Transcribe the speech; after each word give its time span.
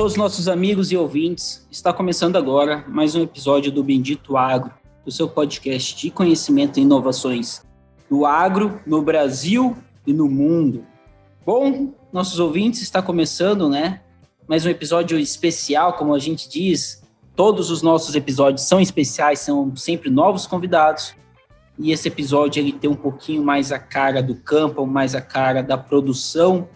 Todos 0.00 0.14
os 0.14 0.18
nossos 0.18 0.48
amigos 0.48 0.90
e 0.90 0.96
ouvintes. 0.96 1.68
Está 1.70 1.92
começando 1.92 2.36
agora 2.36 2.82
mais 2.88 3.14
um 3.14 3.22
episódio 3.22 3.70
do 3.70 3.84
Bendito 3.84 4.34
Agro, 4.34 4.72
do 5.04 5.12
seu 5.12 5.28
podcast 5.28 5.94
de 5.94 6.10
conhecimento 6.10 6.78
e 6.78 6.82
inovações 6.82 7.62
do 8.08 8.24
agro 8.24 8.80
no 8.86 9.02
Brasil 9.02 9.76
e 10.06 10.14
no 10.14 10.26
mundo. 10.26 10.86
Bom, 11.44 11.92
nossos 12.10 12.40
ouvintes, 12.40 12.80
está 12.80 13.02
começando, 13.02 13.68
né? 13.68 14.00
Mais 14.48 14.64
um 14.64 14.70
episódio 14.70 15.18
especial, 15.18 15.92
como 15.92 16.14
a 16.14 16.18
gente 16.18 16.48
diz. 16.48 17.02
Todos 17.36 17.70
os 17.70 17.82
nossos 17.82 18.14
episódios 18.14 18.62
são 18.62 18.80
especiais, 18.80 19.40
são 19.40 19.76
sempre 19.76 20.08
novos 20.08 20.46
convidados. 20.46 21.14
E 21.78 21.92
esse 21.92 22.08
episódio 22.08 22.58
ele 22.58 22.72
tem 22.72 22.88
um 22.88 22.96
pouquinho 22.96 23.44
mais 23.44 23.70
a 23.70 23.78
cara 23.78 24.22
do 24.22 24.34
campo, 24.34 24.86
mais 24.86 25.14
a 25.14 25.20
cara 25.20 25.62
da 25.62 25.76
produção. 25.76 26.70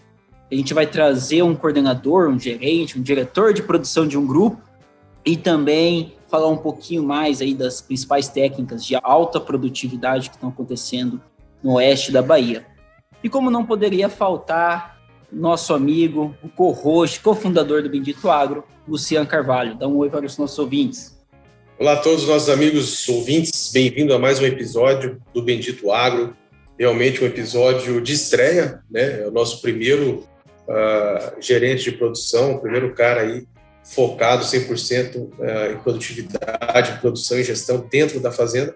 A 0.51 0.53
gente 0.53 0.75
vai 0.75 0.85
trazer 0.85 1.41
um 1.41 1.55
coordenador, 1.55 2.29
um 2.29 2.39
gerente, 2.39 2.99
um 2.99 3.01
diretor 3.01 3.51
de 3.51 3.63
produção 3.63 4.07
de 4.07 4.15
um 4.15 4.27
grupo 4.27 4.61
e 5.25 5.35
também 5.35 6.13
falar 6.29 6.49
um 6.49 6.57
pouquinho 6.57 7.01
mais 7.01 7.41
aí 7.41 7.55
das 7.55 7.81
principais 7.81 8.27
técnicas 8.27 8.85
de 8.85 8.95
alta 9.01 9.39
produtividade 9.39 10.29
que 10.29 10.35
estão 10.35 10.49
acontecendo 10.49 11.19
no 11.63 11.73
oeste 11.73 12.11
da 12.11 12.21
Bahia. 12.21 12.63
E 13.23 13.29
como 13.29 13.49
não 13.49 13.65
poderia 13.65 14.07
faltar, 14.07 14.99
nosso 15.31 15.73
amigo, 15.73 16.35
o 16.43 16.47
co-host, 16.47 17.21
cofundador 17.21 17.81
do 17.81 17.89
Bendito 17.89 18.29
Agro, 18.29 18.63
Luciano 18.87 19.25
Carvalho. 19.25 19.75
Dá 19.75 19.87
um 19.87 19.97
oi 19.97 20.11
para 20.11 20.27
os 20.27 20.37
nossos 20.37 20.59
ouvintes. 20.59 21.19
Olá 21.79 21.93
a 21.93 21.97
todos 21.97 22.21
os 22.21 22.29
nossos 22.29 22.49
amigos 22.49 23.09
ouvintes, 23.09 23.71
bem-vindo 23.73 24.13
a 24.13 24.19
mais 24.19 24.39
um 24.39 24.45
episódio 24.45 25.19
do 25.33 25.41
Bendito 25.41 25.91
Agro. 25.91 26.37
Realmente 26.77 27.23
um 27.23 27.27
episódio 27.27 27.99
de 27.99 28.13
estreia, 28.13 28.83
né? 28.91 29.23
É 29.23 29.27
o 29.27 29.31
nosso 29.31 29.59
primeiro 29.59 30.23
uh, 30.67 31.41
gerente 31.41 31.83
de 31.83 31.91
produção, 31.91 32.53
o 32.53 32.59
primeiro 32.59 32.93
cara 32.93 33.21
aí 33.21 33.45
focado 33.83 34.43
100% 34.43 35.15
uh, 35.15 35.73
em 35.73 35.77
produtividade, 35.77 36.99
produção 36.99 37.39
e 37.39 37.43
gestão 37.43 37.87
dentro 37.89 38.19
da 38.19 38.31
fazenda, 38.31 38.75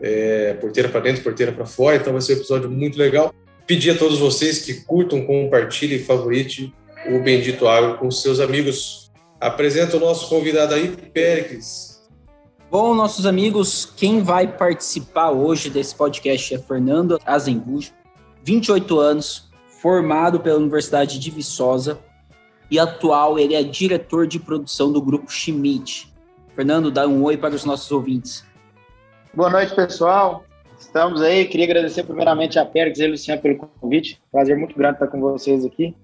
é, 0.00 0.54
porteira 0.54 0.88
para 0.88 1.00
dentro, 1.00 1.22
porteira 1.22 1.52
para 1.52 1.66
fora. 1.66 1.96
Então 1.96 2.12
vai 2.12 2.22
ser 2.22 2.34
um 2.34 2.36
episódio 2.36 2.70
muito 2.70 2.98
legal. 2.98 3.34
Pedir 3.66 3.90
a 3.90 3.98
todos 3.98 4.18
vocês 4.18 4.60
que 4.60 4.74
curtam, 4.84 5.26
compartilhem 5.26 5.98
e 5.98 6.02
favoritem 6.02 6.72
o 7.06 7.20
Bendito 7.20 7.68
Agro 7.68 7.98
com 7.98 8.10
seus 8.10 8.40
amigos. 8.40 9.10
Apresenta 9.40 9.96
o 9.96 10.00
nosso 10.00 10.28
convidado 10.28 10.74
aí, 10.74 10.88
Péricles. 11.12 11.98
Bom, 12.70 12.94
nossos 12.94 13.24
amigos, 13.24 13.86
quem 13.96 14.22
vai 14.22 14.46
participar 14.46 15.30
hoje 15.30 15.70
desse 15.70 15.94
podcast 15.94 16.54
é 16.54 16.58
Fernando 16.58 17.18
Azembujo, 17.24 17.92
28 18.44 19.00
anos, 19.00 19.47
formado 19.78 20.40
pela 20.40 20.58
Universidade 20.58 21.18
de 21.18 21.30
Viçosa 21.30 22.00
e 22.70 22.78
atual 22.78 23.38
ele 23.38 23.54
é 23.54 23.62
diretor 23.62 24.26
de 24.26 24.38
produção 24.38 24.92
do 24.92 25.00
grupo 25.00 25.30
Schmidt. 25.30 26.12
Fernando, 26.54 26.90
dá 26.90 27.06
um 27.06 27.22
oi 27.22 27.36
para 27.36 27.54
os 27.54 27.64
nossos 27.64 27.90
ouvintes. 27.92 28.44
Boa 29.32 29.48
noite, 29.48 29.74
pessoal. 29.74 30.44
Estamos 30.78 31.22
aí. 31.22 31.44
Queria 31.46 31.66
agradecer 31.66 32.02
primeiramente 32.02 32.58
a 32.58 32.64
Pérez 32.64 32.98
e 32.98 33.04
a 33.04 33.08
Luciano 33.08 33.40
pelo 33.40 33.56
convite. 33.56 34.20
Prazer 34.32 34.56
muito 34.56 34.76
grande 34.76 34.94
estar 34.94 35.06
com 35.06 35.20
vocês 35.20 35.64
aqui. 35.64 35.94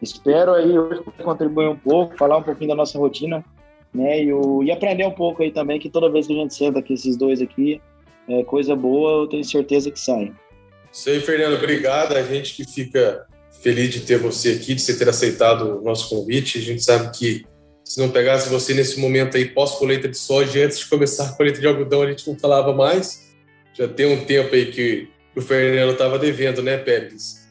Espero 0.00 0.52
aí 0.52 0.78
hoje 0.78 1.02
contribuir 1.22 1.68
um 1.68 1.76
pouco, 1.76 2.16
falar 2.16 2.36
um 2.36 2.42
pouquinho 2.42 2.70
da 2.70 2.76
nossa 2.76 2.98
rotina, 2.98 3.44
né? 3.92 4.22
E, 4.22 4.32
o, 4.32 4.62
e 4.62 4.70
aprender 4.70 5.06
um 5.06 5.10
pouco 5.10 5.42
aí 5.42 5.50
também, 5.50 5.80
que 5.80 5.90
toda 5.90 6.10
vez 6.10 6.26
que 6.26 6.32
a 6.32 6.36
gente 6.36 6.54
senta 6.54 6.78
aqui, 6.78 6.92
esses 6.92 7.16
dois 7.16 7.42
aqui, 7.42 7.80
é 8.28 8.44
coisa 8.44 8.76
boa, 8.76 9.22
eu 9.22 9.26
tenho 9.26 9.44
certeza 9.44 9.90
que 9.90 9.98
sai. 9.98 10.32
Isso 10.94 11.10
aí, 11.10 11.20
Fernando. 11.20 11.54
Obrigado. 11.54 12.16
A 12.16 12.22
gente 12.22 12.54
que 12.54 12.64
fica 12.64 13.26
feliz 13.60 13.92
de 13.92 14.00
ter 14.00 14.16
você 14.16 14.50
aqui, 14.50 14.74
de 14.74 14.80
você 14.80 14.96
ter 14.96 15.08
aceitado 15.08 15.80
o 15.80 15.82
nosso 15.82 16.08
convite. 16.08 16.58
A 16.58 16.62
gente 16.62 16.84
sabe 16.84 17.10
que 17.18 17.44
se 17.84 17.98
não 17.98 18.10
pegasse 18.10 18.48
você 18.48 18.72
nesse 18.72 19.00
momento 19.00 19.36
aí 19.36 19.46
pós-colheita 19.46 20.08
de 20.08 20.16
soja, 20.16 20.64
antes 20.64 20.78
de 20.78 20.86
começar 20.86 21.24
a 21.24 21.32
colheita 21.32 21.60
de 21.60 21.66
algodão, 21.66 22.02
a 22.02 22.06
gente 22.08 22.26
não 22.28 22.38
falava 22.38 22.72
mais. 22.72 23.24
Já 23.76 23.88
tem 23.88 24.06
um 24.06 24.24
tempo 24.24 24.54
aí 24.54 24.70
que 24.70 25.08
o 25.34 25.42
Fernando 25.42 25.92
estava 25.92 26.16
devendo, 26.16 26.62
né, 26.62 26.78
Pérez? 26.78 27.44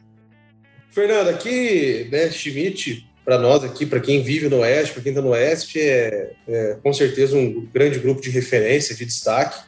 Fernando, 0.89 1.27
aqui, 1.27 2.07
né, 2.11 2.31
Schmidt, 2.31 3.05
para 3.25 3.37
nós 3.37 3.63
aqui, 3.63 3.85
para 3.85 3.99
quem 3.99 4.23
vive 4.23 4.47
no 4.47 4.59
Oeste, 4.59 4.93
para 4.93 5.03
quem 5.03 5.11
está 5.11 5.21
no 5.21 5.29
Oeste, 5.29 5.81
é, 5.81 6.31
é, 6.47 6.77
com 6.81 6.93
certeza 6.93 7.35
um 7.35 7.67
grande 7.73 7.99
grupo 7.99 8.21
de 8.21 8.29
referência, 8.29 8.95
de 8.95 9.03
destaque. 9.05 9.61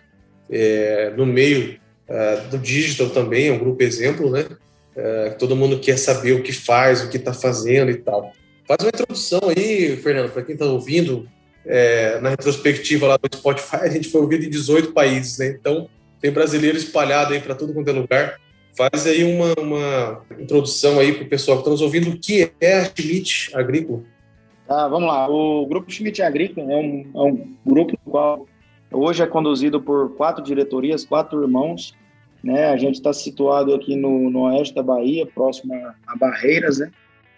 É, 0.49 1.11
no 1.17 1.25
meio 1.25 1.77
é, 2.07 2.38
do 2.51 2.57
digital 2.57 3.09
também, 3.09 3.47
é 3.47 3.51
um 3.51 3.59
grupo 3.59 3.81
exemplo, 3.83 4.29
né? 4.29 4.45
É, 4.95 5.29
todo 5.31 5.55
mundo 5.55 5.79
quer 5.79 5.97
saber 5.97 6.33
o 6.33 6.41
que 6.41 6.53
faz, 6.53 7.03
o 7.03 7.09
que 7.09 7.17
está 7.17 7.33
fazendo 7.33 7.91
e 7.91 7.95
tal. 7.95 8.31
Faz 8.67 8.77
uma 8.81 8.89
introdução 8.89 9.41
aí, 9.49 9.97
Fernando, 9.97 10.31
para 10.31 10.41
quem 10.41 10.53
está 10.53 10.66
ouvindo. 10.66 11.27
É, 11.67 12.19
na 12.19 12.29
retrospectiva 12.29 13.07
lá 13.07 13.17
do 13.17 13.35
Spotify, 13.35 13.77
a 13.81 13.89
gente 13.89 14.09
foi 14.09 14.21
ouvido 14.21 14.45
em 14.45 14.49
18 14.49 14.93
países, 14.93 15.39
né? 15.39 15.47
Então, 15.47 15.89
tem 16.21 16.31
brasileiro 16.31 16.77
espalhado 16.77 17.33
aí 17.33 17.39
para 17.39 17.55
tudo 17.55 17.73
quanto 17.73 17.89
é 17.89 17.93
lugar. 17.93 18.39
Faz 18.77 19.07
aí 19.07 19.23
uma, 19.23 19.53
uma 19.59 20.25
introdução 20.39 20.99
aí 20.99 21.13
para 21.13 21.23
o 21.23 21.29
pessoal 21.29 21.57
que 21.57 21.61
está 21.61 21.72
nos 21.72 21.81
ouvindo. 21.81 22.09
O 22.09 22.19
que 22.19 22.51
é 22.59 22.79
a 22.79 22.85
Schmidt 22.85 23.55
Agrícola? 23.55 24.03
Tá, 24.67 24.87
vamos 24.87 25.07
lá. 25.07 25.29
O 25.29 25.66
Grupo 25.66 25.91
Schmidt 25.91 26.22
Agrícola 26.22 26.72
é 26.72 26.75
um, 26.75 27.11
é 27.16 27.22
um 27.22 27.55
grupo 27.66 27.93
no 27.93 28.11
qual 28.11 28.47
hoje 28.95 29.23
é 29.23 29.28
conduzido 29.28 29.81
por 29.81 30.16
quatro 30.16 30.44
diretorias, 30.44 31.06
quatro 31.06 31.41
irmãos. 31.41 31.95
Né? 32.44 32.66
A 32.66 32.78
gente 32.78 32.95
está 32.95 33.11
situado 33.11 33.73
aqui 33.73 33.95
no, 33.95 34.29
no 34.29 34.41
oeste 34.44 34.73
da 34.75 34.83
Bahia, 34.83 35.25
próximo 35.25 35.73
a, 35.73 35.95
a 36.07 36.16
Barreiras, 36.16 36.79
né? 36.79 36.91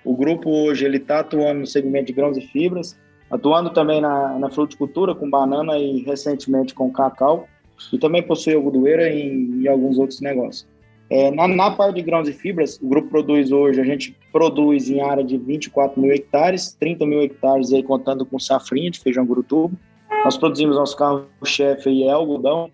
O 0.04 0.16
grupo 0.16 0.50
hoje 0.50 0.86
ele 0.86 0.98
está 0.98 1.20
atuando 1.20 1.62
no 1.62 1.68
segmento 1.68 2.06
de 2.06 2.14
grãos 2.14 2.38
e 2.38 2.42
fibras, 2.42 2.98
atuando 3.30 3.70
também 3.72 4.00
na, 4.00 4.40
na 4.40 4.50
fruticultura 4.50 5.14
com 5.14 5.30
banana 5.30 5.78
e 5.78 6.02
recentemente 6.02 6.74
com 6.74 6.92
cacau, 6.92 7.48
e 7.92 7.98
também 7.98 8.24
possui 8.24 8.54
algodoeira 8.54 9.10
e, 9.10 9.62
e 9.62 9.68
alguns 9.68 9.98
outros 9.98 10.22
negócios. 10.22 10.66
É, 11.10 11.32
na, 11.32 11.48
na, 11.48 11.72
parte 11.72 11.96
de 11.96 12.02
grãos 12.02 12.28
e 12.28 12.34
fibras, 12.34 12.78
o 12.82 12.88
grupo 12.88 13.10
produz 13.10 13.52
hoje, 13.52 13.80
a 13.80 13.84
gente 13.84 14.16
produz 14.32 14.90
em 14.90 15.02
área 15.02 15.24
de 15.24 15.38
24 15.38 16.02
mil 16.02 16.12
hectares, 16.12 16.76
30 16.80 17.06
mil 17.06 17.22
hectares 17.22 17.72
aí 17.72 17.82
contando 17.82 18.26
com 18.26 18.38
safrinha 18.38 18.92
de 18.92 19.00
feijão 19.00 19.26
gurutubo. 19.26 19.78
Nós 20.24 20.38
produzimos 20.38 20.76
nosso 20.76 20.98
carro-chefe 20.98 21.90
aí 21.90 22.04
é 22.04 22.12
algodão, 22.12 22.70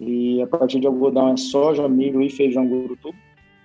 e 0.00 0.40
a 0.42 0.46
partir 0.46 0.80
de 0.80 0.86
algodão 0.86 1.32
é 1.32 1.36
soja, 1.36 1.88
milho 1.88 2.22
e 2.22 2.30
feijão 2.30 2.66
gurutubo. 2.66 3.16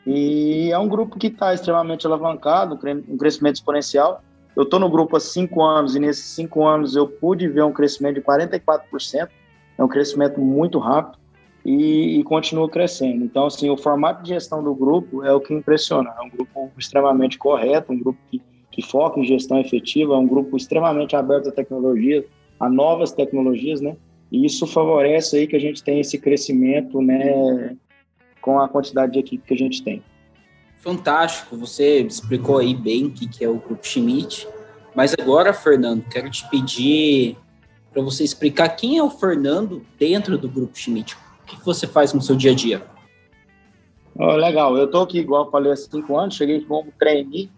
E 0.05 0.69
é 0.71 0.77
um 0.77 0.87
grupo 0.87 1.17
que 1.17 1.27
está 1.27 1.53
extremamente 1.53 2.05
alavancado, 2.05 2.77
um 3.07 3.17
crescimento 3.17 3.55
exponencial. 3.55 4.21
Eu 4.55 4.63
estou 4.63 4.79
no 4.79 4.89
grupo 4.89 5.15
há 5.15 5.19
cinco 5.19 5.63
anos 5.63 5.95
e 5.95 5.99
nesses 5.99 6.25
cinco 6.25 6.65
anos 6.65 6.95
eu 6.95 7.07
pude 7.07 7.47
ver 7.47 7.63
um 7.63 7.71
crescimento 7.71 8.15
de 8.15 8.21
44%. 8.21 9.29
É 9.77 9.83
um 9.83 9.87
crescimento 9.87 10.39
muito 10.39 10.77
rápido 10.77 11.17
e, 11.65 12.19
e 12.19 12.23
continua 12.23 12.69
crescendo. 12.69 13.23
Então, 13.23 13.45
assim, 13.45 13.69
o 13.69 13.77
formato 13.77 14.23
de 14.23 14.29
gestão 14.29 14.61
do 14.63 14.75
grupo 14.75 15.23
é 15.23 15.31
o 15.31 15.39
que 15.39 15.53
impressiona. 15.53 16.13
É 16.19 16.21
um 16.21 16.29
grupo 16.29 16.71
extremamente 16.77 17.37
correto, 17.37 17.93
um 17.93 17.99
grupo 17.99 18.19
que, 18.29 18.41
que 18.71 18.81
foca 18.81 19.19
em 19.19 19.25
gestão 19.25 19.59
efetiva, 19.59 20.13
é 20.13 20.17
um 20.17 20.27
grupo 20.27 20.57
extremamente 20.57 21.15
aberto 21.15 21.49
à 21.49 21.51
tecnologia, 21.51 22.25
a 22.63 22.69
novas 22.69 23.11
tecnologias, 23.11 23.81
né? 23.81 23.97
E 24.31 24.45
isso 24.45 24.65
favorece 24.65 25.37
aí 25.37 25.47
que 25.47 25.55
a 25.55 25.59
gente 25.59 25.83
tenha 25.83 25.99
esse 25.99 26.17
crescimento, 26.17 27.01
né, 27.01 27.75
com 28.41 28.59
a 28.59 28.67
quantidade 28.67 29.13
de 29.13 29.19
equipe 29.19 29.45
que 29.45 29.53
a 29.53 29.57
gente 29.57 29.83
tem. 29.83 30.01
Fantástico, 30.77 31.55
você 31.55 31.99
explicou 31.99 32.57
aí 32.57 32.73
bem 32.73 33.05
o 33.05 33.11
que 33.11 33.43
é 33.43 33.49
o 33.49 33.55
Grupo 33.59 33.85
Schmidt. 33.85 34.47
Mas 34.95 35.13
agora, 35.19 35.53
Fernando, 35.53 36.03
quero 36.09 36.29
te 36.29 36.49
pedir 36.49 37.37
para 37.91 38.01
você 38.01 38.23
explicar 38.23 38.69
quem 38.69 38.97
é 38.97 39.03
o 39.03 39.09
Fernando 39.09 39.85
dentro 39.99 40.37
do 40.37 40.49
Grupo 40.49 40.77
Schmidt. 40.77 41.15
O 41.15 41.45
que 41.45 41.65
você 41.65 41.85
faz 41.85 42.13
no 42.13 42.21
seu 42.21 42.35
dia 42.35 42.51
a 42.51 42.55
dia? 42.55 42.83
Oh, 44.15 44.35
legal, 44.35 44.75
eu 44.77 44.85
estou 44.85 45.03
aqui, 45.03 45.19
igual 45.19 45.45
eu 45.45 45.51
falei, 45.51 45.71
há 45.71 45.75
cinco 45.75 46.17
anos, 46.17 46.35
cheguei 46.35 46.61
como 46.61 46.91
trainee, 46.97 47.49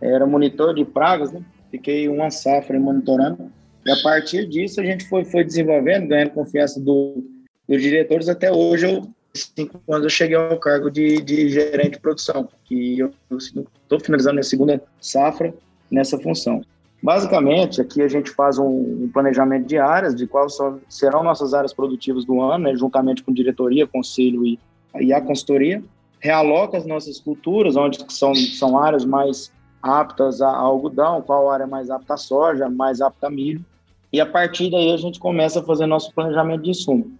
era 0.00 0.26
monitor 0.26 0.74
de 0.74 0.84
pragas, 0.84 1.32
né? 1.32 1.42
Fiquei 1.70 2.08
uma 2.08 2.30
safra 2.30 2.78
monitorando. 2.78 3.50
E 3.84 3.90
a 3.90 3.96
partir 4.02 4.46
disso 4.46 4.80
a 4.80 4.84
gente 4.84 5.08
foi, 5.08 5.24
foi 5.24 5.44
desenvolvendo, 5.44 6.08
ganhando 6.08 6.30
confiança 6.30 6.80
do, 6.80 7.24
dos 7.68 7.80
diretores. 7.80 8.28
Até 8.28 8.52
hoje 8.52 8.86
eu 8.86 9.10
cinco 9.34 9.80
anos 9.88 10.04
eu 10.04 10.10
cheguei 10.10 10.36
ao 10.36 10.58
cargo 10.58 10.90
de, 10.90 11.20
de 11.22 11.48
gerente 11.48 11.92
de 11.92 12.00
produção, 12.00 12.48
que 12.64 12.98
eu 12.98 13.12
estou 13.30 14.00
finalizando 14.00 14.34
minha 14.34 14.42
segunda 14.42 14.82
safra 15.00 15.54
nessa 15.90 16.18
função. 16.18 16.62
Basicamente, 17.02 17.80
aqui 17.80 18.02
a 18.02 18.08
gente 18.08 18.30
faz 18.30 18.58
um, 18.58 19.08
planejamento 19.12 19.66
de 19.66 19.78
áreas, 19.78 20.14
de 20.14 20.26
quais 20.26 20.56
serão 20.88 21.22
nossas 21.22 21.54
áreas 21.54 21.72
produtivas 21.72 22.24
do 22.24 22.42
ano, 22.42 22.64
né, 22.64 22.76
juntamente 22.76 23.22
com 23.22 23.32
diretoria, 23.32 23.86
conselho 23.86 24.44
e, 24.44 24.58
e 25.00 25.12
a 25.12 25.20
consultoria. 25.20 25.82
Realoca 26.18 26.76
as 26.76 26.84
nossas 26.84 27.18
culturas, 27.18 27.76
onde 27.76 28.04
são, 28.12 28.34
são 28.34 28.76
áreas 28.78 29.06
mais 29.06 29.50
aptas 29.82 30.42
a, 30.42 30.48
a 30.48 30.58
algodão, 30.58 31.22
qual 31.22 31.48
área 31.48 31.64
é 31.64 31.66
mais 31.66 31.88
apta 31.88 32.14
a 32.14 32.18
soja, 32.18 32.68
mais 32.68 33.00
apta 33.00 33.28
a 33.28 33.30
milho. 33.30 33.64
E 34.12 34.20
a 34.20 34.26
partir 34.26 34.70
daí 34.70 34.92
a 34.92 34.96
gente 34.96 35.18
começa 35.18 35.60
a 35.60 35.62
fazer 35.62 35.86
nosso 35.86 36.12
planejamento 36.12 36.62
de 36.62 36.70
insumo. 36.70 37.12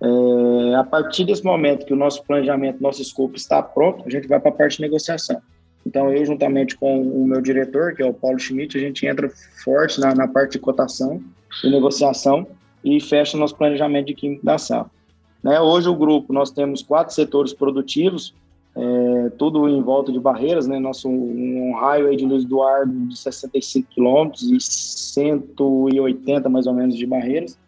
É, 0.00 0.74
a 0.74 0.82
partir 0.82 1.24
desse 1.24 1.44
momento 1.44 1.86
que 1.86 1.92
o 1.92 1.96
nosso 1.96 2.24
planejamento, 2.24 2.82
nosso 2.82 3.00
escopo 3.00 3.36
está 3.36 3.62
pronto, 3.62 4.02
a 4.04 4.10
gente 4.10 4.26
vai 4.26 4.40
para 4.40 4.50
a 4.50 4.54
parte 4.54 4.76
de 4.76 4.82
negociação. 4.82 5.40
Então, 5.86 6.12
eu, 6.12 6.24
juntamente 6.24 6.76
com 6.76 7.02
o 7.02 7.26
meu 7.26 7.40
diretor, 7.40 7.94
que 7.94 8.02
é 8.02 8.06
o 8.06 8.14
Paulo 8.14 8.38
Schmidt, 8.38 8.76
a 8.76 8.80
gente 8.80 9.06
entra 9.06 9.30
forte 9.64 10.00
na, 10.00 10.14
na 10.14 10.28
parte 10.28 10.52
de 10.52 10.58
cotação 10.58 11.22
e 11.62 11.70
negociação 11.70 12.46
e 12.84 13.00
fecha 13.00 13.36
nosso 13.36 13.56
planejamento 13.56 14.06
de 14.06 14.14
química 14.14 14.42
da 14.44 14.58
safra. 14.58 14.90
Né? 15.42 15.60
Hoje, 15.60 15.88
o 15.88 15.94
grupo, 15.94 16.32
nós 16.32 16.50
temos 16.50 16.82
quatro 16.82 17.14
setores 17.14 17.52
produtivos, 17.52 18.34
é, 18.74 19.30
tudo 19.36 19.68
em 19.68 19.82
volta 19.82 20.10
de 20.10 20.18
barreiras, 20.18 20.66
né? 20.66 20.78
Nosso 20.78 21.08
um 21.08 21.74
raio 21.74 22.16
de 22.16 22.24
luz 22.24 22.44
do 22.44 22.62
ar 22.62 22.86
de 22.86 23.16
65 23.16 23.88
quilômetros 23.90 24.42
e 24.50 24.58
180 24.60 26.48
mais 26.48 26.66
ou 26.66 26.72
menos 26.72 26.96
de 26.96 27.06
barreiras. 27.06 27.58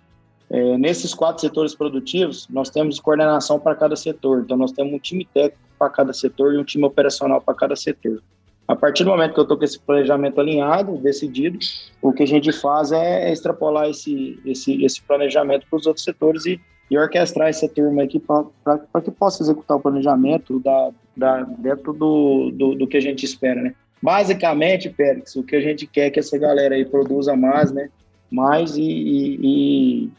É, 0.49 0.79
nesses 0.79 1.13
quatro 1.13 1.41
setores 1.41 1.75
produtivos, 1.75 2.47
nós 2.49 2.71
temos 2.71 3.01
coordenação 3.01 3.59
para 3.59 3.75
cada 3.75 3.97
setor. 3.97 4.43
Então, 4.45 4.57
nós 4.57 4.73
temos 4.73 4.93
um 4.93 4.99
time 4.99 5.27
técnico 5.33 5.59
para 5.79 5.91
cada 5.91 6.13
setor 6.13 6.55
e 6.55 6.59
um 6.59 6.65
time 6.65 6.85
operacional 6.85 7.41
para 7.41 7.55
cada 7.55 7.77
setor. 7.77 8.23
A 8.67 8.75
partir 8.75 9.05
do 9.05 9.11
momento 9.11 9.35
que 9.35 9.41
eu 9.41 9.43
estou 9.43 9.59
com 9.59 9.65
esse 9.65 9.79
planejamento 9.79 10.41
alinhado, 10.41 10.97
decidido, 10.97 11.59
o 12.01 12.13
que 12.13 12.23
a 12.23 12.27
gente 12.27 12.51
faz 12.51 12.93
é 12.93 13.31
extrapolar 13.31 13.91
esse, 13.91 14.41
esse, 14.45 14.83
esse 14.83 15.03
planejamento 15.03 15.67
para 15.69 15.79
os 15.79 15.87
outros 15.87 16.05
setores 16.05 16.47
e, 16.47 16.59
e 16.91 16.99
orquestrar 16.99 17.49
essa 17.49 17.69
turma 17.69 18.03
aqui 18.03 18.21
para 18.21 19.01
que 19.03 19.11
possa 19.11 19.43
executar 19.43 19.77
o 19.77 19.81
planejamento 19.81 20.61
da, 20.61 20.91
da, 21.17 21.43
dentro 21.43 21.93
do, 21.93 22.51
do, 22.51 22.75
do, 22.75 22.87
que 22.87 22.97
a 22.97 23.01
gente 23.01 23.25
espera, 23.25 23.63
né? 23.63 23.75
Basicamente, 24.03 24.91
Pérez, 24.91 25.35
o 25.35 25.43
que 25.43 25.57
a 25.57 25.61
gente 25.61 25.87
quer 25.87 26.07
é 26.07 26.11
que 26.11 26.21
essa 26.21 26.37
galera 26.37 26.75
aí 26.75 26.85
produza 26.85 27.35
mais, 27.35 27.73
né? 27.73 27.89
Mais 28.31 28.77
e, 28.77 28.83
e, 28.83 29.39
e, 29.43 30.11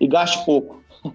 e 0.00 0.08
gaste 0.08 0.44
pouco. 0.44 0.82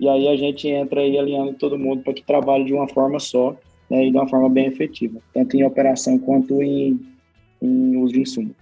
E 0.00 0.08
aí 0.08 0.26
a 0.26 0.36
gente 0.36 0.66
entra 0.68 1.00
aí 1.00 1.16
alinhando 1.16 1.54
todo 1.54 1.78
mundo 1.78 2.02
para 2.02 2.12
que 2.12 2.22
trabalhe 2.22 2.64
de 2.64 2.74
uma 2.74 2.88
forma 2.88 3.20
só 3.20 3.56
né, 3.88 4.04
e 4.04 4.10
de 4.10 4.16
uma 4.16 4.28
forma 4.28 4.50
bem 4.50 4.66
efetiva, 4.66 5.20
tanto 5.32 5.56
em 5.56 5.64
operação 5.64 6.18
quanto 6.18 6.60
em, 6.60 7.00
em 7.62 7.96
uso 7.98 8.12
de 8.12 8.20
insumo. 8.20 8.54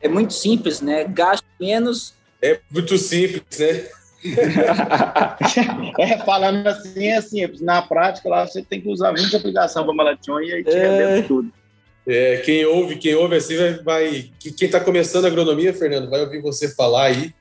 É 0.00 0.08
muito 0.08 0.32
simples, 0.32 0.80
né? 0.80 1.04
Gaste 1.04 1.46
menos. 1.60 2.14
É 2.42 2.58
muito 2.68 2.98
simples, 2.98 3.44
né? 3.60 3.86
é, 5.98 6.18
falando 6.18 6.66
assim 6.66 7.08
é 7.08 7.20
simples. 7.20 7.60
Na 7.60 7.82
prática, 7.82 8.28
lá 8.28 8.46
você 8.46 8.62
tem 8.62 8.80
que 8.80 8.88
usar 8.88 9.12
20 9.12 9.36
aplicações 9.36 9.84
para 9.84 9.94
Malation 9.94 10.40
e 10.40 10.52
aí 10.52 10.64
te 10.64 10.70
é... 10.70 11.22
tudo. 11.22 11.52
É, 12.06 12.38
quem 12.38 12.64
ouve, 12.64 12.96
quem 12.96 13.14
ouve 13.14 13.36
assim 13.36 13.56
vai. 13.56 13.74
vai 13.74 14.30
quem 14.40 14.66
está 14.66 14.80
começando 14.80 15.24
a 15.24 15.28
agronomia, 15.28 15.72
Fernando, 15.72 16.10
vai 16.10 16.20
ouvir 16.20 16.40
você 16.40 16.68
falar 16.74 17.06
aí 17.06 17.32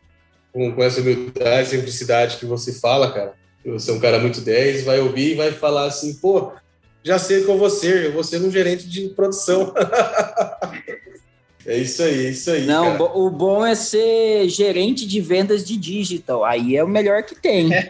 com, 0.54 0.72
com 0.72 0.84
essa 0.84 1.02
humildade, 1.02 1.70
simplicidade 1.70 2.38
que 2.38 2.46
você 2.46 2.74
fala, 2.74 3.12
cara 3.12 3.34
você 3.66 3.92
é 3.92 3.94
um 3.94 4.00
cara 4.00 4.20
muito 4.20 4.42
10, 4.42 4.84
vai 4.84 5.00
ouvir 5.00 5.32
e 5.32 5.36
vai 5.36 5.52
falar 5.52 5.86
assim, 5.86 6.16
pô, 6.16 6.52
já 7.04 7.20
sei 7.20 7.44
que 7.44 7.50
eu 7.50 7.58
vou 7.58 7.70
ser, 7.70 8.06
eu 8.06 8.14
vou 8.14 8.24
ser 8.24 8.42
um 8.42 8.52
gerente 8.52 8.88
de 8.88 9.10
produção. 9.10 9.74
é 11.66 11.78
isso 11.78 12.02
aí, 12.04 12.26
é 12.26 12.30
isso 12.30 12.50
aí. 12.52 12.66
Não, 12.66 12.98
cara. 12.98 13.18
o 13.18 13.30
bom 13.30 13.66
é 13.66 13.76
ser 13.76 14.48
gerente 14.50 15.08
de 15.08 15.22
vendas 15.22 15.64
de 15.64 15.78
digital, 15.78 16.44
aí 16.44 16.76
é 16.76 16.84
o 16.84 16.88
melhor 16.88 17.24
que 17.24 17.36
tem. 17.36 17.70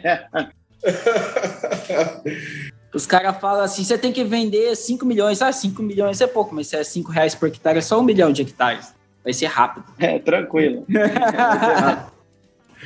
Os 2.94 3.06
caras 3.06 3.38
falam 3.40 3.64
assim, 3.64 3.86
você 3.86 3.98
tem 3.98 4.12
que 4.12 4.24
vender 4.24 4.76
5 4.76 5.06
milhões. 5.06 5.42
Ah, 5.42 5.52
5 5.52 5.82
milhões 5.82 6.20
é 6.20 6.28
pouco, 6.28 6.54
mas 6.54 6.68
se 6.68 6.76
é 6.76 6.84
5 6.84 7.10
reais 7.10 7.34
por 7.34 7.48
hectare, 7.48 7.78
é 7.78 7.82
só 7.82 7.98
um 8.00 8.04
milhão 8.04 8.34
de 8.34 8.42
hectares. 8.42 8.94
Vai 9.24 9.32
ser 9.32 9.46
rápido. 9.46 9.86
É, 9.98 10.20
tranquilo. 10.20 10.86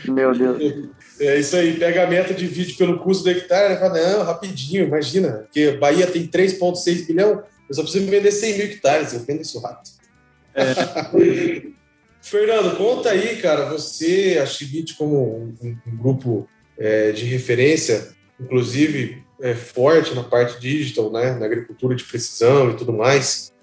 Meu 0.07 0.37
Deus. 0.37 0.89
É 1.19 1.39
isso 1.39 1.55
aí, 1.55 1.79
pega 1.79 2.03
a 2.03 2.07
meta, 2.07 2.33
divide 2.33 2.73
pelo 2.73 2.99
custo 2.99 3.23
do 3.23 3.29
hectare, 3.29 3.73
né? 3.73 3.79
Fala, 3.79 3.97
não, 3.97 4.23
rapidinho, 4.23 4.83
imagina, 4.83 5.45
porque 5.45 5.71
Bahia 5.71 6.05
tem 6.05 6.27
3,6 6.27 7.07
bilhão, 7.07 7.41
eu 7.67 7.75
só 7.75 7.81
preciso 7.81 8.05
vender 8.05 8.31
100 8.31 8.57
mil 8.57 8.65
hectares, 8.65 9.13
eu 9.13 9.21
vendo 9.21 9.41
isso 9.41 9.57
rápido. 9.59 9.94
É. 10.55 11.61
Fernando, 12.21 12.75
conta 12.75 13.11
aí, 13.11 13.37
cara, 13.37 13.65
você, 13.65 14.39
a 14.41 14.45
Chibit 14.45 14.95
como 14.95 15.53
um, 15.61 15.77
um 15.85 15.97
grupo 15.97 16.49
é, 16.77 17.11
de 17.11 17.23
referência, 17.25 18.15
inclusive 18.39 19.23
é, 19.41 19.53
forte 19.53 20.15
na 20.15 20.23
parte 20.23 20.59
digital, 20.59 21.11
né, 21.11 21.35
na 21.35 21.45
agricultura 21.45 21.95
de 21.95 22.03
precisão 22.03 22.71
e 22.71 22.75
tudo 22.75 22.93
mais. 22.93 23.53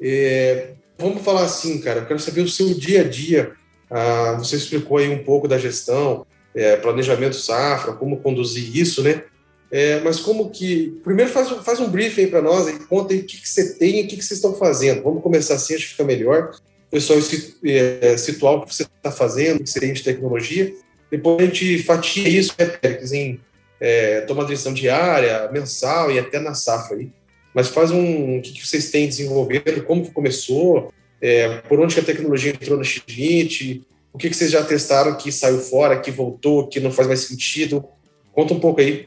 É, 0.00 0.72
vamos 0.98 1.22
falar 1.22 1.44
assim, 1.44 1.80
cara, 1.80 2.00
eu 2.00 2.06
quero 2.06 2.20
saber 2.20 2.42
o 2.42 2.48
seu 2.48 2.74
dia 2.74 3.00
a 3.00 3.04
dia. 3.04 3.52
Ah, 3.88 4.36
você 4.38 4.56
explicou 4.56 4.98
aí 4.98 5.08
um 5.08 5.24
pouco 5.24 5.48
da 5.48 5.58
gestão, 5.58 6.26
é, 6.54 6.76
planejamento 6.76 7.36
safra, 7.36 7.92
como 7.92 8.20
conduzir 8.20 8.76
isso, 8.76 9.02
né? 9.02 9.24
É, 9.70 10.00
mas 10.00 10.18
como 10.18 10.50
que. 10.50 10.98
Primeiro 11.04 11.30
faz, 11.30 11.48
faz 11.64 11.78
um 11.78 11.88
briefing 11.88 12.26
para 12.26 12.42
nós 12.42 12.68
e 12.68 12.78
conta 12.86 13.14
aí 13.14 13.20
o 13.20 13.24
que, 13.24 13.40
que 13.40 13.48
você 13.48 13.74
tem 13.74 14.00
e 14.00 14.04
o 14.04 14.08
que, 14.08 14.16
que 14.16 14.24
vocês 14.24 14.38
estão 14.38 14.54
fazendo. 14.54 15.02
Vamos 15.02 15.22
começar 15.22 15.54
assim, 15.54 15.74
acho 15.74 15.84
que 15.84 15.90
fica 15.92 16.04
melhor. 16.04 16.52
O 16.88 16.90
pessoal 16.90 17.18
é, 17.64 18.16
situar 18.16 18.54
o 18.54 18.66
que 18.66 18.74
você 18.74 18.82
está 18.82 19.12
fazendo, 19.12 19.60
o 19.60 19.64
que 19.64 19.70
você 19.70 19.78
tem 19.78 19.92
de 19.92 20.02
tecnologia. 20.02 20.74
Depois 21.10 21.40
a 21.40 21.44
gente 21.44 21.82
fatia 21.84 22.28
isso, 22.28 22.52
né, 22.58 22.66
Pérez, 22.66 23.12
em 23.12 23.40
é, 23.80 24.22
tomar 24.22 24.44
decisão 24.44 24.74
diária, 24.74 25.48
mensal 25.52 26.10
e 26.10 26.18
até 26.18 26.40
na 26.40 26.54
safra 26.54 26.96
aí. 26.96 27.08
Mas 27.54 27.68
faz 27.68 27.92
um. 27.92 28.38
O 28.38 28.42
que, 28.42 28.52
que 28.52 28.66
vocês 28.66 28.90
têm 28.90 29.08
desenvolvendo, 29.08 29.84
como 29.84 30.04
que 30.04 30.10
começou, 30.10 30.92
é, 31.20 31.58
por 31.68 31.78
onde 31.78 31.94
que 31.94 32.00
a 32.00 32.04
tecnologia 32.04 32.52
entrou 32.52 32.76
na 32.76 32.84
Xigit, 32.84 33.84
o 34.12 34.18
que, 34.18 34.28
que 34.28 34.36
vocês 34.36 34.50
já 34.50 34.64
testaram 34.64 35.16
que 35.16 35.30
saiu 35.30 35.58
fora, 35.58 36.00
que 36.00 36.10
voltou, 36.10 36.66
que 36.66 36.80
não 36.80 36.90
faz 36.90 37.06
mais 37.06 37.20
sentido? 37.20 37.84
Conta 38.32 38.54
um 38.54 38.60
pouco 38.60 38.80
aí. 38.80 39.06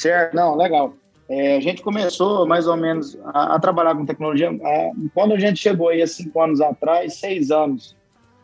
Certo, 0.00 0.34
não, 0.34 0.56
legal. 0.56 0.94
É, 1.28 1.58
a 1.58 1.60
gente 1.60 1.82
começou 1.82 2.46
mais 2.46 2.66
ou 2.66 2.74
menos 2.74 3.18
a, 3.34 3.56
a 3.56 3.60
trabalhar 3.60 3.94
com 3.94 4.06
tecnologia 4.06 4.48
a, 4.48 4.90
quando 5.12 5.34
a 5.34 5.38
gente 5.38 5.60
chegou 5.60 5.90
aí 5.90 6.00
há 6.00 6.06
cinco 6.06 6.40
anos 6.40 6.58
atrás, 6.62 7.18
seis 7.20 7.50
anos. 7.50 7.94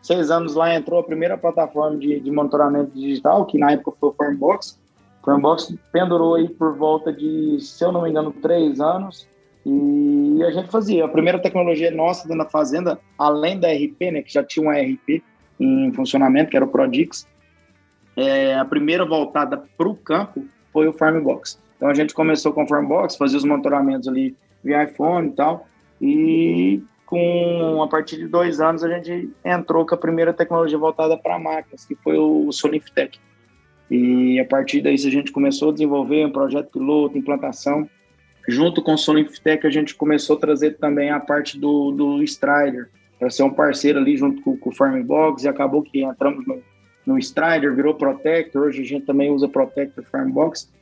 Seis 0.03 0.31
anos 0.31 0.55
lá 0.55 0.75
entrou 0.75 1.01
a 1.01 1.03
primeira 1.03 1.39
plataforma 1.39 1.97
de, 1.97 2.21
de 2.21 2.31
monitoramento 2.31 2.91
digital, 2.91 3.47
que 3.47 3.57
na 3.57 3.73
época 3.73 3.97
foi 3.99 4.11
o 4.11 4.13
Firmbox. 4.13 4.79
O 5.23 5.25
Firmbox 5.25 5.75
pendurou 5.91 6.35
aí 6.35 6.47
por 6.47 6.77
volta 6.77 7.11
de, 7.11 7.59
se 7.59 7.83
eu 7.83 7.91
não 7.91 8.03
me 8.03 8.11
engano, 8.11 8.33
três 8.33 8.79
anos. 8.79 9.27
E 9.65 10.45
a 10.45 10.51
gente 10.51 10.69
fazia. 10.69 11.07
A 11.07 11.09
primeira 11.09 11.39
tecnologia 11.39 11.91
nossa 11.91 12.29
dentro 12.29 12.45
da 12.45 12.51
fazenda, 12.51 13.01
além 13.19 13.59
da 13.59 13.69
RP, 13.69 14.13
né, 14.13 14.21
que 14.21 14.33
já 14.33 14.45
tinha 14.45 14.63
uma 14.63 14.79
RP, 14.79 15.25
em 15.59 15.91
funcionamento, 15.95 16.51
que 16.51 16.57
era 16.57 16.67
o 16.67 16.69
Prodix. 16.69 17.27
É, 18.15 18.55
a 18.57 18.65
primeira 18.67 19.07
voltada 19.07 19.65
para 19.79 19.89
o 19.89 19.97
campo 19.97 20.45
foi 20.77 20.89
o 20.89 20.93
Farmbox. 20.93 21.59
Então 21.75 21.89
a 21.89 21.95
gente 21.95 22.13
começou 22.13 22.53
com 22.53 22.65
o 22.65 22.69
Farmbox, 22.69 23.17
fazia 23.17 23.39
os 23.39 23.45
monitoramentos 23.45 24.07
ali 24.07 24.37
via 24.63 24.85
iPhone 24.85 25.29
e 25.29 25.33
tal, 25.33 25.67
e 26.03 26.83
com 27.07 27.83
a 27.83 27.89
partir 27.89 28.19
de 28.19 28.29
dois 28.29 28.61
anos 28.61 28.85
a 28.85 28.91
gente 28.91 29.31
entrou 29.43 29.87
com 29.87 29.95
a 29.95 29.99
primeira 29.99 30.35
tecnologia 30.35 30.77
voltada 30.77 31.17
para 31.17 31.39
máquinas, 31.39 31.87
que 31.87 31.95
foi 31.95 32.19
o 32.19 32.53
Solinftech. 32.53 33.19
E 33.91 34.39
a 34.39 34.45
partir 34.45 34.83
daí 34.83 34.97
a 34.97 34.99
gente 34.99 35.33
começou 35.33 35.71
a 35.71 35.73
desenvolver 35.73 36.27
um 36.27 36.31
projeto 36.31 36.73
piloto, 36.73 37.17
implantação. 37.17 37.89
Junto 38.47 38.83
com 38.83 38.93
o 38.93 38.99
Solinftech 38.99 39.67
a 39.67 39.71
gente 39.71 39.95
começou 39.95 40.37
a 40.37 40.41
trazer 40.41 40.77
também 40.77 41.09
a 41.09 41.19
parte 41.19 41.59
do, 41.59 41.91
do 41.91 42.23
Strider, 42.23 42.91
para 43.19 43.31
ser 43.31 43.45
um 43.45 43.51
parceiro 43.51 43.99
ali 43.99 44.15
junto 44.15 44.43
com, 44.43 44.59
com 44.59 44.69
o 44.69 44.75
Farmbox 44.75 45.43
e 45.43 45.49
acabou 45.49 45.81
que 45.81 46.03
entramos 46.05 46.47
no, 46.47 46.63
no 47.07 47.19
Strider, 47.19 47.75
virou 47.75 47.95
Protector, 47.95 48.63
hoje 48.63 48.83
a 48.83 48.85
gente 48.85 49.07
também 49.07 49.31
usa 49.31 49.49
Protector 49.49 50.05
Farmbox. 50.05 50.73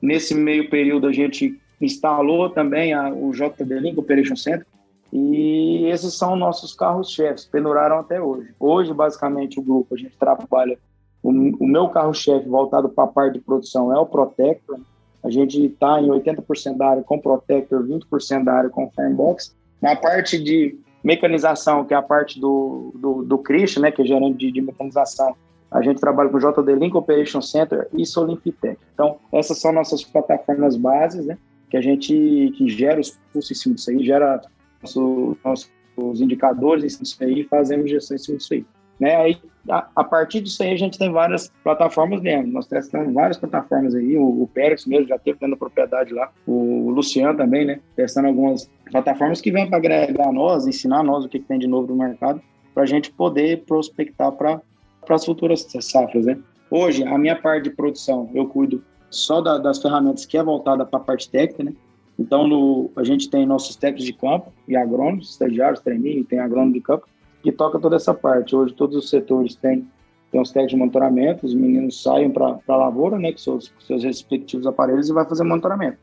Nesse 0.00 0.34
meio 0.34 0.70
período 0.70 1.06
a 1.06 1.12
gente 1.12 1.60
instalou 1.80 2.48
também 2.48 2.94
a, 2.94 3.12
o 3.12 3.30
JD 3.32 3.80
Link 3.80 3.98
Operation 3.98 4.36
Center 4.36 4.66
e 5.12 5.86
esses 5.86 6.14
são 6.14 6.34
nossos 6.34 6.74
carros-chefes, 6.74 7.44
penduraram 7.44 7.98
até 7.98 8.20
hoje. 8.20 8.52
Hoje, 8.58 8.92
basicamente, 8.92 9.60
o 9.60 9.62
grupo, 9.62 9.94
a 9.94 9.98
gente 9.98 10.16
trabalha, 10.18 10.76
o, 11.22 11.30
o 11.30 11.66
meu 11.66 11.88
carro-chefe 11.88 12.48
voltado 12.48 12.88
para 12.88 13.04
a 13.04 13.08
parte 13.08 13.34
de 13.34 13.40
produção 13.40 13.94
é 13.94 13.98
o 13.98 14.06
Protector, 14.06 14.80
a 15.22 15.30
gente 15.30 15.64
está 15.64 16.00
em 16.00 16.08
80% 16.08 16.76
da 16.76 16.88
área 16.88 17.02
com 17.02 17.18
Protector, 17.18 17.86
20% 17.86 18.44
da 18.44 18.52
área 18.52 18.70
com 18.70 18.90
Farmbox. 18.90 19.54
Na 19.80 19.94
parte 19.96 20.42
de 20.42 20.78
Mecanização, 21.02 21.84
que 21.84 21.94
é 21.94 21.96
a 21.96 22.02
parte 22.02 22.40
do, 22.40 22.92
do, 22.96 23.22
do 23.22 23.38
Christian, 23.38 23.82
né, 23.82 23.90
que 23.90 24.02
é 24.02 24.04
gerente 24.04 24.36
de, 24.38 24.50
de 24.50 24.60
mecanização, 24.60 25.34
a 25.74 25.82
gente 25.82 26.00
trabalha 26.00 26.30
com 26.30 26.38
JD 26.38 26.76
Link 26.76 26.96
Operation 26.96 27.42
Center 27.42 27.88
e 27.92 28.06
Solimpitec. 28.06 28.78
Então, 28.94 29.18
essas 29.32 29.60
são 29.60 29.72
nossas 29.72 30.04
plataformas 30.04 30.76
bases, 30.76 31.26
né, 31.26 31.36
que 31.68 31.76
a 31.76 31.80
gente 31.80 32.52
que 32.56 32.68
gera 32.68 33.00
os 33.00 33.18
custos 33.32 33.50
em 33.50 33.60
cima 33.60 33.74
disso 33.74 33.90
aí, 33.90 34.06
gera 34.06 34.40
nosso, 34.80 35.36
nosso 35.44 35.68
os 35.96 36.20
indicadores 36.20 37.00
isso 37.00 37.22
aí 37.22 37.40
e 37.40 37.44
fazemos 37.44 37.90
gestão 37.90 38.14
em 38.14 38.18
cima 38.18 38.38
disso 38.38 38.54
aí. 38.54 38.64
Né? 39.00 39.16
Aí, 39.16 39.36
a, 39.68 39.88
a, 39.96 40.04
partir 40.04 40.40
disso 40.40 40.62
aí, 40.62 40.72
a 40.72 40.76
gente 40.76 40.96
tem 40.96 41.10
várias 41.10 41.50
plataformas 41.64 42.22
mesmo. 42.22 42.52
Nós 42.52 42.68
testamos 42.68 43.12
várias 43.12 43.36
plataformas 43.36 43.96
aí. 43.96 44.16
O, 44.16 44.42
o 44.42 44.48
Pérez 44.54 44.86
mesmo 44.86 45.08
já 45.08 45.18
teve 45.18 45.38
dando 45.40 45.56
propriedade 45.56 46.14
lá. 46.14 46.30
O 46.46 46.90
Luciano 46.90 47.36
também, 47.36 47.64
né? 47.64 47.80
Testando 47.96 48.28
algumas 48.28 48.70
plataformas 48.92 49.40
que 49.40 49.50
vêm 49.50 49.68
para 49.68 49.78
agregar 49.78 50.30
nós, 50.32 50.68
ensinar 50.68 51.02
nós 51.02 51.24
o 51.24 51.28
que, 51.28 51.40
que 51.40 51.46
tem 51.46 51.58
de 51.58 51.66
novo 51.66 51.88
no 51.88 51.96
mercado, 51.96 52.40
para 52.72 52.84
a 52.84 52.86
gente 52.86 53.10
poder 53.10 53.64
prospectar 53.64 54.30
para 54.30 54.60
as 55.08 55.24
futuras 55.24 55.66
safras, 55.80 56.24
né? 56.24 56.38
Hoje, 56.70 57.04
a 57.04 57.18
minha 57.18 57.36
parte 57.36 57.64
de 57.64 57.70
produção, 57.70 58.30
eu 58.34 58.46
cuido 58.46 58.82
só 59.10 59.40
da, 59.40 59.58
das 59.58 59.80
ferramentas 59.80 60.26
que 60.26 60.36
é 60.36 60.42
voltada 60.42 60.84
para 60.84 60.98
a 60.98 61.02
parte 61.02 61.30
técnica, 61.30 61.64
né? 61.64 61.72
Então, 62.18 62.46
no, 62.46 62.90
a 62.96 63.02
gente 63.02 63.28
tem 63.28 63.44
nossos 63.44 63.76
técnicos 63.76 64.04
de 64.06 64.12
campo 64.12 64.52
e 64.68 64.76
agrônomos, 64.76 65.30
estagiários, 65.30 65.80
treininhos, 65.80 66.26
tem 66.26 66.38
agrônomo 66.38 66.72
de 66.72 66.80
campo, 66.80 67.06
que 67.42 67.52
toca 67.52 67.78
toda 67.78 67.96
essa 67.96 68.14
parte. 68.14 68.54
Hoje, 68.54 68.72
todos 68.72 68.96
os 68.96 69.10
setores 69.10 69.56
têm, 69.56 69.86
têm 70.30 70.40
os 70.40 70.50
técnicos 70.50 70.70
de 70.70 70.76
monitoramento, 70.78 71.46
os 71.46 71.54
meninos 71.54 72.02
saem 72.02 72.30
para 72.30 72.58
a 72.66 72.76
lavoura, 72.76 73.18
né, 73.18 73.32
com 73.32 73.38
seus, 73.38 73.72
seus 73.80 74.04
respectivos 74.04 74.66
aparelhos, 74.66 75.08
e 75.08 75.12
vai 75.12 75.24
fazer 75.24 75.42
monitoramento. 75.44 75.98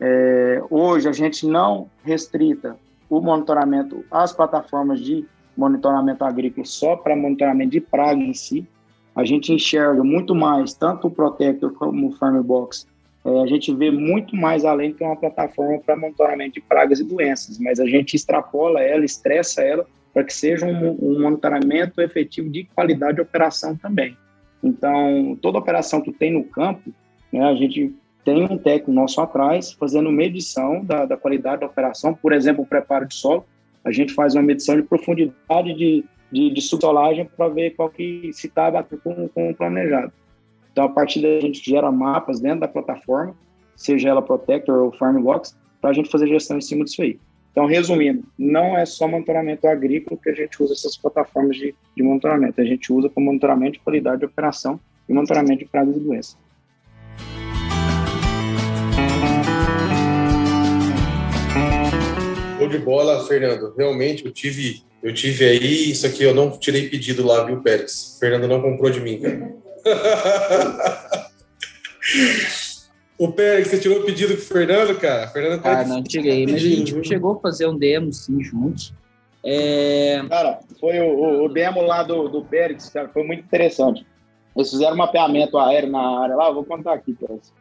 É, 0.00 0.62
hoje, 0.70 1.08
a 1.08 1.12
gente 1.12 1.46
não 1.46 1.88
restrita 2.02 2.76
o 3.08 3.20
monitoramento 3.20 4.04
às 4.10 4.32
plataformas 4.32 5.00
de 5.00 5.26
monitoramento 5.56 6.24
agrícola 6.24 6.64
só 6.64 6.96
para 6.96 7.16
monitoramento 7.16 7.70
de 7.70 7.80
praga 7.80 8.20
em 8.20 8.34
si. 8.34 8.66
A 9.14 9.24
gente 9.24 9.52
enxerga 9.52 10.02
muito 10.02 10.34
mais, 10.34 10.72
tanto 10.72 11.08
o 11.08 11.10
Protector 11.10 11.72
como 11.74 12.08
o 12.08 12.12
Farmbox, 12.12 12.86
é, 13.24 13.40
a 13.40 13.46
gente 13.46 13.72
vê 13.74 13.90
muito 13.90 14.34
mais 14.34 14.64
além 14.64 14.92
que 14.92 15.04
uma 15.04 15.16
plataforma 15.16 15.78
para 15.78 15.96
monitoramento 15.96 16.54
de 16.54 16.60
pragas 16.60 16.98
e 16.98 17.04
doenças, 17.04 17.58
mas 17.58 17.78
a 17.78 17.86
gente 17.86 18.14
extrapola 18.14 18.82
ela, 18.82 19.04
estressa 19.04 19.62
ela, 19.62 19.86
para 20.12 20.24
que 20.24 20.34
seja 20.34 20.66
um, 20.66 20.90
um, 21.00 21.22
monitoramento 21.22 22.00
efetivo 22.00 22.50
de 22.50 22.64
qualidade 22.64 23.16
de 23.16 23.22
operação 23.22 23.76
também. 23.76 24.16
Então, 24.62 25.38
toda 25.40 25.58
operação 25.58 26.00
que 26.00 26.12
tem 26.12 26.32
no 26.32 26.44
campo, 26.44 26.92
né, 27.32 27.42
a 27.44 27.54
gente 27.54 27.94
tem 28.24 28.44
um 28.44 28.58
técnico 28.58 28.92
nosso 28.92 29.20
atrás 29.20 29.72
fazendo 29.72 30.10
medição 30.10 30.84
da, 30.84 31.04
da 31.04 31.16
qualidade 31.16 31.60
da 31.60 31.66
operação, 31.66 32.14
por 32.14 32.32
exemplo, 32.32 32.62
o 32.62 32.66
preparo 32.66 33.06
de 33.06 33.14
solo, 33.14 33.44
a 33.84 33.90
gente 33.90 34.12
faz 34.12 34.34
uma 34.34 34.42
medição 34.42 34.76
de 34.76 34.82
profundidade 34.82 35.74
de, 35.74 36.04
de, 36.30 36.50
de 36.50 36.60
subsolagem 36.60 37.28
para 37.36 37.48
ver 37.48 37.70
qual 37.70 37.90
que 37.90 38.30
se 38.32 38.46
está 38.46 38.82
com, 38.82 39.28
com 39.28 39.50
o 39.50 39.54
planejado. 39.54 40.12
Então, 40.72 40.84
a 40.84 40.88
partir 40.88 41.20
daí, 41.20 41.38
a 41.38 41.40
gente 41.40 41.62
gera 41.62 41.90
mapas 41.92 42.40
dentro 42.40 42.60
da 42.60 42.68
plataforma, 42.68 43.36
seja 43.76 44.08
ela 44.08 44.22
Protector 44.22 44.84
ou 44.84 44.92
Farmbox, 44.92 45.56
para 45.80 45.90
a 45.90 45.92
gente 45.92 46.10
fazer 46.10 46.28
gestão 46.28 46.56
em 46.56 46.62
cima 46.62 46.84
disso 46.84 47.02
aí. 47.02 47.18
Então, 47.50 47.66
resumindo, 47.66 48.24
não 48.38 48.78
é 48.78 48.86
só 48.86 49.06
monitoramento 49.06 49.66
agrícola 49.66 50.18
que 50.22 50.30
a 50.30 50.34
gente 50.34 50.62
usa 50.62 50.72
essas 50.72 50.96
plataformas 50.96 51.56
de, 51.56 51.74
de 51.94 52.02
monitoramento. 52.02 52.58
A 52.60 52.64
gente 52.64 52.90
usa 52.90 53.10
para 53.10 53.22
monitoramento 53.22 53.72
de 53.72 53.80
qualidade 53.80 54.20
de 54.20 54.24
operação 54.24 54.80
e 55.06 55.12
monitoramento 55.12 55.58
de 55.58 55.66
pragas 55.66 55.96
e 55.96 56.00
doenças. 56.00 56.38
De 62.72 62.78
bola, 62.78 63.24
Fernando. 63.26 63.74
Realmente, 63.76 64.24
eu 64.24 64.32
tive, 64.32 64.82
eu 65.02 65.12
tive 65.14 65.44
aí, 65.44 65.90
isso 65.90 66.06
aqui 66.06 66.24
eu 66.24 66.34
não 66.34 66.50
tirei 66.50 66.88
pedido 66.88 67.24
lá, 67.24 67.44
viu, 67.44 67.62
Pérez? 67.62 68.16
Fernando 68.18 68.48
não 68.48 68.60
comprou 68.60 68.90
de 68.90 69.00
mim, 69.00 69.20
cara. 69.20 69.54
o 73.18 73.30
Pérez, 73.32 73.68
você 73.68 73.78
tirou 73.78 74.00
o 74.00 74.04
pedido 74.04 74.34
com 74.34 74.40
o 74.40 74.44
Fernando, 74.44 74.98
cara? 74.98 75.28
Fernando 75.28 75.60
ah, 75.64 75.84
não 75.84 76.02
tirei, 76.02 76.46
mas 76.46 76.56
a 76.56 76.58
gente 76.58 77.04
chegou 77.06 77.34
a 77.34 77.40
fazer 77.40 77.66
um 77.66 77.76
demo, 77.76 78.12
sim, 78.12 78.42
juntos. 78.42 78.92
É... 79.44 80.22
Cara, 80.28 80.60
foi 80.80 81.00
o, 81.00 81.44
o, 81.44 81.48
demo 81.48 81.82
lá 81.82 82.02
do, 82.02 82.28
do 82.28 82.44
Pérez, 82.44 82.88
cara, 82.88 83.08
foi 83.08 83.24
muito 83.24 83.44
interessante. 83.44 84.06
Eles 84.56 84.70
fizeram 84.70 84.94
um 84.94 84.98
mapeamento 84.98 85.58
aéreo 85.58 85.90
na 85.90 86.20
área 86.20 86.36
lá, 86.36 86.50
vou 86.50 86.64
contar 86.64 86.94
aqui, 86.94 87.12
Pérez. 87.14 87.52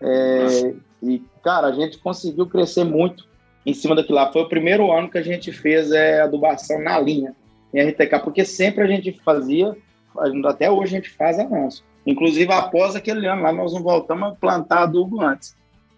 É, 0.00 0.74
e, 1.02 1.22
cara, 1.42 1.68
a 1.68 1.72
gente 1.72 1.98
conseguiu 1.98 2.46
crescer 2.46 2.84
muito 2.84 3.26
em 3.64 3.74
cima 3.74 3.94
daquilo 3.94 4.16
lá. 4.16 4.32
Foi 4.32 4.42
o 4.42 4.48
primeiro 4.48 4.92
ano 4.92 5.10
que 5.10 5.18
a 5.18 5.22
gente 5.22 5.52
fez 5.52 5.90
é, 5.92 6.20
adubação 6.20 6.80
na 6.80 6.98
linha 6.98 7.34
em 7.72 7.80
RTK, 7.80 8.20
porque 8.22 8.44
sempre 8.44 8.84
a 8.84 8.86
gente 8.86 9.12
fazia, 9.24 9.76
até 10.46 10.70
hoje 10.70 10.94
a 10.94 11.00
gente 11.00 11.10
faz 11.10 11.38
avanço. 11.38 11.84
Inclusive, 12.06 12.52
após 12.52 12.94
aquele 12.94 13.26
ano 13.26 13.42
lá, 13.42 13.52
nós 13.52 13.72
não 13.72 13.82
voltamos 13.82 14.28
a 14.28 14.34
plantar 14.34 14.82
adubo 14.82 15.20
antes, 15.20 15.56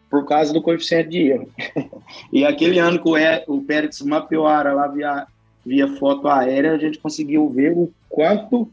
por 0.09 0.25
causa 0.25 0.53
do 0.53 0.63
coeficiente 0.63 1.11
de 1.11 1.31
erro. 1.33 1.51
e 2.33 2.45
aquele 2.45 2.79
ano 2.79 3.03
que 3.03 3.09
o, 3.09 3.55
o 3.55 3.63
Pérez 3.63 4.01
mapeou 4.03 4.47
a 4.47 4.57
área 4.57 4.73
lá 4.73 4.87
via, 4.87 5.27
via 5.65 5.89
foto 5.97 6.29
aérea, 6.29 6.73
a 6.73 6.79
gente 6.79 6.99
conseguiu 6.99 7.49
ver 7.51 7.73
o 7.73 7.93
quanto 8.09 8.71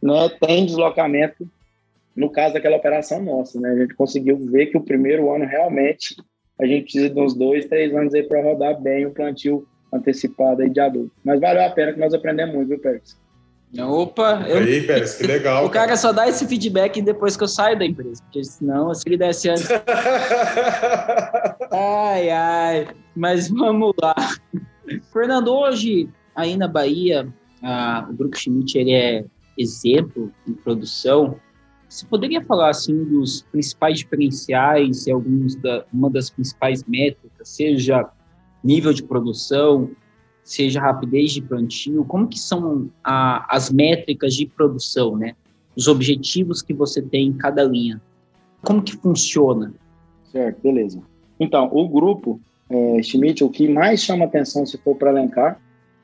né, 0.00 0.28
tem 0.40 0.64
deslocamento 0.64 1.48
no 2.14 2.30
caso 2.30 2.54
daquela 2.54 2.76
operação 2.76 3.22
nossa. 3.22 3.60
Né? 3.60 3.70
A 3.70 3.76
gente 3.76 3.94
conseguiu 3.94 4.38
ver 4.38 4.66
que 4.66 4.78
o 4.78 4.82
primeiro 4.82 5.30
ano 5.30 5.44
realmente 5.44 6.16
a 6.60 6.66
gente 6.66 6.84
precisa 6.84 7.10
de 7.10 7.20
uns 7.20 7.34
dois, 7.34 7.66
três 7.66 7.94
anos 7.94 8.14
aí 8.14 8.22
para 8.22 8.42
rodar 8.42 8.80
bem 8.80 9.06
o 9.06 9.10
plantio 9.10 9.66
antecipado 9.92 10.62
aí 10.62 10.70
de 10.70 10.80
adulto. 10.80 11.12
Mas 11.24 11.40
valeu 11.40 11.64
a 11.64 11.70
pena 11.70 11.92
que 11.92 12.00
nós 12.00 12.14
aprendemos 12.14 12.54
muito, 12.54 12.68
viu, 12.68 12.78
Pérez? 12.78 13.18
Opa! 13.78 14.44
Eu... 14.48 14.58
Aí, 14.58 14.86
Pérez, 14.86 15.16
que 15.16 15.26
legal. 15.26 15.66
o 15.66 15.70
cara, 15.70 15.86
cara, 15.86 15.96
só 15.96 16.12
dá 16.12 16.28
esse 16.28 16.46
feedback 16.46 17.02
depois 17.02 17.36
que 17.36 17.42
eu 17.42 17.48
saio 17.48 17.78
da 17.78 17.84
empresa, 17.84 18.22
porque 18.22 18.44
senão, 18.44 18.94
se 18.94 19.02
ele 19.06 19.18
desse 19.18 19.50
antes. 19.50 19.68
ai, 21.70 22.30
ai. 22.30 22.88
Mas 23.14 23.50
vamos 23.50 23.92
lá. 24.00 24.14
Fernando, 25.12 25.48
hoje, 25.48 26.08
aí 26.34 26.56
na 26.56 26.68
Bahia, 26.68 27.28
o 28.08 28.12
Grupo 28.14 28.36
Schmidt 28.36 28.78
ele 28.78 28.92
é 28.92 29.24
exemplo 29.58 30.32
em 30.46 30.52
produção 30.52 31.38
você 31.88 32.04
poderia 32.06 32.42
falar 32.44 32.70
assim 32.70 33.04
dos 33.04 33.42
principais 33.52 33.98
diferenciais 33.98 35.06
e 35.06 35.10
alguns 35.12 35.54
da 35.56 35.84
uma 35.92 36.10
das 36.10 36.30
principais 36.30 36.84
métricas, 36.84 37.48
seja 37.48 38.08
nível 38.62 38.92
de 38.92 39.02
produção, 39.02 39.90
seja 40.42 40.80
rapidez 40.80 41.32
de 41.32 41.42
plantio, 41.42 42.04
como 42.04 42.28
que 42.28 42.38
são 42.38 42.90
a, 43.02 43.46
as 43.54 43.70
métricas 43.70 44.34
de 44.34 44.46
produção, 44.46 45.16
né? 45.16 45.34
Os 45.76 45.88
objetivos 45.88 46.62
que 46.62 46.72
você 46.72 47.02
tem 47.02 47.28
em 47.28 47.32
cada 47.32 47.62
linha. 47.64 48.00
Como 48.62 48.82
que 48.82 48.96
funciona? 48.96 49.74
Certo, 50.32 50.60
beleza. 50.62 51.00
Então, 51.38 51.68
o 51.72 51.88
grupo 51.88 52.40
é, 52.68 53.02
Schmidt, 53.02 53.44
o 53.44 53.50
que 53.50 53.68
mais 53.68 54.00
chama 54.00 54.24
atenção, 54.24 54.64
se 54.66 54.78
for 54.78 54.96
para 54.96 55.10
elencar, 55.10 55.60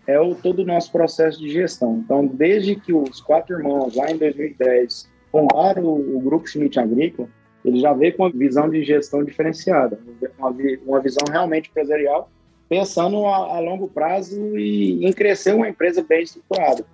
é 0.06 0.20
o 0.20 0.34
todo 0.34 0.60
o 0.60 0.64
nosso 0.64 0.90
processo 0.90 1.38
de 1.40 1.48
gestão. 1.48 2.02
Então, 2.04 2.26
desde 2.26 2.76
que 2.76 2.92
os 2.92 3.20
quatro 3.20 3.56
irmãos, 3.56 3.94
lá 3.94 4.10
em 4.10 4.18
2010, 4.18 5.08
fundaram 5.32 5.84
o, 5.84 6.18
o 6.18 6.20
Grupo 6.20 6.46
Schmidt 6.46 6.78
Agrícola, 6.78 7.28
ele 7.64 7.80
já 7.80 7.92
veio 7.92 8.14
com 8.14 8.24
uma 8.24 8.30
visão 8.30 8.68
de 8.68 8.84
gestão 8.84 9.24
diferenciada, 9.24 9.98
uma, 10.38 10.54
uma 10.86 11.00
visão 11.00 11.24
realmente 11.30 11.70
empresarial, 11.70 12.28
pensando 12.68 13.24
a, 13.26 13.56
a, 13.56 13.60
longo 13.60 13.88
prazo 13.88 14.56
e 14.58 15.04
em 15.04 15.12
crescer 15.12 15.54
uma 15.54 15.68
empresa 15.68 16.04
bem 16.06 16.22
estruturada. 16.22 16.84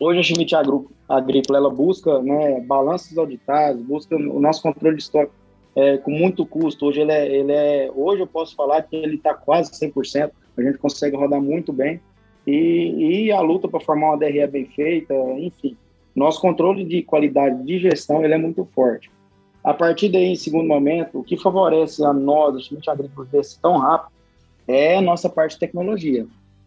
Hoje 0.00 0.20
a 0.20 0.22
Schmidt 0.22 0.54
Agrícola 1.08 1.58
ela 1.58 1.70
busca 1.70 2.20
né, 2.20 2.60
balanços 2.60 3.16
auditados, 3.16 3.82
busca 3.82 4.16
o 4.16 4.40
nosso 4.40 4.62
controle 4.62 4.96
de 4.96 5.02
estoque 5.02 5.32
é, 5.76 5.98
com 5.98 6.10
muito 6.10 6.44
custo. 6.46 6.86
Hoje 6.86 7.00
ele 7.00 7.12
é, 7.12 7.26
ele 7.26 7.52
é, 7.52 7.90
hoje 7.94 8.22
eu 8.22 8.26
posso 8.26 8.54
falar 8.54 8.82
que 8.82 8.96
ele 8.96 9.16
está 9.16 9.34
quase 9.34 9.70
100%. 9.72 10.30
A 10.56 10.62
gente 10.62 10.78
consegue 10.78 11.16
rodar 11.16 11.40
muito 11.40 11.72
bem 11.72 12.00
e, 12.46 13.26
e 13.26 13.32
a 13.32 13.40
luta 13.40 13.68
para 13.68 13.80
formar 13.80 14.08
uma 14.08 14.18
DRE 14.18 14.46
bem 14.46 14.66
feita, 14.66 15.14
enfim. 15.36 15.76
Nosso 16.14 16.40
controle 16.40 16.84
de 16.84 17.02
qualidade 17.02 17.62
de 17.64 17.78
gestão 17.78 18.24
ele 18.24 18.34
é 18.34 18.38
muito 18.38 18.64
forte. 18.74 19.10
A 19.62 19.72
partir 19.72 20.10
daí, 20.10 20.26
em 20.26 20.36
segundo 20.36 20.68
momento, 20.68 21.20
o 21.20 21.24
que 21.24 21.36
favorece 21.36 22.04
a 22.04 22.12
nós, 22.12 22.54
o 22.54 22.60
Schmidt 22.60 22.88
Agrícola, 22.90 23.26
desse 23.32 23.58
tão 23.60 23.78
rápido, 23.78 24.12
é 24.68 24.96
a 24.98 25.02
nossa 25.02 25.28
parte 25.28 25.54
de 25.54 25.60
tecnologia. 25.60 26.26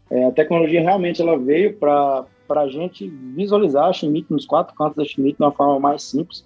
É, 0.10 0.26
a 0.26 0.32
tecnologia 0.32 0.82
realmente 0.82 1.22
ela 1.22 1.38
veio 1.38 1.76
para 1.78 2.26
a 2.50 2.68
gente 2.68 3.08
visualizar 3.08 3.86
a 3.86 3.94
Schmidt 3.94 4.32
nos 4.32 4.46
quatro 4.46 4.76
cantos 4.76 4.96
da 4.96 5.06
Schmidt 5.06 5.38
de 5.38 5.44
uma 5.44 5.52
forma 5.52 5.80
mais 5.80 6.04
simples 6.04 6.46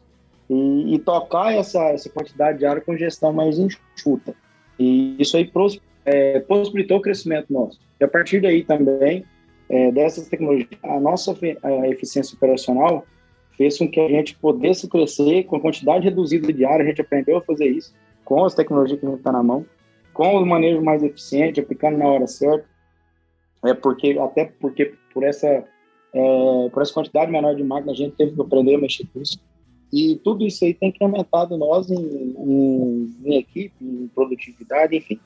e, 0.50 0.96
e, 0.96 1.00
tocar 1.00 1.54
essa, 1.54 1.82
essa 1.86 2.10
quantidade 2.10 2.60
de 2.60 2.66
área 2.66 2.82
com 2.82 2.98
gestão 2.98 3.32
mais 3.32 3.58
enxuta. 3.58 4.36
E 4.78 5.16
isso 5.20 5.38
aí 5.38 5.46
pros, 5.46 5.80
é, 6.04 6.40
possibilitou 6.42 6.98
o 6.98 7.02
crescimento 7.02 7.52
nosso. 7.52 7.80
E 8.00 8.04
a 8.04 8.08
partir 8.08 8.42
daí 8.42 8.64
também, 8.64 9.24
é, 9.72 9.90
dessas 9.90 10.28
tecnologias, 10.28 10.68
a 10.84 11.00
nossa 11.00 11.34
eficiência 11.90 12.36
operacional 12.36 13.06
fez 13.58 13.78
com 13.78 13.90
que 13.90 14.02
a 14.02 14.10
gente 14.10 14.36
pudesse 14.38 14.86
crescer 14.90 15.46
com 15.46 15.56
a 15.56 15.62
quantidade 15.62 16.04
reduzida 16.04 16.52
de 16.52 16.66
área, 16.66 16.84
a 16.84 16.88
gente 16.88 17.00
aprendeu 17.00 17.38
a 17.38 17.42
fazer 17.42 17.68
isso 17.68 17.94
com 18.26 18.44
as 18.44 18.54
tecnologias 18.54 19.00
que 19.00 19.06
a 19.06 19.10
gente 19.10 19.20
está 19.20 19.32
na 19.32 19.42
mão, 19.42 19.66
com 20.14 20.36
o 20.36 20.46
manejo 20.46 20.82
mais 20.82 21.02
eficiente, 21.02 21.62
aplicando 21.62 21.98
na 21.98 22.06
hora 22.06 22.28
certa, 22.28 22.66
é 23.66 23.74
porque 23.74 24.18
até 24.20 24.46
porque 24.60 24.94
por 25.14 25.24
essa 25.24 25.48
é, 25.48 26.70
por 26.70 26.82
essa 26.82 26.94
quantidade 26.94 27.32
menor 27.32 27.56
de 27.56 27.64
máquina 27.64 27.94
a 27.94 27.96
gente 27.96 28.16
teve 28.18 28.34
que 28.36 28.42
aprender 28.42 28.76
a 28.76 28.78
mexer 28.78 29.08
com 29.14 29.22
isso. 29.22 29.40
E 29.94 30.20
tudo 30.22 30.46
isso 30.46 30.66
aí 30.66 30.74
tem 30.74 30.90
incrementado 30.90 31.58
nós 31.58 31.90
em, 31.90 31.96
em, 31.98 33.16
em 33.24 33.38
equipe, 33.38 33.74
em 33.82 34.10
produtividade, 34.14 34.98
enfim. 34.98 35.20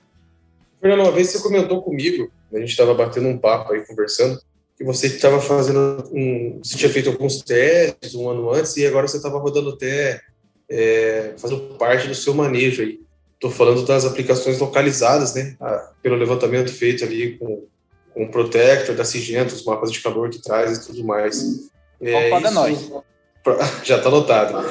Fernando, 0.86 1.08
uma 1.08 1.12
vez 1.12 1.32
você 1.32 1.40
comentou 1.40 1.82
comigo, 1.82 2.32
a 2.54 2.60
gente 2.60 2.70
estava 2.70 2.94
batendo 2.94 3.28
um 3.28 3.40
papo 3.40 3.74
aí, 3.74 3.84
conversando, 3.88 4.40
que 4.78 4.84
você 4.84 5.08
estava 5.08 5.42
fazendo 5.42 6.08
um. 6.14 6.60
Você 6.64 6.78
tinha 6.78 6.92
feito 6.92 7.10
alguns 7.10 7.42
testes 7.42 8.14
um 8.14 8.30
ano 8.30 8.52
antes 8.52 8.78
e 8.78 8.86
agora 8.86 9.08
você 9.08 9.18
estava 9.18 9.40
rodando 9.40 9.72
até 9.72 10.22
é, 10.70 11.34
fazendo 11.40 11.76
parte 11.80 12.08
do 12.08 12.14
seu 12.14 12.36
manejo 12.36 12.84
aí. 12.84 13.00
Estou 13.34 13.50
falando 13.50 13.84
das 13.84 14.06
aplicações 14.06 14.60
localizadas, 14.60 15.34
né? 15.34 15.58
pelo 16.04 16.18
levantamento 16.18 16.72
feito 16.72 17.04
ali 17.04 17.36
com, 17.40 17.66
com 18.14 18.26
o 18.26 18.30
Protector, 18.30 18.94
da 18.94 19.04
Sigento, 19.04 19.56
os 19.56 19.66
mapas 19.66 19.92
de 19.92 20.00
calor 20.02 20.30
que 20.30 20.40
traz 20.40 20.78
e 20.78 20.86
tudo 20.86 21.04
mais. 21.04 21.68
É, 22.00 22.30
isso, 22.30 22.52
nós. 22.52 22.92
Já 23.84 23.98
está 23.98 24.10
anotado. 24.10 24.64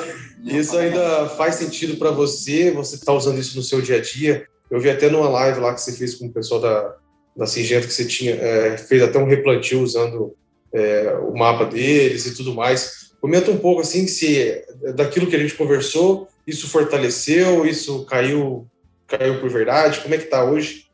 Isso 0.44 0.78
ainda 0.78 1.28
faz 1.30 1.56
sentido 1.56 1.96
para 1.96 2.12
você? 2.12 2.70
Você 2.70 2.94
está 2.94 3.12
usando 3.12 3.40
isso 3.40 3.56
no 3.56 3.64
seu 3.64 3.82
dia 3.82 3.96
a 3.96 4.00
dia? 4.00 4.46
Eu 4.70 4.80
vi 4.80 4.90
até 4.90 5.08
numa 5.08 5.28
live 5.28 5.60
lá 5.60 5.74
que 5.74 5.80
você 5.80 5.92
fez 5.92 6.14
com 6.14 6.26
o 6.26 6.32
pessoal 6.32 6.60
da, 6.60 6.96
da 7.36 7.46
Singenta 7.46 7.86
que 7.86 7.92
você 7.92 8.04
tinha 8.04 8.34
é, 8.34 8.76
fez 8.76 9.02
até 9.02 9.18
um 9.18 9.26
replantio 9.26 9.80
usando 9.80 10.34
é, 10.72 11.16
o 11.22 11.36
mapa 11.36 11.64
deles 11.64 12.26
e 12.26 12.34
tudo 12.34 12.54
mais. 12.54 13.12
Comenta 13.20 13.50
um 13.50 13.58
pouco 13.58 13.80
assim 13.80 14.06
se 14.06 14.64
daquilo 14.94 15.26
que 15.26 15.36
a 15.36 15.38
gente 15.38 15.54
conversou, 15.54 16.28
isso 16.46 16.68
fortaleceu, 16.68 17.64
isso 17.64 18.04
caiu, 18.04 18.66
caiu 19.06 19.40
por 19.40 19.48
verdade. 19.48 20.00
Como 20.00 20.14
é 20.14 20.18
que 20.18 20.24
está 20.24 20.44
hoje? 20.44 20.84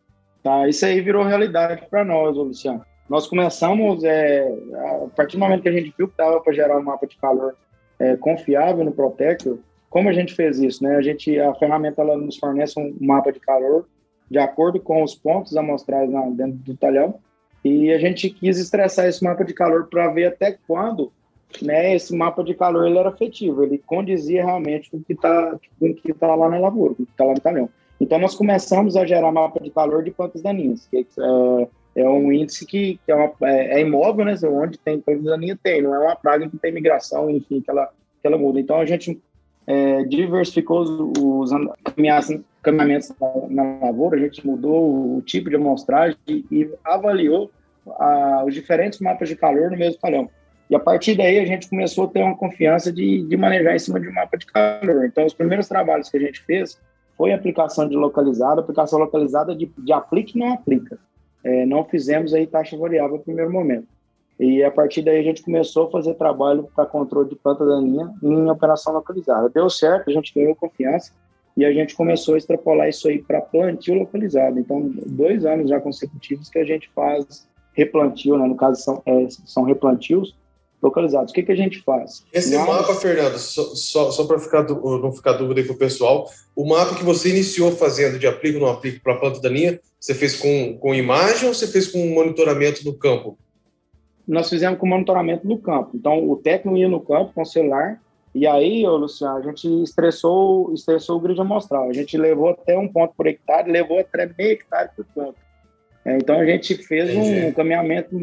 Tá, 0.43 0.69
isso 0.69 0.87
aí 0.87 1.01
virou 1.01 1.25
realidade 1.25 1.87
para 1.91 2.05
nós, 2.05 2.37
Luciano. 2.37 2.85
Nós 3.09 3.27
começamos 3.27 4.05
é, 4.05 4.49
a 5.05 5.09
partir 5.17 5.37
do 5.37 5.41
momento 5.41 5.63
que 5.63 5.69
a 5.69 5.73
gente 5.73 5.93
viu 5.99 6.07
que 6.07 6.17
dava 6.17 6.41
para 6.41 6.53
gerar 6.53 6.79
um 6.79 6.83
mapa 6.83 7.07
de 7.07 7.17
calor 7.17 7.57
é, 7.99 8.17
confiável 8.17 8.85
no 8.85 8.93
Protector. 8.93 9.59
Como 9.91 10.09
a 10.09 10.13
gente 10.13 10.35
fez 10.35 10.61
isso, 10.61 10.83
né? 10.83 10.97
A 10.97 11.03
gente 11.03 11.39
a 11.39 11.53
ferramenta 11.55 12.01
ela 12.01 12.17
nos 12.17 12.39
fornece 12.39 12.79
um 12.79 12.97
mapa 13.01 13.33
de 13.33 13.41
calor 13.41 13.87
de 14.31 14.39
acordo 14.39 14.79
com 14.79 15.03
os 15.03 15.15
pontos 15.15 15.57
amostrados 15.57 16.15
dentro 16.37 16.57
do 16.59 16.77
talhão. 16.77 17.17
E 17.65 17.93
a 17.93 17.99
gente 17.99 18.31
quis 18.31 18.59
estressar 18.59 19.07
esse 19.07 19.23
mapa 19.23 19.45
de 19.45 19.53
calor 19.53 19.89
para 19.89 20.09
ver 20.09 20.27
até 20.27 20.57
quando 20.67 21.13
né, 21.61 21.95
esse 21.95 22.15
mapa 22.15 22.45
de 22.45 22.55
calor 22.55 22.87
ele 22.87 22.97
era 22.97 23.11
efetivo, 23.11 23.65
ele 23.65 23.77
condizia 23.77 24.45
realmente 24.45 24.89
com 24.91 24.99
o 24.99 25.05
que 25.05 25.13
está 25.13 25.59
tá 26.19 26.35
lá 26.37 26.49
na 26.49 26.59
lavoura, 26.59 26.95
com 26.95 27.03
o 27.03 27.07
que 27.07 27.13
está 27.13 27.25
lá 27.25 27.35
no 27.35 27.41
talhão. 27.41 27.69
Então, 28.01 28.19
nós 28.19 28.35
começamos 28.35 28.97
a 28.97 29.05
gerar 29.05 29.31
mapa 29.31 29.61
de 29.61 29.69
calor 29.71 30.03
de 30.03 30.11
plantas 30.11 30.41
daninhas, 30.41 30.87
que 30.87 31.07
é, 31.19 32.03
é 32.03 32.09
um 32.09 32.33
índice 32.33 32.65
que, 32.65 32.99
que 33.05 33.13
é, 33.13 33.15
uma, 33.15 33.31
é, 33.43 33.79
é, 33.79 33.81
imóvel, 33.81 34.25
né? 34.25 34.35
Onde 34.45 34.79
tem 34.79 35.01
plantas 35.01 35.25
daninhas, 35.25 35.59
tem, 35.63 35.83
não 35.83 35.95
é 35.95 35.99
uma 35.99 36.17
praga 36.17 36.49
que 36.49 36.57
tem 36.57 36.73
migração, 36.73 37.29
enfim, 37.29 37.61
que 37.61 37.71
ela, 37.71 37.91
que 38.23 38.27
ela 38.27 38.39
muda. 38.39 38.59
Então, 38.59 38.81
a 38.81 38.87
gente 38.87 39.21
é, 39.67 40.05
diversificou 40.05 40.83
os, 40.83 41.51
os 41.51 41.51
caminhamentos 42.63 43.13
na, 43.49 43.79
lavoura, 43.87 44.17
a 44.17 44.21
gente 44.21 44.47
mudou 44.47 45.17
o 45.17 45.23
tipo 45.23 45.49
de 45.49 45.57
amostragem 45.57 46.17
e, 46.27 46.45
e 46.51 46.71
avaliou 46.85 47.51
a, 47.87 48.45
os 48.47 48.55
diferentes 48.55 49.01
mapas 49.01 49.29
de 49.29 49.37
calor 49.37 49.71
no 49.71 49.77
mesmo 49.77 50.01
talhão. 50.01 50.29
E 50.69 50.75
a 50.75 50.79
partir 50.79 51.17
daí 51.17 51.39
a 51.39 51.45
gente 51.45 51.69
começou 51.69 52.05
a 52.05 52.09
ter 52.09 52.23
uma 52.23 52.37
confiança 52.37 52.93
de, 52.93 53.25
de 53.25 53.37
manejar 53.37 53.75
em 53.75 53.79
cima 53.79 53.99
de 53.99 54.09
um 54.09 54.13
mapa 54.13 54.39
de 54.39 54.47
calor. 54.47 55.05
Então, 55.05 55.27
os 55.27 55.35
primeiros 55.35 55.67
trabalhos 55.67 56.09
que 56.09 56.17
a 56.17 56.21
gente 56.21 56.41
fez 56.43 56.81
foi 57.17 57.33
aplicação 57.33 57.89
de 57.89 57.97
localizada, 57.97 58.61
aplicação 58.61 58.99
localizada 58.99 59.55
de, 59.55 59.71
de 59.79 59.93
aplique 59.93 60.37
e 60.37 60.41
não 60.41 60.53
aplica. 60.53 60.99
É, 61.43 61.67
não 61.67 61.85
fizemos 61.85 62.33
aí 62.33 62.47
taxa 62.47 62.77
variável 62.77 63.17
no 63.17 63.23
primeiro 63.23 63.51
momento. 63.51 63.89
E 64.41 64.65
a 64.65 64.71
partir 64.71 65.03
daí 65.03 65.19
a 65.19 65.23
gente 65.23 65.43
começou 65.43 65.87
a 65.87 65.91
fazer 65.91 66.15
trabalho 66.15 66.67
para 66.75 66.87
controle 66.87 67.29
de 67.29 67.37
planta 67.37 67.63
daninha 67.63 68.11
em 68.23 68.51
operação 68.51 68.95
localizada. 68.95 69.51
Deu 69.51 69.69
certo, 69.69 70.09
a 70.09 70.13
gente 70.15 70.33
ganhou 70.35 70.57
confiança 70.57 71.13
e 71.55 71.63
a 71.63 71.71
gente 71.71 71.95
começou 71.95 72.35
a 72.35 72.39
extrapolar 72.39 72.89
isso 72.89 73.07
aí 73.07 73.23
para 73.23 73.43
plantio 73.43 73.97
localizado. 73.97 74.59
Então, 74.59 74.91
dois 75.05 75.45
anos 75.45 75.69
já 75.69 75.79
consecutivos 75.79 76.49
que 76.49 76.59
a 76.59 76.65
gente 76.65 76.91
faz 76.95 77.47
replantio, 77.75 78.39
né? 78.39 78.47
no 78.47 78.57
caso 78.57 78.83
são, 78.83 79.03
é, 79.05 79.27
são 79.45 79.65
replantios 79.65 80.35
localizados. 80.83 81.33
O 81.33 81.35
que, 81.35 81.43
que 81.43 81.53
a 81.53 81.57
gente 81.57 81.83
faz? 81.83 82.25
Esse 82.33 82.57
mapa, 82.57 82.95
Fernando, 82.95 83.37
só, 83.37 83.63
só, 83.75 84.11
só 84.11 84.25
para 84.25 84.39
ficar, 84.39 84.67
não 84.67 85.13
ficar 85.13 85.35
dúvida 85.35 85.61
aí 85.61 85.67
para 85.67 85.77
o 85.77 85.79
pessoal, 85.79 86.31
o 86.57 86.67
mapa 86.67 86.95
que 86.95 87.05
você 87.05 87.29
iniciou 87.29 87.73
fazendo 87.73 88.19
de 88.19 88.27
aplico 88.27 88.59
ou 88.59 88.65
não 88.65 88.73
aplico 88.73 89.03
para 89.03 89.13
a 89.13 89.19
planta 89.19 89.39
daninha, 89.39 89.79
você 90.01 90.15
fez 90.15 90.35
com, 90.35 90.79
com 90.79 90.95
imagem 90.95 91.47
ou 91.47 91.53
você 91.53 91.67
fez 91.67 91.89
com 91.89 91.99
monitoramento 92.09 92.83
no 92.87 92.95
campo? 92.95 93.37
Nós 94.31 94.49
fizemos 94.49 94.79
com 94.79 94.87
monitoramento 94.87 95.47
no 95.47 95.59
campo. 95.59 95.91
Então, 95.95 96.31
o 96.31 96.37
técnico 96.37 96.79
ia 96.79 96.89
no 96.89 97.01
campo 97.01 97.33
com 97.35 97.43
o 97.43 97.47
celular, 97.47 98.01
e 98.33 98.47
aí, 98.47 98.87
ô, 98.87 98.97
Luciano, 98.97 99.39
a 99.39 99.43
gente 99.43 99.67
estressou, 99.83 100.73
estressou 100.73 101.17
o 101.17 101.21
grid 101.21 101.41
amostral. 101.41 101.91
A 101.91 101.93
gente 101.93 102.17
levou 102.17 102.51
até 102.51 102.79
um 102.79 102.87
ponto 102.87 103.13
por 103.17 103.27
hectare, 103.27 103.71
levou 103.71 103.99
até 103.99 104.31
meio 104.39 104.53
hectare 104.53 104.91
por 104.95 105.05
ponto. 105.07 105.35
É, 106.05 106.17
então, 106.17 106.39
a 106.39 106.47
gente 106.47 106.77
fez 106.77 107.11
Entendi. 107.11 107.47
um 107.47 107.53
caminhamento 107.53 108.17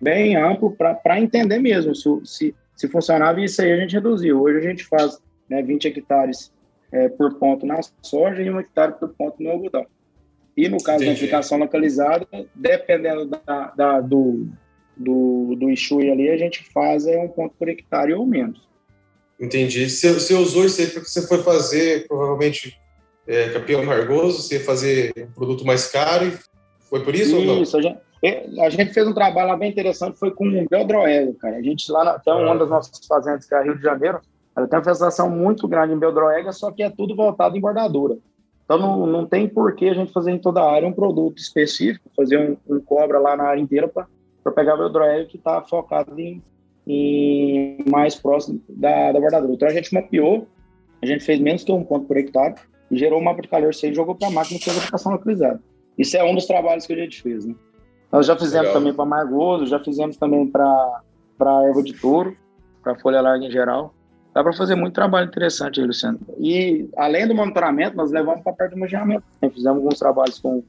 bem 0.00 0.36
amplo 0.36 0.76
para 0.76 1.20
entender 1.20 1.60
mesmo 1.60 1.94
se, 1.94 2.08
se, 2.24 2.54
se 2.74 2.88
funcionava, 2.88 3.40
e 3.40 3.44
isso 3.44 3.62
aí 3.62 3.72
a 3.72 3.76
gente 3.76 3.94
reduziu. 3.94 4.42
Hoje 4.42 4.58
a 4.58 4.68
gente 4.68 4.84
faz 4.84 5.22
né, 5.48 5.62
20 5.62 5.86
hectares 5.86 6.52
é, 6.90 7.08
por 7.08 7.34
ponto 7.38 7.64
na 7.64 7.78
soja 8.02 8.42
e 8.42 8.50
um 8.50 8.58
hectare 8.58 8.94
por 8.98 9.10
ponto 9.10 9.40
no 9.40 9.50
algodão. 9.50 9.86
E 10.56 10.68
no 10.68 10.82
caso 10.82 11.04
Entendi. 11.04 11.06
da 11.06 11.12
aplicação 11.12 11.58
localizada, 11.58 12.26
dependendo 12.52 13.26
da, 13.26 13.72
da 13.76 14.00
do, 14.00 14.48
do, 14.96 15.54
do 15.58 15.70
Ixui 15.70 16.10
ali, 16.10 16.30
a 16.30 16.36
gente 16.36 16.64
faz 16.72 17.06
é 17.06 17.18
um 17.18 17.28
ponto 17.28 17.54
por 17.58 17.68
hectare 17.68 18.14
ou 18.14 18.26
menos. 18.26 18.66
Entendi. 19.38 19.88
Você, 19.88 20.12
você 20.12 20.34
usou 20.34 20.64
isso 20.64 20.80
aí 20.80 20.86
porque 20.86 21.08
você 21.08 21.26
foi 21.26 21.38
fazer, 21.42 22.06
provavelmente, 22.08 22.78
é, 23.26 23.50
capim 23.50 23.74
amargoso, 23.74 24.42
você 24.42 24.54
ia 24.54 24.64
fazer 24.64 25.12
um 25.16 25.32
produto 25.32 25.64
mais 25.66 25.90
caro, 25.90 26.32
foi 26.88 27.04
por 27.04 27.14
isso, 27.14 27.24
isso 27.24 27.36
ou 27.36 27.44
não? 27.44 27.62
Isso, 27.62 27.76
a 27.76 27.82
gente, 27.82 27.98
é, 28.22 28.46
a 28.60 28.70
gente 28.70 28.94
fez 28.94 29.06
um 29.06 29.12
trabalho 29.12 29.48
lá 29.48 29.56
bem 29.56 29.70
interessante, 29.70 30.18
foi 30.18 30.30
com 30.30 30.48
o 30.48 30.68
Beldroel, 30.68 31.34
cara. 31.34 31.56
A 31.56 31.62
gente 31.62 31.90
lá, 31.92 32.04
na, 32.04 32.18
tem 32.18 32.32
uma 32.32 32.52
ah. 32.52 32.56
das 32.56 32.70
nossas 32.70 33.06
fazendas, 33.06 33.46
que 33.46 33.54
é 33.54 33.58
a 33.58 33.62
Rio 33.62 33.76
de 33.76 33.82
Janeiro, 33.82 34.20
ela 34.56 34.66
tem 34.66 34.78
uma 34.78 34.84
festação 34.84 35.28
muito 35.28 35.68
grande 35.68 35.92
em 35.92 35.98
Beldroega, 35.98 36.50
só 36.52 36.70
que 36.70 36.82
é 36.82 36.88
tudo 36.88 37.14
voltado 37.14 37.56
em 37.56 37.60
bordadura. 37.60 38.16
Então 38.64 38.78
não, 38.78 39.06
não 39.06 39.26
tem 39.26 39.46
por 39.46 39.74
que 39.74 39.88
a 39.88 39.94
gente 39.94 40.12
fazer 40.12 40.32
em 40.32 40.38
toda 40.38 40.60
a 40.60 40.72
área 40.72 40.88
um 40.88 40.92
produto 40.92 41.38
específico, 41.38 42.10
fazer 42.16 42.38
um, 42.38 42.56
um 42.74 42.80
cobra 42.80 43.18
lá 43.18 43.36
na 43.36 43.44
área 43.44 43.60
inteira 43.60 43.86
para 43.86 44.06
para 44.46 44.52
pegar 44.52 44.78
o 44.78 44.86
hidroélio 44.86 45.26
que 45.26 45.36
está 45.36 45.60
focado 45.62 46.18
em, 46.20 46.40
em, 46.86 47.84
mais 47.90 48.14
próximo 48.14 48.62
da, 48.68 49.10
da. 49.10 49.18
Então 49.50 49.66
a 49.66 49.72
gente 49.72 49.92
mapeou, 49.92 50.46
a 51.02 51.06
gente 51.06 51.24
fez 51.24 51.40
menos 51.40 51.64
que 51.64 51.72
um 51.72 51.82
ponto 51.82 52.06
por 52.06 52.16
hectare 52.16 52.54
e 52.88 52.96
gerou 52.96 53.20
um 53.20 53.24
mapa 53.24 53.42
de 53.42 53.48
calor 53.48 53.74
6 53.74 53.92
e 53.92 53.96
jogou 53.96 54.14
para 54.14 54.28
a 54.28 54.30
máquina 54.30 54.58
que 54.58 54.64
fez 54.64 54.76
a 54.76 54.80
aplicação 54.80 55.12
localizada. 55.12 55.60
Isso 55.98 56.16
é 56.16 56.22
um 56.22 56.32
dos 56.32 56.46
trabalhos 56.46 56.86
que 56.86 56.92
a 56.92 56.96
gente 56.96 57.20
fez. 57.20 57.44
Né? 57.44 57.56
Nós 58.12 58.26
já 58.26 58.36
fizemos 58.36 58.68
Legal. 58.68 58.74
também 58.74 58.94
para 58.94 59.04
Margoso, 59.04 59.66
já 59.66 59.80
fizemos 59.80 60.16
também 60.16 60.46
para 60.46 61.02
erva 61.64 61.82
de 61.82 61.92
touro, 61.94 62.36
para 62.84 62.94
folha 62.94 63.20
larga 63.20 63.46
em 63.46 63.50
geral. 63.50 63.92
Dá 64.32 64.44
para 64.44 64.52
fazer 64.52 64.76
muito 64.76 64.94
trabalho 64.94 65.26
interessante 65.26 65.80
aí, 65.80 65.86
Luciano. 65.86 66.20
E 66.38 66.88
além 66.96 67.26
do 67.26 67.34
monitoramento, 67.34 67.96
nós 67.96 68.12
levamos 68.12 68.42
para 68.42 68.52
perto 68.52 68.72
do 68.72 68.76
imaginamento. 68.76 69.24
Fizemos 69.40 69.66
alguns 69.66 69.98
trabalhos 69.98 70.38
com 70.38 70.62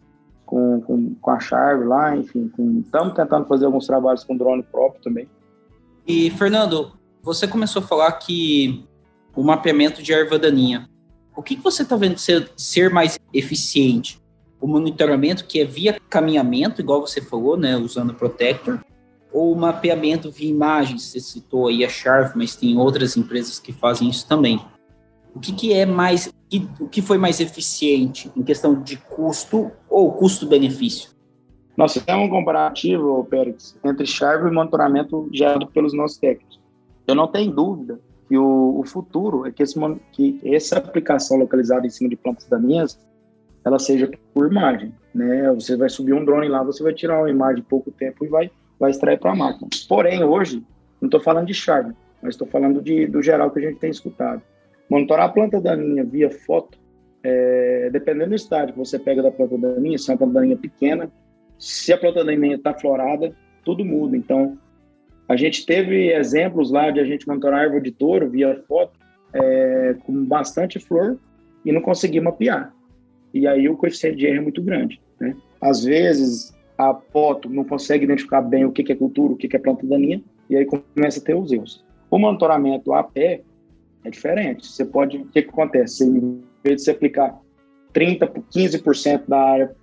com, 0.48 0.82
com, 0.82 1.14
com 1.16 1.32
a 1.32 1.40
Chave 1.40 1.84
lá, 1.84 2.16
enfim, 2.16 2.50
estamos 2.84 3.14
tentando 3.14 3.46
fazer 3.46 3.66
alguns 3.66 3.86
trabalhos 3.86 4.24
com 4.24 4.36
drone 4.36 4.64
próprio 4.64 5.04
também. 5.04 5.30
E, 6.08 6.32
Fernando, 6.32 6.94
você 7.22 7.46
começou 7.46 7.82
a 7.84 7.86
falar 7.86 8.12
que 8.14 8.88
o 9.36 9.44
mapeamento 9.44 10.02
de 10.02 10.14
erva 10.14 10.40
daninha. 10.40 10.90
O 11.36 11.44
que, 11.44 11.56
que 11.56 11.64
você 11.64 11.84
está 11.84 11.96
vendo 11.96 12.18
ser, 12.18 12.50
ser 12.56 12.90
mais 12.90 13.20
eficiente? 13.32 14.20
O 14.60 14.66
monitoramento 14.66 15.46
que 15.46 15.60
é 15.60 15.66
via 15.66 16.00
caminhamento, 16.10 16.82
igual 16.82 17.02
você 17.02 17.22
falou, 17.22 17.58
né, 17.58 17.76
usando 17.78 18.12
o 18.12 18.16
Protector, 18.16 18.80
ou 19.32 19.52
o 19.52 19.56
mapeamento 19.56 20.32
via 20.32 20.50
imagens? 20.50 21.04
Você 21.04 21.20
citou 21.20 21.68
aí 21.68 21.86
a 21.86 21.90
Sharp, 21.90 22.36
mas 22.36 22.56
tem 22.56 22.78
outras 22.78 23.18
empresas 23.18 23.60
que 23.60 23.74
fazem 23.74 24.10
isso 24.10 24.28
também. 24.28 24.60
O 25.38 25.40
que, 25.40 25.54
que 25.54 25.72
é 25.72 25.86
mais, 25.86 26.34
o 26.80 26.88
que 26.88 27.00
foi 27.00 27.20
mais 27.20 27.40
eficiente 27.40 28.32
em 28.36 28.42
questão 28.42 28.82
de 28.82 28.98
custo 28.98 29.72
ou 29.88 30.12
custo-benefício? 30.14 31.12
Nós 31.78 31.94
fizemos 31.94 32.26
um 32.26 32.30
comparativo, 32.30 33.24
Pérez, 33.26 33.78
entre 33.86 34.08
chave 34.08 34.50
e 34.50 34.52
monitoramento 34.52 35.30
gerado 35.32 35.68
pelos 35.68 35.94
nossos 35.94 36.18
técnicos. 36.18 36.60
Eu 37.06 37.14
não 37.14 37.28
tenho 37.28 37.52
dúvida 37.52 38.00
que 38.28 38.36
o, 38.36 38.80
o 38.80 38.84
futuro 38.84 39.46
é 39.46 39.52
que, 39.52 39.62
esse, 39.62 39.80
que 40.12 40.40
essa 40.44 40.80
aplicação 40.80 41.38
localizada 41.38 41.86
em 41.86 41.90
cima 41.92 42.10
de 42.10 42.16
plantas 42.16 42.48
daninhas 42.48 43.00
ela 43.64 43.78
seja 43.78 44.10
por 44.34 44.52
imagem, 44.52 44.92
né? 45.14 45.54
Você 45.54 45.78
vai 45.78 45.90
subir 45.90 46.14
um 46.14 46.26
drone 46.26 46.48
lá, 46.48 46.64
você 46.64 46.82
vai 46.82 46.94
tirar 46.94 47.20
uma 47.20 47.30
imagem 47.30 47.60
em 47.60 47.64
pouco 47.64 47.92
tempo 47.92 48.26
e 48.26 48.28
vai, 48.28 48.50
vai 48.80 48.90
extrair 48.90 49.20
para 49.20 49.34
a 49.34 49.36
máquina. 49.36 49.70
Porém, 49.88 50.24
hoje, 50.24 50.64
não 51.00 51.08
estou 51.08 51.20
falando 51.20 51.46
de 51.46 51.54
chave, 51.54 51.94
mas 52.24 52.34
estou 52.34 52.48
falando 52.48 52.82
de, 52.82 53.06
do 53.06 53.22
geral 53.22 53.52
que 53.52 53.60
a 53.60 53.62
gente 53.62 53.78
tem 53.78 53.92
escutado. 53.92 54.42
Monitorar 54.90 55.26
a 55.26 55.30
planta 55.30 55.60
daninha 55.60 56.04
via 56.04 56.30
foto, 56.30 56.78
é, 57.24 57.90
dependendo 57.92 58.30
do 58.30 58.36
estádio 58.36 58.74
que 58.74 58.80
você 58.80 58.98
pega 58.98 59.22
da 59.22 59.32
planta 59.32 59.58
daninha, 59.58 59.98
se 59.98 60.10
é 60.10 60.14
uma 60.14 60.18
planta 60.18 60.34
daninha 60.34 60.58
pequena, 60.58 61.12
se 61.60 61.92
a 61.92 61.98
planta 61.98 62.24
daninha 62.24 62.56
está 62.56 62.74
florada, 62.74 63.36
tudo 63.64 63.84
muda. 63.84 64.16
Então, 64.16 64.58
a 65.28 65.36
gente 65.36 65.66
teve 65.66 66.14
exemplos 66.14 66.72
lá 66.72 66.90
de 66.90 67.00
a 67.00 67.04
gente 67.04 67.28
monitorar 67.28 67.60
a 67.60 67.64
árvore 67.64 67.84
de 67.84 67.92
touro 67.92 68.30
via 68.30 68.64
foto, 68.68 68.98
é, 69.34 69.96
com 70.06 70.24
bastante 70.24 70.80
flor, 70.80 71.18
e 71.66 71.72
não 71.72 71.82
conseguir 71.82 72.22
mapear. 72.22 72.74
E 73.34 73.46
aí 73.46 73.68
o 73.68 73.76
coeficiente 73.76 74.18
de 74.18 74.26
erro 74.26 74.38
é 74.38 74.42
muito 74.42 74.62
grande. 74.62 75.02
Né? 75.20 75.36
Às 75.60 75.84
vezes, 75.84 76.56
a 76.78 76.94
foto 76.94 77.50
não 77.50 77.66
consegue 77.66 78.06
identificar 78.06 78.42
bem 78.42 78.64
o 78.64 78.72
que 78.72 78.90
é 78.90 78.96
cultura, 78.96 79.34
o 79.34 79.38
que 79.38 79.54
é 79.54 79.60
planta 79.60 79.86
daninha, 79.86 80.22
e 80.50 80.56
aí 80.56 80.66
começa 80.66 81.20
a 81.20 81.24
ter 81.24 81.36
os 81.36 81.52
erros. 81.52 81.86
O 82.10 82.18
monitoramento 82.18 82.94
a 82.94 83.04
pé 83.04 83.42
é 84.08 84.10
diferente. 84.10 84.68
Você 84.68 84.86
pode, 84.86 85.18
o 85.18 85.26
que, 85.26 85.44
que 85.44 85.50
acontece? 85.50 86.04
Em 86.06 86.42
vez 86.64 86.78
de 86.78 86.82
você 86.84 86.92
aplicar 86.92 87.40
30, 87.94 88.28
15% 88.28 89.24
da 89.28 89.40
área 89.40 89.76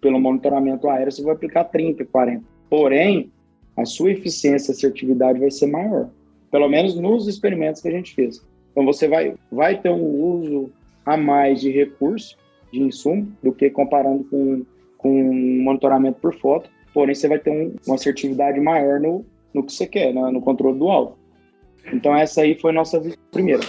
pelo 0.00 0.20
monitoramento 0.20 0.88
aéreo, 0.88 1.12
você 1.12 1.22
vai 1.22 1.34
aplicar 1.34 1.64
30, 1.64 2.04
40. 2.06 2.44
Porém, 2.68 3.30
a 3.76 3.84
sua 3.84 4.12
eficiência 4.12 4.70
e 4.70 4.74
assertividade 4.74 5.40
vai 5.40 5.50
ser 5.50 5.66
maior. 5.66 6.10
Pelo 6.50 6.68
menos 6.68 6.94
nos 6.96 7.26
experimentos 7.26 7.80
que 7.80 7.88
a 7.88 7.92
gente 7.92 8.14
fez. 8.14 8.44
Então, 8.70 8.84
você 8.84 9.08
vai, 9.08 9.34
vai 9.50 9.80
ter 9.80 9.90
um 9.90 10.04
uso 10.04 10.70
a 11.04 11.16
mais 11.16 11.60
de 11.60 11.70
recurso, 11.70 12.36
de 12.72 12.80
insumo, 12.80 13.32
do 13.42 13.52
que 13.52 13.70
comparando 13.70 14.24
com, 14.24 14.64
com 14.98 15.22
monitoramento 15.62 16.20
por 16.20 16.34
foto. 16.34 16.70
Porém, 16.92 17.14
você 17.14 17.28
vai 17.28 17.38
ter 17.38 17.50
um, 17.50 17.74
uma 17.86 17.96
assertividade 17.96 18.60
maior 18.60 19.00
no, 19.00 19.24
no 19.54 19.62
que 19.64 19.72
você 19.72 19.86
quer, 19.86 20.12
né? 20.12 20.20
no 20.30 20.40
controle 20.40 20.78
do 20.78 20.88
alvo. 20.88 21.18
Então, 21.92 22.14
essa 22.14 22.42
aí 22.42 22.54
foi 22.58 22.72
nossa 22.72 23.00
primeira. 23.30 23.62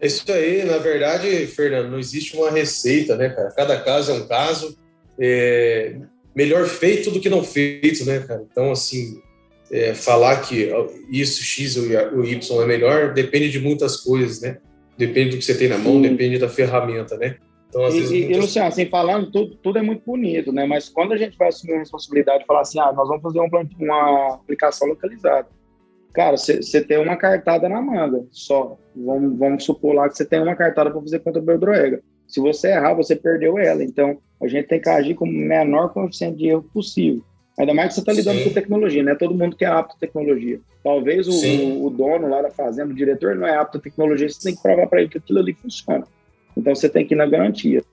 É 0.00 0.06
isso 0.06 0.30
aí, 0.32 0.64
na 0.64 0.78
verdade, 0.78 1.46
Fernando, 1.46 1.90
não 1.90 1.98
existe 1.98 2.36
uma 2.36 2.50
receita, 2.50 3.16
né, 3.16 3.28
cara? 3.28 3.52
Cada 3.52 3.80
caso 3.80 4.10
é 4.10 4.14
um 4.14 4.26
caso. 4.26 4.76
É 5.18 5.96
melhor 6.34 6.66
feito 6.66 7.10
do 7.10 7.20
que 7.20 7.28
não 7.28 7.44
feito, 7.44 8.04
né, 8.04 8.20
cara? 8.20 8.44
Então, 8.50 8.72
assim, 8.72 9.20
é, 9.70 9.94
falar 9.94 10.40
que 10.42 10.70
isso, 11.10 11.42
X 11.42 11.76
ou 11.76 12.24
Y 12.24 12.62
é 12.62 12.66
melhor 12.66 13.14
depende 13.14 13.50
de 13.50 13.60
muitas 13.60 13.96
coisas, 13.96 14.40
né? 14.40 14.58
Depende 14.96 15.30
do 15.30 15.38
que 15.38 15.44
você 15.44 15.56
tem 15.56 15.68
na 15.68 15.78
mão, 15.78 15.94
Sim. 15.94 16.02
depende 16.02 16.38
da 16.38 16.48
ferramenta, 16.48 17.16
né? 17.16 17.36
Então, 17.68 17.84
às 17.84 17.94
e, 17.94 18.00
vezes, 18.00 18.10
muitas... 18.10 18.36
e, 18.36 18.40
Luciano, 18.40 18.68
assim, 18.68 18.86
falando, 18.86 19.30
tudo, 19.30 19.54
tudo 19.56 19.78
é 19.78 19.82
muito 19.82 20.02
bonito, 20.04 20.52
né? 20.52 20.66
Mas 20.66 20.88
quando 20.88 21.12
a 21.12 21.16
gente 21.16 21.38
vai 21.38 21.48
assumir 21.48 21.74
a 21.74 21.78
responsabilidade 21.78 22.40
de 22.40 22.46
falar 22.46 22.60
assim, 22.60 22.78
ah, 22.78 22.92
nós 22.92 23.08
vamos 23.08 23.22
fazer 23.22 23.40
um, 23.40 23.48
uma 23.78 24.34
aplicação 24.34 24.88
localizada. 24.88 25.48
Cara, 26.12 26.36
você 26.36 26.80
tem 26.82 26.98
uma 26.98 27.16
cartada 27.16 27.68
na 27.68 27.80
manga, 27.80 28.24
só. 28.30 28.78
Vamos, 28.94 29.38
vamos 29.38 29.64
supor 29.64 29.94
lá 29.94 30.08
que 30.08 30.16
você 30.16 30.24
tem 30.24 30.42
uma 30.42 30.54
cartada 30.54 30.90
para 30.90 31.00
fazer 31.00 31.20
contra 31.20 31.40
o 31.40 31.44
Beldroega. 31.44 32.02
Se 32.28 32.40
você 32.40 32.68
errar, 32.68 32.94
você 32.94 33.16
perdeu 33.16 33.58
ela. 33.58 33.82
Então, 33.82 34.18
a 34.42 34.46
gente 34.46 34.68
tem 34.68 34.80
que 34.80 34.88
agir 34.88 35.14
com 35.14 35.24
o 35.24 35.32
menor 35.32 35.88
coeficiente 35.92 36.38
de 36.38 36.48
erro 36.48 36.68
possível. 36.72 37.22
Ainda 37.58 37.74
mais 37.74 37.88
que 37.88 37.94
você 37.94 38.00
está 38.00 38.12
lidando 38.12 38.38
Sim. 38.38 38.44
com 38.44 38.54
tecnologia, 38.54 39.02
né? 39.02 39.14
Todo 39.14 39.34
mundo 39.34 39.56
que 39.56 39.64
é 39.64 39.68
apto 39.68 39.94
à 39.96 39.98
tecnologia. 39.98 40.60
Talvez 40.82 41.28
o, 41.28 41.86
o, 41.86 41.90
dono 41.90 42.28
lá 42.28 42.42
da 42.42 42.50
fazenda, 42.50 42.90
o 42.90 42.96
diretor, 42.96 43.34
não 43.34 43.46
é 43.46 43.56
apto 43.56 43.78
à 43.78 43.80
tecnologia, 43.80 44.28
você 44.28 44.40
tem 44.42 44.56
que 44.56 44.62
provar 44.62 44.86
para 44.86 45.00
ele 45.00 45.10
que 45.10 45.18
aquilo 45.18 45.38
ali 45.38 45.54
funciona. 45.54 46.06
Então 46.56 46.74
você 46.74 46.88
tem 46.88 47.06
que 47.06 47.14
ir 47.14 47.16
na 47.16 47.26
garantia. 47.26 47.84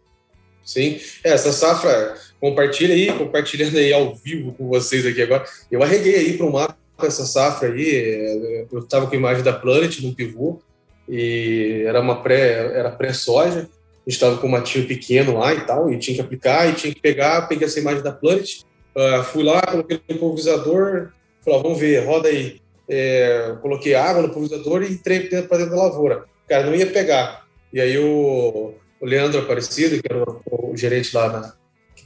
Sim, 0.63 0.99
é, 1.23 1.31
essa 1.31 1.51
safra, 1.51 2.15
compartilha 2.39 2.93
aí, 2.93 3.11
compartilhando 3.13 3.77
aí 3.77 3.91
ao 3.91 4.15
vivo 4.15 4.53
com 4.53 4.67
vocês 4.67 5.05
aqui 5.05 5.21
agora. 5.21 5.43
Eu 5.69 5.83
arreguei 5.83 6.15
aí 6.15 6.37
para 6.37 6.45
o 6.45 6.51
mapa 6.99 7.07
essa 7.07 7.25
safra 7.25 7.69
aí, 7.69 7.95
é, 7.95 8.65
eu 8.71 8.79
estava 8.79 9.07
com 9.07 9.13
a 9.13 9.17
imagem 9.17 9.43
da 9.43 9.53
Planet 9.53 10.01
no 10.01 10.13
pivô, 10.13 10.59
e 11.07 11.83
era 11.87 12.01
uma 12.01 12.21
pré, 12.21 12.77
era 12.77 12.91
pré-soja, 12.91 13.59
a 13.59 14.09
gente 14.09 14.15
estava 14.15 14.37
com 14.37 14.47
um 14.47 14.51
matinho 14.51 14.87
pequeno 14.87 15.37
lá 15.37 15.53
e 15.53 15.61
tal, 15.61 15.91
e 15.91 15.97
tinha 15.97 16.15
que 16.15 16.21
aplicar, 16.21 16.69
e 16.69 16.73
tinha 16.73 16.93
que 16.93 17.01
pegar, 17.01 17.47
peguei 17.47 17.65
essa 17.65 17.79
imagem 17.79 18.03
da 18.03 18.11
Planet, 18.11 18.63
Uh, 18.95 19.23
fui 19.23 19.43
lá, 19.43 19.61
coloquei 19.61 20.01
no 20.09 20.17
pulverizador, 20.17 21.11
falei, 21.41 21.61
vamos 21.61 21.79
ver, 21.79 22.05
roda 22.05 22.27
aí. 22.27 22.59
É, 22.91 23.55
coloquei 23.61 23.93
água 23.93 24.23
no 24.23 24.29
pulverizador 24.29 24.81
e 24.81 24.91
entrei 24.91 25.21
para 25.21 25.39
dentro, 25.39 25.57
dentro 25.57 25.75
da 25.75 25.83
lavoura. 25.83 26.25
Cara, 26.47 26.65
não 26.65 26.75
ia 26.75 26.87
pegar. 26.87 27.45
E 27.71 27.79
aí 27.79 27.97
o, 27.97 28.73
o 28.99 29.05
Leandro 29.05 29.39
Aparecido, 29.39 30.01
que 30.01 30.11
era 30.11 30.23
o, 30.23 30.71
o 30.71 30.75
gerente 30.75 31.15
lá 31.15 31.29
na, 31.29 31.53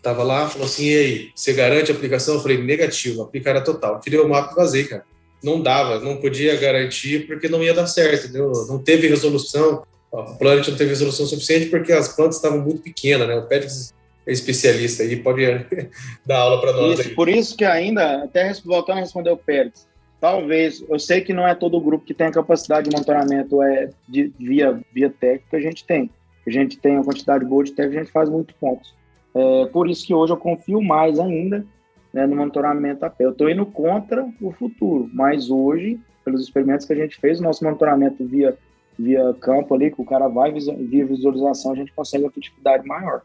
estava 0.03 0.21
lá, 0.21 0.49
falou 0.49 0.67
assim: 0.67 0.85
e 0.85 0.97
aí, 0.97 1.31
você 1.33 1.53
garante 1.53 1.91
a 1.91 1.95
aplicação? 1.95 2.35
Eu 2.35 2.41
falei: 2.41 2.61
negativo, 2.61 3.23
aplicar 3.23 3.51
era 3.51 3.61
total. 3.61 3.99
Tirei 4.01 4.19
o 4.19 4.27
mapa 4.27 4.51
e 4.51 4.55
vazei, 4.55 4.83
cara. 4.83 5.05
Não 5.41 5.61
dava, 5.61 5.99
não 5.99 6.17
podia 6.17 6.55
garantir 6.57 7.25
porque 7.25 7.49
não 7.49 7.63
ia 7.63 7.73
dar 7.73 7.87
certo, 7.87 8.25
entendeu? 8.25 8.51
Não 8.67 8.79
teve 8.79 9.07
resolução. 9.07 9.83
O 10.11 10.35
Planet 10.35 10.67
não 10.67 10.77
teve 10.77 10.91
resolução 10.91 11.25
suficiente 11.25 11.67
porque 11.67 11.91
as 11.91 12.09
plantas 12.09 12.35
estavam 12.35 12.59
muito 12.59 12.83
pequenas, 12.83 13.27
né? 13.27 13.35
O 13.35 13.47
Pérez 13.47 13.93
é 14.27 14.31
especialista 14.31 15.03
aí, 15.03 15.15
pode 15.15 15.43
dar 16.25 16.37
aula 16.37 16.61
para 16.61 16.71
nós. 16.73 16.99
Isso, 16.99 17.15
por 17.15 17.27
isso 17.27 17.57
que 17.57 17.65
ainda, 17.65 18.23
até 18.23 18.53
voltando 18.63 18.97
a 18.97 19.01
responder 19.01 19.31
o 19.31 19.37
Pérez, 19.37 19.87
talvez, 20.21 20.85
eu 20.87 20.99
sei 20.99 21.21
que 21.21 21.33
não 21.33 21.47
é 21.47 21.55
todo 21.55 21.81
grupo 21.81 22.05
que 22.05 22.13
tem 22.13 22.27
a 22.27 22.31
capacidade 22.31 22.89
de 22.89 22.95
monitoramento 22.95 23.61
é, 23.63 23.89
de, 24.07 24.31
via, 24.39 24.79
via 24.93 25.09
técnica, 25.09 25.57
a 25.57 25.61
gente 25.61 25.83
tem. 25.83 26.09
A 26.45 26.49
gente 26.49 26.77
tem 26.77 26.93
uma 26.93 27.03
quantidade 27.03 27.43
boa 27.43 27.63
de 27.63 27.71
técnica, 27.71 27.99
a 27.99 28.03
gente 28.03 28.13
faz 28.13 28.29
muitos 28.29 28.55
pontos. 28.55 28.93
É, 29.35 29.65
por 29.65 29.89
isso 29.89 30.05
que 30.05 30.13
hoje 30.13 30.31
eu 30.31 30.37
confio 30.37 30.81
mais 30.81 31.19
ainda 31.19 31.65
né, 32.13 32.27
no 32.27 32.35
monitoramento 32.35 33.03
a 33.03 33.09
pé. 33.09 33.25
Eu 33.25 33.31
estou 33.31 33.49
indo 33.49 33.65
contra 33.65 34.27
o 34.39 34.51
futuro, 34.51 35.09
mas 35.11 35.49
hoje, 35.49 35.99
pelos 36.23 36.41
experimentos 36.41 36.85
que 36.85 36.93
a 36.93 36.95
gente 36.95 37.19
fez, 37.19 37.39
o 37.39 37.43
nosso 37.43 37.63
monitoramento 37.63 38.23
via, 38.25 38.55
via 38.97 39.33
campo 39.41 39.73
ali, 39.73 39.89
que 39.89 39.99
o 39.99 40.05
cara 40.05 40.27
vai 40.27 40.51
via 40.51 41.05
visualização, 41.05 41.71
a 41.71 41.75
gente 41.75 41.91
consegue 41.93 42.23
uma 42.23 42.29
efetividade 42.29 42.85
maior. 42.87 43.23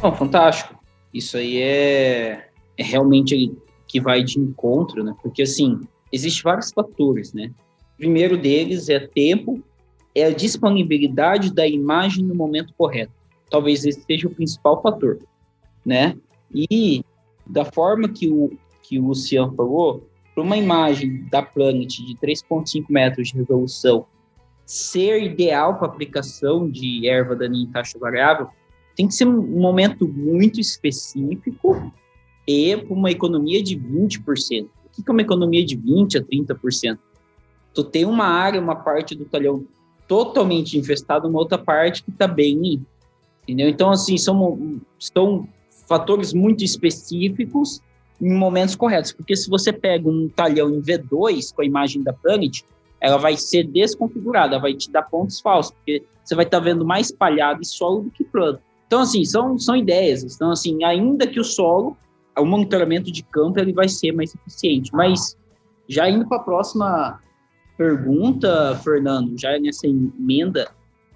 Bom, 0.00 0.12
fantástico. 0.14 0.80
Isso 1.12 1.36
aí 1.36 1.60
é, 1.60 2.48
é 2.78 2.82
realmente 2.82 3.54
que 3.86 4.00
vai 4.00 4.22
de 4.22 4.38
encontro, 4.38 5.04
né? 5.04 5.14
Porque, 5.20 5.42
assim, 5.42 5.78
existem 6.10 6.42
vários 6.42 6.72
fatores, 6.72 7.34
né? 7.34 7.50
Primeiro 8.00 8.38
deles 8.38 8.88
é 8.88 8.98
tempo, 8.98 9.62
é 10.14 10.24
a 10.24 10.30
disponibilidade 10.30 11.52
da 11.52 11.68
imagem 11.68 12.24
no 12.24 12.34
momento 12.34 12.72
correto. 12.72 13.12
Talvez 13.50 13.84
esse 13.84 14.00
seja 14.00 14.26
o 14.26 14.34
principal 14.34 14.80
fator, 14.80 15.18
né? 15.84 16.16
E 16.50 17.04
da 17.46 17.62
forma 17.62 18.08
que 18.08 18.26
o, 18.26 18.56
que 18.82 18.98
o 18.98 19.08
Luciano 19.08 19.54
falou, 19.54 20.08
para 20.34 20.42
uma 20.42 20.56
imagem 20.56 21.26
da 21.30 21.42
Planet 21.42 21.90
de 21.90 22.16
3.5 22.16 22.86
metros 22.88 23.28
de 23.28 23.36
resolução 23.36 24.06
ser 24.64 25.22
ideal 25.22 25.76
para 25.76 25.88
aplicação 25.88 26.70
de 26.70 27.06
erva 27.06 27.36
daninha 27.36 27.64
em 27.64 27.70
taxa 27.70 27.98
variável, 27.98 28.48
tem 28.96 29.08
que 29.08 29.14
ser 29.14 29.28
um 29.28 29.60
momento 29.60 30.08
muito 30.08 30.58
específico 30.58 31.92
e 32.48 32.74
para 32.78 32.94
uma 32.94 33.10
economia 33.10 33.62
de 33.62 33.76
20%. 33.76 34.22
O 34.64 34.88
que 34.90 35.02
é 35.06 35.12
uma 35.12 35.20
economia 35.20 35.62
de 35.62 35.76
20% 35.76 36.16
a 36.16 36.54
30%? 36.54 36.98
Tu 37.74 37.84
tem 37.84 38.04
uma 38.04 38.26
área, 38.26 38.60
uma 38.60 38.76
parte 38.76 39.14
do 39.14 39.24
talhão 39.24 39.64
totalmente 40.08 40.76
infestada, 40.76 41.28
uma 41.28 41.38
outra 41.38 41.56
parte 41.56 42.02
que 42.02 42.10
está 42.10 42.26
bem, 42.26 42.84
entendeu? 43.42 43.68
Então, 43.68 43.90
assim, 43.90 44.16
são, 44.18 44.80
são 44.98 45.48
fatores 45.88 46.32
muito 46.32 46.64
específicos 46.64 47.80
em 48.20 48.34
momentos 48.34 48.74
corretos, 48.74 49.12
porque 49.12 49.36
se 49.36 49.48
você 49.48 49.72
pega 49.72 50.08
um 50.08 50.28
talhão 50.28 50.68
em 50.70 50.82
V2 50.82 51.54
com 51.54 51.62
a 51.62 51.64
imagem 51.64 52.02
da 52.02 52.12
Planet, 52.12 52.62
ela 53.00 53.16
vai 53.16 53.36
ser 53.36 53.64
desconfigurada, 53.64 54.58
vai 54.58 54.74
te 54.74 54.90
dar 54.90 55.02
pontos 55.02 55.40
falsos, 55.40 55.72
porque 55.72 56.02
você 56.22 56.34
vai 56.34 56.44
estar 56.44 56.58
tá 56.58 56.64
vendo 56.64 56.84
mais 56.84 57.10
palhado 57.10 57.62
e 57.62 57.64
solo 57.64 58.02
do 58.02 58.10
que 58.10 58.24
plano. 58.24 58.58
Então, 58.86 59.00
assim, 59.00 59.24
são, 59.24 59.58
são 59.58 59.76
ideias. 59.76 60.22
Então, 60.22 60.50
assim, 60.50 60.84
ainda 60.84 61.26
que 61.26 61.40
o 61.40 61.44
solo, 61.44 61.96
o 62.36 62.44
monitoramento 62.44 63.10
de 63.10 63.22
campo, 63.22 63.58
ele 63.58 63.72
vai 63.72 63.88
ser 63.88 64.12
mais 64.12 64.34
eficiente. 64.34 64.90
Mas, 64.92 65.36
já 65.88 66.10
indo 66.10 66.26
para 66.26 66.38
a 66.38 66.42
próxima 66.42 67.20
pergunta, 67.80 68.78
Fernando, 68.84 69.40
já 69.40 69.58
nessa 69.58 69.86
emenda, 69.86 70.70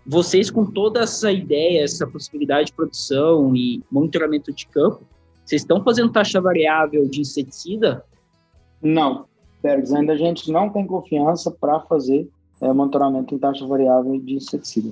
vocês 0.06 0.50
com 0.50 0.64
toda 0.64 1.00
essa 1.00 1.30
ideia, 1.30 1.84
essa 1.84 2.06
possibilidade 2.06 2.68
de 2.68 2.72
produção 2.72 3.54
e 3.54 3.82
monitoramento 3.90 4.50
de 4.50 4.66
campo, 4.68 5.02
vocês 5.44 5.60
estão 5.60 5.84
fazendo 5.84 6.10
taxa 6.10 6.40
variável 6.40 7.06
de 7.06 7.20
inseticida? 7.20 8.02
Não, 8.80 9.26
Pérez, 9.60 9.92
ainda 9.92 10.14
a 10.14 10.16
gente 10.16 10.50
não 10.50 10.70
tem 10.70 10.86
confiança 10.86 11.50
para 11.50 11.80
fazer 11.80 12.26
é, 12.62 12.72
monitoramento 12.72 13.34
em 13.34 13.38
taxa 13.38 13.66
variável 13.66 14.18
de 14.18 14.36
inseticida. 14.36 14.90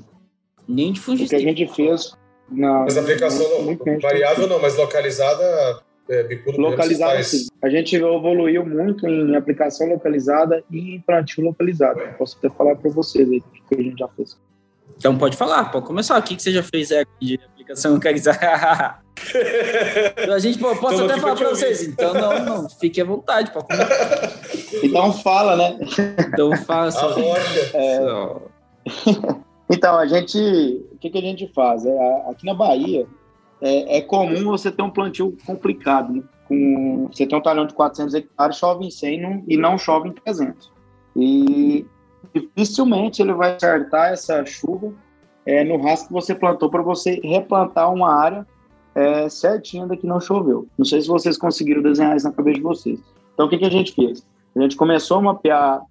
Nem 0.68 0.92
de 0.92 1.00
fungicida. 1.00 1.36
O 1.36 1.40
que 1.40 1.46
a 1.46 1.48
gente 1.54 1.74
fez 1.74 2.14
não, 2.50 2.80
mas 2.80 2.98
aplicação 2.98 3.46
não, 3.64 3.98
variável 3.98 4.46
não, 4.46 4.60
mas 4.60 4.76
localizada 4.76 5.82
é, 6.08 6.22
bicudo 6.24 6.60
localizada 6.60 7.22
sim. 7.22 7.46
A 7.62 7.68
gente 7.68 7.94
evoluiu 7.96 8.66
muito 8.66 9.06
em 9.06 9.36
aplicação 9.36 9.88
localizada 9.88 10.62
e 10.70 10.96
em 10.96 11.00
plantio 11.00 11.44
localizado. 11.44 12.00
Posso 12.18 12.36
até 12.38 12.48
falar 12.50 12.76
para 12.76 12.90
vocês 12.90 13.30
aí 13.30 13.38
o 13.38 13.68
que 13.68 13.80
a 13.80 13.82
gente 13.82 13.98
já 13.98 14.08
fez. 14.08 14.36
Então 14.96 15.16
pode 15.16 15.36
falar, 15.36 15.70
pode 15.70 15.86
começar. 15.86 16.18
O 16.18 16.22
que, 16.22 16.36
que 16.36 16.42
você 16.42 16.52
já 16.52 16.62
fez 16.62 16.90
é, 16.90 17.04
de 17.20 17.40
aplicação 17.52 17.94
localizada? 17.94 18.38
a 20.32 20.38
gente 20.38 20.58
pô, 20.58 20.74
posso 20.76 20.94
então, 20.94 21.06
até 21.06 21.20
falar 21.20 21.36
para 21.36 21.48
vocês. 21.50 21.82
Então 21.82 22.14
não, 22.14 22.44
não, 22.44 22.68
fique 22.68 23.00
à 23.00 23.04
vontade. 23.04 23.50
Pode 23.50 23.66
então 24.82 25.12
fala, 25.12 25.56
né? 25.56 25.78
Então 26.28 26.56
fala. 26.58 26.90
Só. 26.90 27.14
É... 27.74 28.00
Então, 29.70 29.98
a 29.98 30.06
gente, 30.06 30.38
o 30.92 30.98
que, 30.98 31.08
que 31.08 31.18
a 31.18 31.22
gente 31.22 31.50
faz? 31.54 31.86
É, 31.86 32.22
aqui 32.28 32.44
na 32.44 32.52
Bahia, 32.52 33.06
é, 33.62 33.98
é, 33.98 34.00
comum 34.02 34.44
você 34.44 34.70
ter 34.70 34.82
um 34.82 34.90
plantio 34.90 35.36
complicado. 35.46 36.12
Né? 36.12 36.22
Com, 36.48 37.08
você 37.10 37.24
tem 37.24 37.38
um 37.38 37.42
talhão 37.42 37.64
de 37.64 37.72
400 37.72 38.14
hectares, 38.14 38.56
chove 38.56 38.84
em 38.84 38.90
100 38.90 39.20
não, 39.20 39.44
e 39.46 39.56
não 39.56 39.78
chove 39.78 40.08
em 40.08 40.12
300. 40.12 40.72
E 41.16 41.86
dificilmente 42.34 43.22
ele 43.22 43.32
vai 43.32 43.54
acertar 43.54 44.12
essa 44.12 44.44
chuva 44.44 44.92
é, 45.46 45.62
no 45.62 45.80
rastro 45.80 46.08
que 46.08 46.12
você 46.12 46.34
plantou 46.34 46.68
para 46.68 46.82
você 46.82 47.20
replantar 47.22 47.92
uma 47.92 48.12
área 48.12 48.46
é, 48.94 49.28
certinha 49.28 49.86
da 49.86 49.96
que 49.96 50.06
não 50.06 50.20
choveu. 50.20 50.66
Não 50.76 50.84
sei 50.84 51.00
se 51.00 51.08
vocês 51.08 51.38
conseguiram 51.38 51.82
desenhar 51.82 52.16
isso 52.16 52.26
na 52.26 52.34
cabeça 52.34 52.56
de 52.56 52.62
vocês. 52.62 53.00
Então, 53.32 53.46
o 53.46 53.48
que, 53.48 53.58
que 53.58 53.64
a 53.64 53.70
gente 53.70 53.92
fez? 53.92 54.26
A 54.56 54.60
gente 54.60 54.76
começou 54.76 55.18
a 55.18 55.22
mapear 55.22 55.82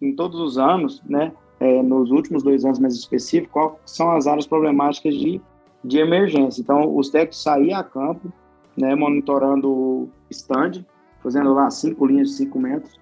em 0.00 0.14
todos 0.14 0.40
os 0.40 0.58
anos, 0.58 1.02
né, 1.06 1.32
é, 1.60 1.82
nos 1.82 2.10
últimos 2.10 2.42
dois 2.42 2.64
anos 2.64 2.78
mais 2.78 2.94
específicos, 2.94 3.52
quais 3.52 3.74
são 3.84 4.10
as 4.12 4.26
áreas 4.26 4.46
problemáticas 4.46 5.14
de, 5.14 5.40
de 5.84 5.98
emergência. 5.98 6.60
Então, 6.60 6.96
os 6.96 7.10
técnicos 7.10 7.42
saíam 7.42 7.78
a 7.78 7.84
campo, 7.84 8.32
né, 8.76 8.94
monitorando 8.94 9.70
o 9.70 10.10
stand, 10.30 10.84
fazendo 11.22 11.52
lá 11.52 11.70
cinco 11.70 12.06
linhas 12.06 12.28
de 12.28 12.34
cinco 12.34 12.58
metros, 12.58 12.98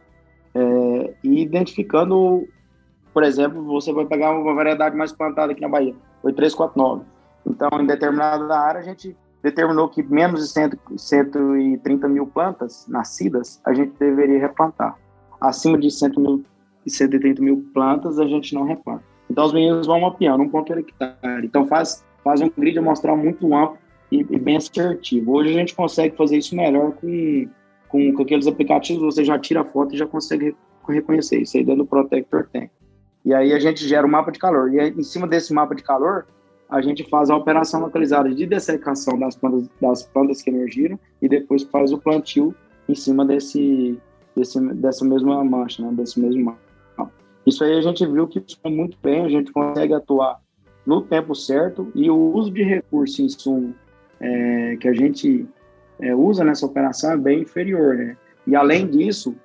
é, 0.54 1.14
e 1.22 1.42
identificando, 1.42 2.48
por 3.12 3.22
exemplo, 3.22 3.62
você 3.64 3.92
vai 3.92 4.06
pegar 4.06 4.32
uma 4.32 4.54
variedade 4.54 4.96
mais 4.96 5.12
plantada 5.12 5.52
aqui 5.52 5.60
na 5.60 5.68
Bahia, 5.68 5.94
foi 6.22 6.32
349. 6.32 7.04
Então, 7.46 7.68
em 7.80 7.86
determinada 7.86 8.58
área, 8.58 8.80
a 8.80 8.84
gente 8.84 9.16
determinou 9.42 9.88
que 9.88 10.02
menos 10.02 10.40
de 10.40 10.48
100, 10.48 10.70
130 10.96 12.08
mil 12.08 12.26
plantas 12.26 12.86
nascidas 12.88 13.60
a 13.64 13.72
gente 13.72 13.92
deveria 13.98 14.38
replantar. 14.38 14.96
Acima 15.40 15.78
de 15.78 15.90
100 15.90 16.10
mil, 16.18 16.44
130 16.86 17.42
mil 17.42 17.64
plantas 17.72 18.18
a 18.18 18.26
gente 18.26 18.54
não 18.54 18.64
replanta. 18.64 19.04
Então, 19.30 19.44
os 19.44 19.52
meninos 19.52 19.86
vão 19.86 20.00
mapeando 20.00 20.42
um 20.42 20.48
ponto 20.48 20.72
hectare. 20.72 21.46
Então, 21.46 21.66
faz, 21.66 22.04
faz 22.28 22.42
um 22.42 22.50
grid 22.54 22.78
amostral 22.78 23.16
muito 23.16 23.54
amplo 23.54 23.78
e, 24.12 24.20
e, 24.20 24.38
bem 24.38 24.58
assertivo. 24.58 25.32
Hoje 25.32 25.48
a 25.48 25.54
gente 25.54 25.74
consegue 25.74 26.14
fazer 26.14 26.36
isso 26.36 26.54
melhor 26.54 26.92
com, 26.92 27.48
com, 27.88 28.12
com 28.12 28.22
aqueles 28.22 28.46
aplicativos, 28.46 29.02
você 29.02 29.24
já 29.24 29.38
tira 29.38 29.62
a 29.62 29.64
foto 29.64 29.94
e 29.94 29.98
já 29.98 30.06
consegue 30.06 30.54
reconhecer 30.86 31.40
isso 31.40 31.56
aí 31.56 31.64
dentro 31.64 31.84
do 31.84 31.86
Protector 31.86 32.46
tem. 32.52 32.70
E 33.24 33.32
aí 33.32 33.54
a 33.54 33.58
gente 33.58 33.86
gera 33.86 34.06
um 34.06 34.10
mapa 34.10 34.30
de 34.30 34.38
calor. 34.38 34.72
E 34.72 34.78
aí, 34.78 34.90
em 34.90 35.02
cima 35.02 35.26
desse 35.26 35.54
mapa 35.54 35.74
de 35.74 35.82
calor, 35.82 36.26
a 36.68 36.82
gente 36.82 37.02
faz 37.08 37.30
a 37.30 37.36
operação 37.36 37.80
localizada 37.80 38.28
de 38.28 38.46
dessecação 38.46 39.18
das 39.18 39.34
plantas, 39.34 39.70
das 39.80 40.02
plantas 40.02 40.42
que 40.42 40.50
emergiram 40.50 40.98
e 41.22 41.28
depois 41.30 41.62
faz 41.62 41.92
o 41.92 41.98
plantio 41.98 42.54
em 42.86 42.94
cima 42.94 43.24
desse, 43.24 43.98
desse 44.36 44.60
dessa 44.74 45.04
mesma 45.04 45.42
mancha, 45.42 45.82
né, 45.82 45.92
desse 45.92 46.20
mesmo 46.20 46.44
mapa. 46.44 47.10
Isso 47.46 47.64
aí 47.64 47.72
a 47.72 47.80
gente 47.80 48.06
viu 48.06 48.28
que 48.28 48.40
funciona 48.40 48.76
muito 48.76 48.98
bem, 49.02 49.24
a 49.24 49.28
gente 49.30 49.50
consegue 49.50 49.94
atuar 49.94 50.38
no 50.88 51.02
tempo 51.02 51.34
certo 51.34 51.92
e 51.94 52.10
o 52.10 52.16
uso 52.16 52.50
de 52.50 52.62
recurso 52.62 53.20
em 53.20 53.26
insumo 53.26 53.74
é, 54.18 54.74
que 54.80 54.88
a 54.88 54.94
gente 54.94 55.46
é, 56.00 56.14
usa 56.14 56.42
nessa 56.42 56.64
operação 56.64 57.12
é 57.12 57.16
bem 57.18 57.42
inferior, 57.42 57.94
né? 57.94 58.16
E 58.46 58.56
além 58.56 58.86
disso, 58.86 59.36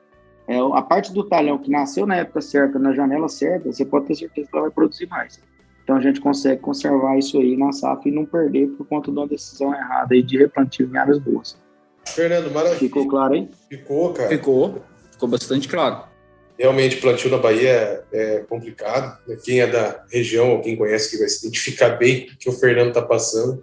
é, 0.48 0.58
a 0.58 0.82
parte 0.82 1.12
do 1.12 1.22
talhão 1.22 1.58
que 1.58 1.70
nasceu 1.70 2.06
na 2.06 2.16
época 2.16 2.40
certa, 2.40 2.80
na 2.80 2.94
janela 2.94 3.28
certa, 3.28 3.70
você 3.70 3.84
pode 3.84 4.06
ter 4.06 4.16
certeza 4.16 4.48
que 4.50 4.56
ela 4.56 4.68
vai 4.68 4.72
produzir 4.72 5.06
mais. 5.08 5.38
Então 5.84 5.98
a 5.98 6.02
gente 6.02 6.22
consegue 6.22 6.62
conservar 6.62 7.18
isso 7.18 7.38
aí 7.38 7.58
na 7.58 7.74
safra 7.74 8.08
e 8.08 8.12
não 8.14 8.26
perder 8.26 8.70
por 8.70 8.88
conta 8.88 9.12
de 9.12 9.18
uma 9.18 9.28
decisão 9.28 9.76
errada 9.76 10.16
aí 10.16 10.24
de 10.24 10.38
replantio 10.38 10.90
em 10.90 10.98
áreas 10.98 11.20
boas. 11.20 11.62
Fernando, 12.06 12.54
maravilha. 12.54 12.80
Ficou 12.80 13.06
claro 13.06 13.34
aí? 13.34 13.50
Ficou, 13.70 14.14
cara. 14.14 14.30
Ficou. 14.30 14.82
Ficou 15.12 15.28
bastante 15.28 15.68
claro. 15.68 16.13
Realmente, 16.64 16.96
plantio 16.96 17.30
na 17.30 17.38
Bahia 17.38 18.06
é, 18.14 18.38
é 18.38 18.40
complicado. 18.48 19.20
Quem 19.44 19.60
é 19.60 19.68
da 19.68 20.06
região 20.10 20.52
ou 20.52 20.62
quem 20.62 20.78
conhece 20.78 21.12
que 21.12 21.18
vai 21.18 21.28
se 21.28 21.46
identificar 21.46 21.98
bem 21.98 22.30
o 22.34 22.38
que 22.38 22.48
o 22.48 22.54
Fernando 22.54 22.88
está 22.88 23.02
passando. 23.02 23.62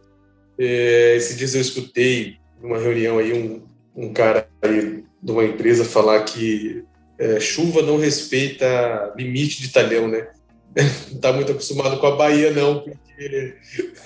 É, 0.58 1.16
esses 1.16 1.34
dias 1.34 1.54
eu 1.54 1.62
escutei 1.62 2.36
numa 2.60 2.76
reunião 2.76 3.18
aí 3.18 3.32
um, 3.32 3.62
um 3.96 4.12
cara 4.12 4.46
aí 4.60 5.02
de 5.22 5.32
uma 5.32 5.42
empresa 5.44 5.82
falar 5.82 6.22
que 6.24 6.84
é, 7.18 7.40
chuva 7.40 7.80
não 7.80 7.96
respeita 7.96 9.14
limite 9.16 9.62
de 9.62 9.72
talhão, 9.72 10.06
né? 10.06 10.28
Não 11.10 11.18
tá 11.20 11.32
muito 11.32 11.52
acostumado 11.52 11.98
com 11.98 12.06
a 12.06 12.16
Bahia, 12.16 12.52
não, 12.52 12.80
porque 12.80 13.54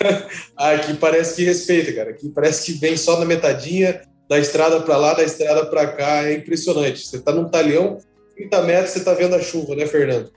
aqui 0.56 0.94
parece 0.94 1.36
que 1.36 1.44
respeita, 1.44 1.92
cara. 1.92 2.10
Aqui 2.10 2.30
parece 2.30 2.64
que 2.64 2.78
vem 2.78 2.96
só 2.96 3.18
na 3.18 3.26
metadinha, 3.26 4.00
da 4.28 4.38
estrada 4.38 4.80
para 4.80 4.96
lá, 4.96 5.12
da 5.14 5.24
estrada 5.24 5.66
para 5.66 5.88
cá. 5.88 6.24
É 6.26 6.32
impressionante. 6.32 7.06
Você 7.06 7.20
tá 7.20 7.32
num 7.32 7.50
talhão, 7.50 7.98
30 8.36 8.62
metros, 8.62 8.90
você 8.90 9.04
tá 9.04 9.14
vendo 9.14 9.34
a 9.34 9.40
chuva, 9.40 9.74
né, 9.74 9.86
Fernando? 9.86 10.30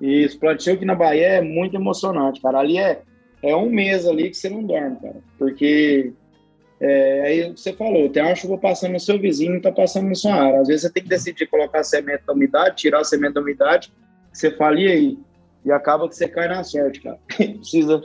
Isso, 0.00 0.38
plantio 0.38 0.74
aqui 0.74 0.84
na 0.84 0.94
Bahia 0.94 1.26
é 1.26 1.40
muito 1.40 1.76
emocionante, 1.76 2.40
cara. 2.40 2.58
Ali 2.58 2.78
é 2.78 3.02
é 3.42 3.56
um 3.56 3.68
mês 3.68 4.06
ali 4.06 4.30
que 4.30 4.36
você 4.36 4.48
não 4.48 4.62
dorme, 4.62 4.96
cara. 5.00 5.16
Porque 5.36 6.12
é, 6.80 7.22
aí 7.22 7.50
você 7.50 7.72
falou, 7.72 8.08
tem 8.08 8.22
uma 8.22 8.34
chuva 8.34 8.56
passando 8.56 8.92
no 8.92 9.00
seu 9.00 9.18
vizinho, 9.18 9.56
está 9.56 9.72
passando 9.72 10.08
na 10.08 10.14
sua 10.14 10.34
área. 10.34 10.60
Às 10.60 10.68
vezes 10.68 10.82
você 10.82 10.90
tem 10.90 11.02
que 11.02 11.08
decidir 11.08 11.46
colocar 11.48 11.82
semente 11.82 12.22
da 12.24 12.32
umidade, 12.32 12.76
tirar 12.76 13.00
a 13.00 13.04
semente 13.04 13.34
da 13.34 13.40
umidade, 13.40 13.92
você 14.32 14.50
fala, 14.52 14.80
e 14.80 14.88
aí? 14.88 15.18
E 15.64 15.72
acaba 15.72 16.08
que 16.08 16.16
você 16.16 16.28
cai 16.28 16.48
na 16.48 16.62
sorte, 16.62 17.00
cara. 17.00 17.18
Precisa. 17.36 18.00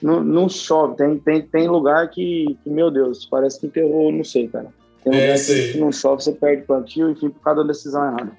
Não, 0.00 0.22
não, 0.22 0.48
chove, 0.48 0.96
tem, 0.96 1.18
tem, 1.18 1.42
tem 1.42 1.68
lugar 1.68 2.08
que, 2.10 2.56
que, 2.62 2.70
meu 2.70 2.90
Deus, 2.90 3.26
parece 3.26 3.58
que 3.58 3.66
enterrou, 3.66 4.12
não 4.12 4.22
sei, 4.22 4.46
cara. 4.46 4.68
Tem 5.02 5.12
lugar 5.12 5.34
é, 5.34 5.72
que 5.72 5.78
não 5.78 5.90
chove, 5.90 6.22
você 6.22 6.32
perde 6.32 6.62
plantio, 6.64 7.10
enfim, 7.10 7.30
por 7.30 7.40
causa 7.40 7.62
da 7.62 7.68
decisão 7.68 8.04
errada. 8.04 8.32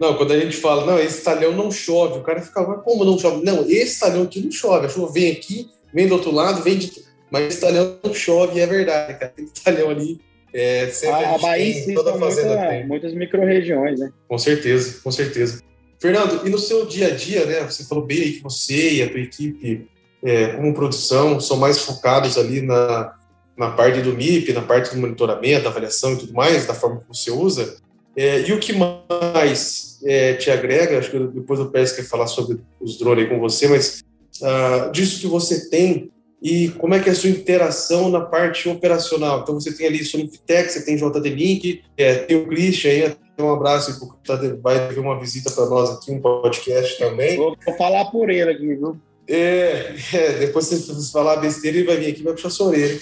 Não, 0.00 0.16
quando 0.16 0.32
a 0.32 0.38
gente 0.38 0.56
fala, 0.56 0.84
não, 0.84 0.98
esse 0.98 1.22
talhão 1.22 1.52
não 1.52 1.70
chove, 1.70 2.18
o 2.18 2.22
cara 2.22 2.40
fica, 2.42 2.64
como 2.64 3.04
não 3.04 3.18
chove? 3.18 3.44
Não, 3.44 3.64
esse 3.68 4.00
talhão 4.00 4.24
aqui 4.24 4.40
não 4.40 4.50
chove, 4.50 4.86
a 4.86 4.88
chuva 4.88 5.12
vem 5.12 5.30
aqui, 5.30 5.70
vem 5.94 6.08
do 6.08 6.14
outro 6.14 6.32
lado, 6.32 6.62
vem 6.62 6.76
de. 6.76 6.90
Mas 7.30 7.60
talhão 7.60 7.98
não 8.02 8.12
chove, 8.12 8.60
é 8.60 8.66
verdade, 8.66 9.18
cara. 9.18 9.32
Tem 9.34 9.46
talhão 9.46 9.90
ali. 9.90 10.20
É, 10.52 10.88
sempre 10.88 11.24
a, 11.24 11.34
a 11.34 11.38
Bahia 11.38 11.84
tem, 11.84 11.94
toda 11.94 12.14
a 12.14 12.18
fazenda 12.18 12.48
muita, 12.48 12.68
tem. 12.68 12.86
Muitas 12.86 13.14
micro-regiões, 13.14 13.98
né? 13.98 14.12
Com 14.28 14.36
certeza, 14.36 15.00
com 15.02 15.10
certeza. 15.10 15.62
Fernando, 15.98 16.46
e 16.46 16.50
no 16.50 16.58
seu 16.58 16.84
dia 16.84 17.06
a 17.06 17.10
dia, 17.10 17.46
né? 17.46 17.60
Você 17.60 17.84
falou 17.84 18.04
bem 18.04 18.20
aí 18.20 18.32
que 18.32 18.42
você 18.42 18.94
e 18.94 19.02
a 19.02 19.08
tua 19.08 19.20
equipe, 19.20 19.88
é, 20.22 20.48
como 20.48 20.74
produção, 20.74 21.40
são 21.40 21.56
mais 21.56 21.78
focados 21.78 22.36
ali 22.36 22.60
na, 22.60 23.14
na 23.56 23.70
parte 23.70 24.00
do 24.00 24.12
MIP, 24.12 24.52
na 24.52 24.62
parte 24.62 24.94
do 24.94 25.00
monitoramento, 25.00 25.64
da 25.64 25.70
avaliação 25.70 26.12
e 26.12 26.18
tudo 26.18 26.32
mais, 26.32 26.66
da 26.66 26.74
forma 26.74 27.00
que 27.00 27.08
você 27.08 27.30
usa. 27.30 27.76
É, 28.16 28.40
e 28.42 28.52
o 28.52 28.58
que 28.58 28.72
mais 28.72 29.98
é, 30.04 30.34
te 30.34 30.50
agrega? 30.50 30.98
Acho 30.98 31.10
que 31.10 31.18
depois 31.18 31.60
o 31.60 31.70
Pérez 31.70 31.92
quer 31.92 32.04
falar 32.04 32.26
sobre 32.26 32.60
os 32.80 32.98
drones 32.98 33.24
aí 33.24 33.30
com 33.30 33.40
você, 33.40 33.68
mas 33.68 34.02
uh, 34.40 34.90
disso 34.92 35.20
que 35.20 35.26
você 35.26 35.68
tem 35.68 36.10
e 36.42 36.68
como 36.70 36.94
é 36.94 37.00
que 37.00 37.08
é 37.08 37.12
a 37.12 37.14
sua 37.14 37.30
interação 37.30 38.10
na 38.10 38.20
parte 38.20 38.68
operacional. 38.68 39.40
Então, 39.40 39.54
você 39.54 39.72
tem 39.72 39.86
ali 39.86 40.04
Solinfitec, 40.04 40.72
você 40.72 40.84
tem 40.84 40.96
JD 40.96 41.30
Link, 41.30 41.82
é, 41.96 42.16
tem 42.16 42.36
o 42.36 42.48
Christian 42.48 42.90
aí, 42.90 43.16
um 43.38 43.52
abraço, 43.52 43.98
porque 43.98 44.48
vai 44.60 44.88
ter 44.88 44.98
uma 44.98 45.18
visita 45.18 45.50
para 45.50 45.66
nós 45.66 45.90
aqui, 45.90 46.10
um 46.10 46.20
podcast 46.20 46.98
também. 46.98 47.36
Vou, 47.36 47.56
vou 47.64 47.76
falar 47.76 48.06
por 48.06 48.28
ele 48.28 48.50
aqui, 48.50 48.74
viu? 48.74 49.00
É, 49.28 49.94
é, 50.12 50.32
depois 50.40 50.66
você 50.66 51.12
falar 51.12 51.36
besteira, 51.36 51.76
ele 51.76 51.86
vai 51.86 51.96
vir 51.96 52.10
aqui 52.10 52.20
e 52.20 52.24
vai 52.24 52.32
puxar 52.32 52.50
sua 52.50 52.68
orelha. 52.68 52.98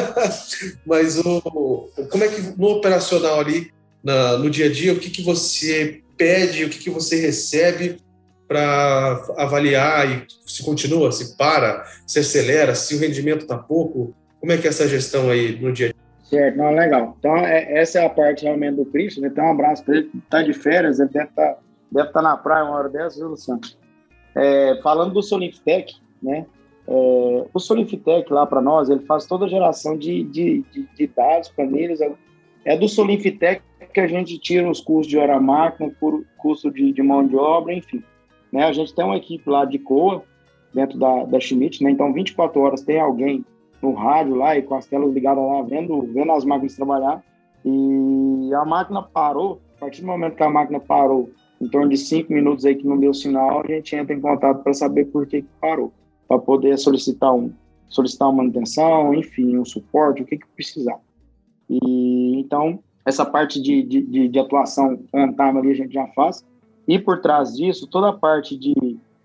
Mas 0.86 1.18
o, 1.18 1.90
como 2.10 2.24
é 2.24 2.28
que 2.28 2.40
no 2.56 2.68
operacional 2.68 3.40
ali, 3.40 3.70
na, 4.02 4.38
no 4.38 4.50
dia 4.50 4.66
a 4.66 4.72
dia, 4.72 4.92
o 4.92 4.98
que, 4.98 5.10
que 5.10 5.22
você 5.22 6.02
pede, 6.16 6.64
o 6.64 6.68
que, 6.68 6.78
que 6.78 6.90
você 6.90 7.20
recebe 7.20 7.98
para 8.46 9.22
avaliar 9.36 10.10
e 10.10 10.26
se 10.46 10.64
continua, 10.64 11.12
se 11.12 11.36
para, 11.36 11.84
se 12.06 12.18
acelera, 12.18 12.74
se 12.74 12.94
o 12.94 12.98
rendimento 12.98 13.42
está 13.42 13.58
pouco? 13.58 14.14
Como 14.40 14.52
é 14.52 14.56
que 14.56 14.66
é 14.66 14.70
essa 14.70 14.88
gestão 14.88 15.30
aí 15.30 15.60
no 15.60 15.72
dia 15.72 15.88
a 15.88 15.90
dia? 15.90 16.08
Certo, 16.24 16.56
não, 16.56 16.74
legal. 16.74 17.16
Então, 17.18 17.36
é, 17.38 17.78
essa 17.78 18.00
é 18.00 18.06
a 18.06 18.10
parte 18.10 18.44
realmente 18.44 18.76
do 18.76 18.84
Cristo, 18.84 19.20
né? 19.20 19.28
Então, 19.28 19.44
um 19.44 19.50
abraço 19.50 19.84
para 19.84 19.96
ele, 19.96 20.10
está 20.22 20.42
de 20.42 20.52
férias, 20.52 21.00
ele 21.00 21.08
deve 21.08 21.26
estar 21.26 21.54
tá, 21.54 21.58
deve 21.90 22.08
tá 22.10 22.22
na 22.22 22.36
praia 22.36 22.64
uma 22.64 22.76
hora 22.76 22.88
dessa, 22.88 23.16
viu, 23.16 23.28
Luciano? 23.28 23.60
É, 24.34 24.78
falando 24.82 25.14
do 25.14 25.22
Solintec, 25.22 25.94
né? 26.22 26.46
É, 26.86 27.44
o 27.52 27.58
Solintec 27.58 28.30
lá 28.30 28.46
para 28.46 28.60
nós, 28.60 28.90
ele 28.90 29.00
faz 29.00 29.26
toda 29.26 29.46
a 29.46 29.48
geração 29.48 29.96
de, 29.96 30.22
de, 30.24 30.64
de, 30.70 30.88
de 30.94 31.06
dados, 31.06 31.48
planilhas. 31.48 32.00
É 32.64 32.76
do 32.76 32.88
Solintec 32.88 33.62
que 33.98 34.04
a 34.04 34.06
gente 34.06 34.38
tira 34.38 34.70
os 34.70 34.80
custos 34.80 35.08
de 35.08 35.18
hora 35.18 35.40
máquina, 35.40 35.92
custo 36.36 36.70
de, 36.70 36.92
de 36.92 37.02
mão 37.02 37.26
de 37.26 37.34
obra, 37.34 37.74
enfim. 37.74 38.00
Né? 38.52 38.62
A 38.62 38.72
gente 38.72 38.94
tem 38.94 39.04
uma 39.04 39.16
equipe 39.16 39.50
lá 39.50 39.64
de 39.64 39.76
COA, 39.76 40.22
dentro 40.72 40.96
da, 40.96 41.24
da 41.24 41.40
Schmidt, 41.40 41.82
né? 41.82 41.90
então 41.90 42.12
24 42.12 42.60
horas 42.60 42.82
tem 42.82 43.00
alguém 43.00 43.44
no 43.82 43.92
rádio 43.94 44.36
lá 44.36 44.56
e 44.56 44.62
com 44.62 44.76
as 44.76 44.86
telas 44.86 45.12
ligadas 45.12 45.42
lá, 45.42 45.62
vendo, 45.62 46.02
vendo 46.12 46.30
as 46.30 46.44
máquinas 46.44 46.76
trabalhar. 46.76 47.24
E 47.64 48.50
a 48.54 48.64
máquina 48.64 49.02
parou, 49.02 49.60
a 49.76 49.80
partir 49.80 50.02
do 50.02 50.06
momento 50.06 50.36
que 50.36 50.42
a 50.44 50.50
máquina 50.50 50.78
parou, 50.78 51.30
em 51.60 51.68
torno 51.68 51.88
de 51.88 51.96
cinco 51.96 52.32
minutos 52.32 52.64
aí 52.64 52.76
que 52.76 52.86
não 52.86 52.98
deu 52.98 53.12
sinal, 53.12 53.62
a 53.64 53.66
gente 53.66 53.96
entra 53.96 54.14
em 54.14 54.20
contato 54.20 54.62
para 54.62 54.74
saber 54.74 55.06
por 55.06 55.26
que, 55.26 55.42
que 55.42 55.48
parou, 55.60 55.92
para 56.28 56.38
poder 56.38 56.78
solicitar 56.78 57.34
um 57.34 57.52
solicitar 57.88 58.28
uma 58.28 58.42
manutenção, 58.42 59.14
enfim, 59.14 59.56
um 59.56 59.64
suporte, 59.64 60.22
o 60.22 60.26
que 60.26 60.36
que 60.36 60.46
precisar. 60.54 61.00
E 61.70 62.38
então 62.38 62.78
essa 63.08 63.24
parte 63.24 63.60
de, 63.60 63.82
de, 63.82 64.28
de 64.28 64.38
atuação 64.38 65.00
on 65.14 65.32
time 65.32 65.58
ali 65.58 65.70
a 65.70 65.74
gente 65.74 65.94
já 65.94 66.06
faz. 66.08 66.44
E 66.86 66.98
por 66.98 67.20
trás 67.20 67.56
disso, 67.56 67.86
toda 67.86 68.10
a 68.10 68.12
parte 68.12 68.56
de, 68.56 68.74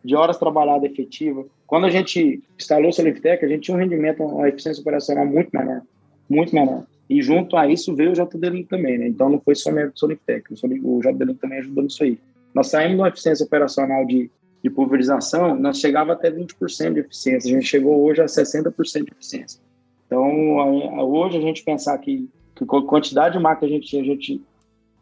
de 0.04 0.16
horas 0.16 0.38
trabalhadas 0.38 0.90
efetiva. 0.90 1.46
Quando 1.68 1.86
a 1.86 1.90
gente 1.90 2.42
instalou 2.58 2.90
o 2.90 2.94
Soliftec, 2.94 3.44
a 3.44 3.48
gente 3.48 3.64
tinha 3.64 3.76
um 3.76 3.80
rendimento, 3.80 4.24
uma 4.24 4.48
eficiência 4.48 4.82
operacional 4.82 5.26
muito 5.26 5.50
menor, 5.54 5.82
muito 6.30 6.56
menor. 6.56 6.86
E 7.10 7.22
junto 7.22 7.58
a 7.58 7.68
isso 7.68 7.94
veio 7.94 8.12
o 8.12 8.14
JD-Link 8.14 8.70
também, 8.70 8.98
né? 8.98 9.08
Então 9.08 9.30
não 9.30 9.40
foi 9.42 9.54
somente 9.54 9.94
o 9.96 10.00
Soliftec, 10.00 10.54
o 10.54 11.00
JD-Link 11.02 11.40
também 11.40 11.60
ajudou 11.60 11.84
nisso 11.84 12.04
aí. 12.04 12.18
Nós 12.54 12.68
saímos 12.68 12.96
de 12.96 13.02
uma 13.02 13.10
eficiência 13.10 13.46
operacional 13.46 14.06
de, 14.06 14.32
de 14.64 14.70
pulverização, 14.70 15.56
nós 15.56 15.78
chegava 15.78 16.14
até 16.14 16.32
20% 16.32 16.94
de 16.94 17.00
eficiência, 17.02 17.52
a 17.52 17.54
gente 17.54 17.68
chegou 17.68 18.02
hoje 18.02 18.22
a 18.22 18.26
60% 18.26 19.04
de 19.04 19.12
eficiência. 19.12 19.60
Então, 20.06 21.06
hoje 21.10 21.38
a 21.38 21.42
gente 21.42 21.64
pensar 21.64 21.98
que, 21.98 22.30
que 22.56 22.64
a 22.64 22.82
quantidade 22.82 23.38
de 23.38 23.44
máquina 23.44 23.68
a 23.68 23.74
gente 23.74 23.88
tinha, 23.88 24.02
a 24.02 24.06
gente 24.06 24.42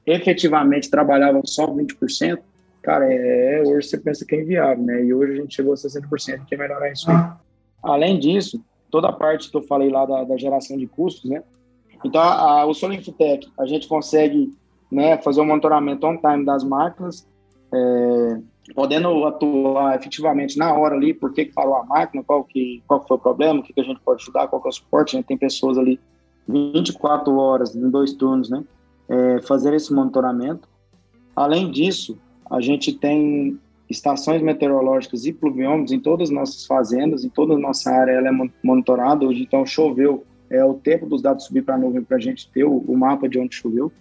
efetivamente 0.05 0.89
trabalhava 0.89 1.41
só 1.45 1.67
20%, 1.67 2.39
cara, 2.81 3.11
é, 3.11 3.61
hoje 3.65 3.87
você 3.87 3.97
pensa 3.97 4.25
que 4.25 4.35
é 4.35 4.41
inviável, 4.41 4.83
né? 4.83 5.03
E 5.03 5.13
hoje 5.13 5.33
a 5.33 5.35
gente 5.35 5.55
chegou 5.55 5.73
a 5.73 5.75
60%, 5.75 6.45
que 6.45 6.55
é 6.55 6.57
melhorar 6.57 6.91
isso 6.91 7.09
aí. 7.09 7.31
Além 7.83 8.19
disso, 8.19 8.63
toda 8.89 9.09
a 9.09 9.13
parte 9.13 9.49
que 9.49 9.57
eu 9.57 9.61
falei 9.63 9.89
lá 9.89 10.05
da, 10.05 10.23
da 10.23 10.37
geração 10.37 10.77
de 10.77 10.87
custos, 10.87 11.29
né? 11.29 11.43
Então, 12.03 12.21
a, 12.21 12.65
o 12.65 12.73
Solinfitec, 12.73 13.47
a 13.59 13.65
gente 13.65 13.87
consegue 13.87 14.51
né, 14.91 15.17
fazer 15.19 15.39
o 15.39 15.43
um 15.43 15.47
monitoramento 15.47 16.05
on-time 16.05 16.43
das 16.43 16.63
máquinas, 16.63 17.27
é, 17.73 18.41
podendo 18.73 19.25
atuar 19.25 19.95
efetivamente 19.95 20.57
na 20.57 20.73
hora 20.73 20.95
ali, 20.95 21.13
por 21.13 21.31
que, 21.31 21.45
que 21.45 21.53
parou 21.53 21.75
a 21.75 21.85
máquina, 21.85 22.23
qual, 22.23 22.43
que, 22.43 22.83
qual 22.87 23.05
foi 23.07 23.17
o 23.17 23.19
problema, 23.19 23.59
o 23.59 23.63
que, 23.63 23.73
que 23.73 23.81
a 23.81 23.83
gente 23.83 23.99
pode 24.01 24.21
ajudar, 24.23 24.47
qual 24.47 24.61
que 24.61 24.67
é 24.67 24.69
o 24.69 24.73
suporte. 24.73 25.15
A 25.15 25.19
gente 25.19 25.27
tem 25.27 25.37
pessoas 25.37 25.77
ali 25.77 25.99
24 26.47 27.35
horas, 27.35 27.75
em 27.75 27.89
dois 27.89 28.13
turnos, 28.13 28.49
né, 28.49 28.63
é, 29.09 29.41
fazer 29.41 29.73
esse 29.73 29.93
monitoramento. 29.93 30.67
Além 31.35 31.71
disso, 31.71 32.17
a 32.49 32.59
gente 32.59 32.93
tem 32.93 33.59
estações 33.89 34.41
meteorológicas 34.41 35.25
e 35.25 35.33
pluviômetros 35.33 35.91
em 35.91 35.99
todas 35.99 36.29
as 36.29 36.35
nossas 36.35 36.65
fazendas, 36.65 37.23
em 37.23 37.29
toda 37.29 37.53
a 37.53 37.57
nossa 37.57 37.91
área 37.91 38.13
ela 38.13 38.29
é 38.29 38.51
monitorada. 38.63 39.25
Hoje, 39.25 39.43
então, 39.43 39.65
choveu, 39.65 40.23
é 40.49 40.63
o 40.63 40.73
tempo 40.73 41.05
dos 41.05 41.21
dados 41.21 41.45
subir 41.45 41.63
para 41.63 41.75
a 41.75 41.77
nuvem 41.77 42.03
para 42.03 42.17
a 42.17 42.19
gente 42.19 42.49
ter 42.51 42.63
o, 42.63 42.77
o, 42.77 42.97
mapa 42.97 43.27
de 43.27 43.39
onde 43.39 43.55
choveu. 43.55 43.91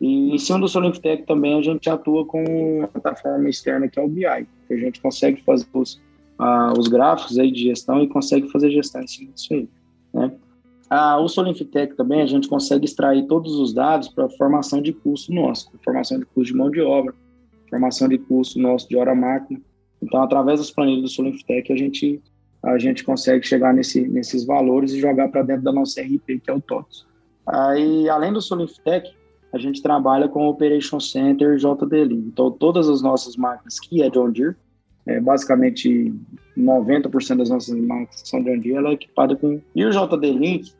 E 0.00 0.34
em 0.34 0.38
cima 0.38 0.58
do 0.58 0.68
Solinftec 0.68 1.24
também 1.24 1.58
a 1.58 1.62
gente 1.62 1.88
atua 1.88 2.24
com 2.26 2.44
uma 2.78 2.88
plataforma 2.88 3.48
externa 3.48 3.88
que 3.88 3.98
é 3.98 4.02
o 4.02 4.08
BI, 4.08 4.46
que 4.68 4.74
a 4.74 4.76
gente 4.76 5.00
consegue 5.00 5.42
fazer 5.42 5.66
os, 5.72 5.94
uh, 6.38 6.78
os 6.78 6.86
gráficos 6.86 7.38
aí 7.38 7.50
de 7.50 7.62
gestão 7.62 8.02
e 8.02 8.08
consegue 8.08 8.48
fazer 8.50 8.70
gestão 8.70 9.02
em 9.02 9.06
cima 9.06 9.32
disso 9.32 9.54
aí. 9.54 9.68
Né? 10.12 10.32
Ah, 10.88 11.18
o 11.18 11.28
Solinftec 11.28 11.96
também 11.96 12.22
a 12.22 12.26
gente 12.26 12.48
consegue 12.48 12.84
extrair 12.84 13.26
todos 13.26 13.54
os 13.56 13.72
dados 13.72 14.08
para 14.08 14.28
formação 14.30 14.80
de 14.80 14.92
custo 14.92 15.32
nosso, 15.32 15.70
formação 15.84 16.18
de 16.18 16.26
custo 16.26 16.52
de 16.52 16.58
mão 16.58 16.70
de 16.70 16.80
obra, 16.80 17.14
formação 17.68 18.08
de 18.08 18.18
custo 18.18 18.58
nosso 18.58 18.88
de 18.88 18.96
hora 18.96 19.14
máquina. 19.14 19.60
Então, 20.00 20.22
através 20.22 20.60
das 20.60 20.70
planilhas 20.70 21.02
do 21.02 21.08
Solinftec, 21.08 21.72
a 21.72 21.76
gente 21.76 22.22
a 22.62 22.78
gente 22.78 23.04
consegue 23.04 23.46
chegar 23.46 23.72
nesse, 23.72 24.08
nesses 24.08 24.44
valores 24.44 24.92
e 24.92 24.98
jogar 24.98 25.28
para 25.28 25.42
dentro 25.42 25.62
da 25.62 25.72
nossa 25.72 26.00
RP, 26.00 26.40
que 26.42 26.50
é 26.50 26.52
o 26.52 26.60
TOTS. 26.60 27.06
Aí, 27.46 28.08
além 28.08 28.32
do 28.32 28.40
Solinftec, 28.40 29.14
a 29.52 29.58
gente 29.58 29.80
trabalha 29.80 30.28
com 30.28 30.46
o 30.46 30.48
Operation 30.48 30.98
Center 30.98 31.56
JDL. 31.56 32.12
Então, 32.12 32.50
todas 32.50 32.88
as 32.88 33.00
nossas 33.00 33.36
máquinas 33.36 33.78
que 33.78 34.02
é 34.02 34.10
John 34.10 34.30
Deere, 34.30 34.56
é, 35.06 35.20
basicamente 35.20 36.12
90% 36.56 37.38
das 37.38 37.50
nossas 37.50 37.78
máquinas 37.78 38.22
são 38.24 38.42
John 38.42 38.58
Deere, 38.58 38.74
ela 38.74 38.90
é 38.90 38.94
equipada 38.94 39.36
com... 39.36 39.60
E 39.74 39.84
o 39.84 39.90
JD-Link, 39.90 40.72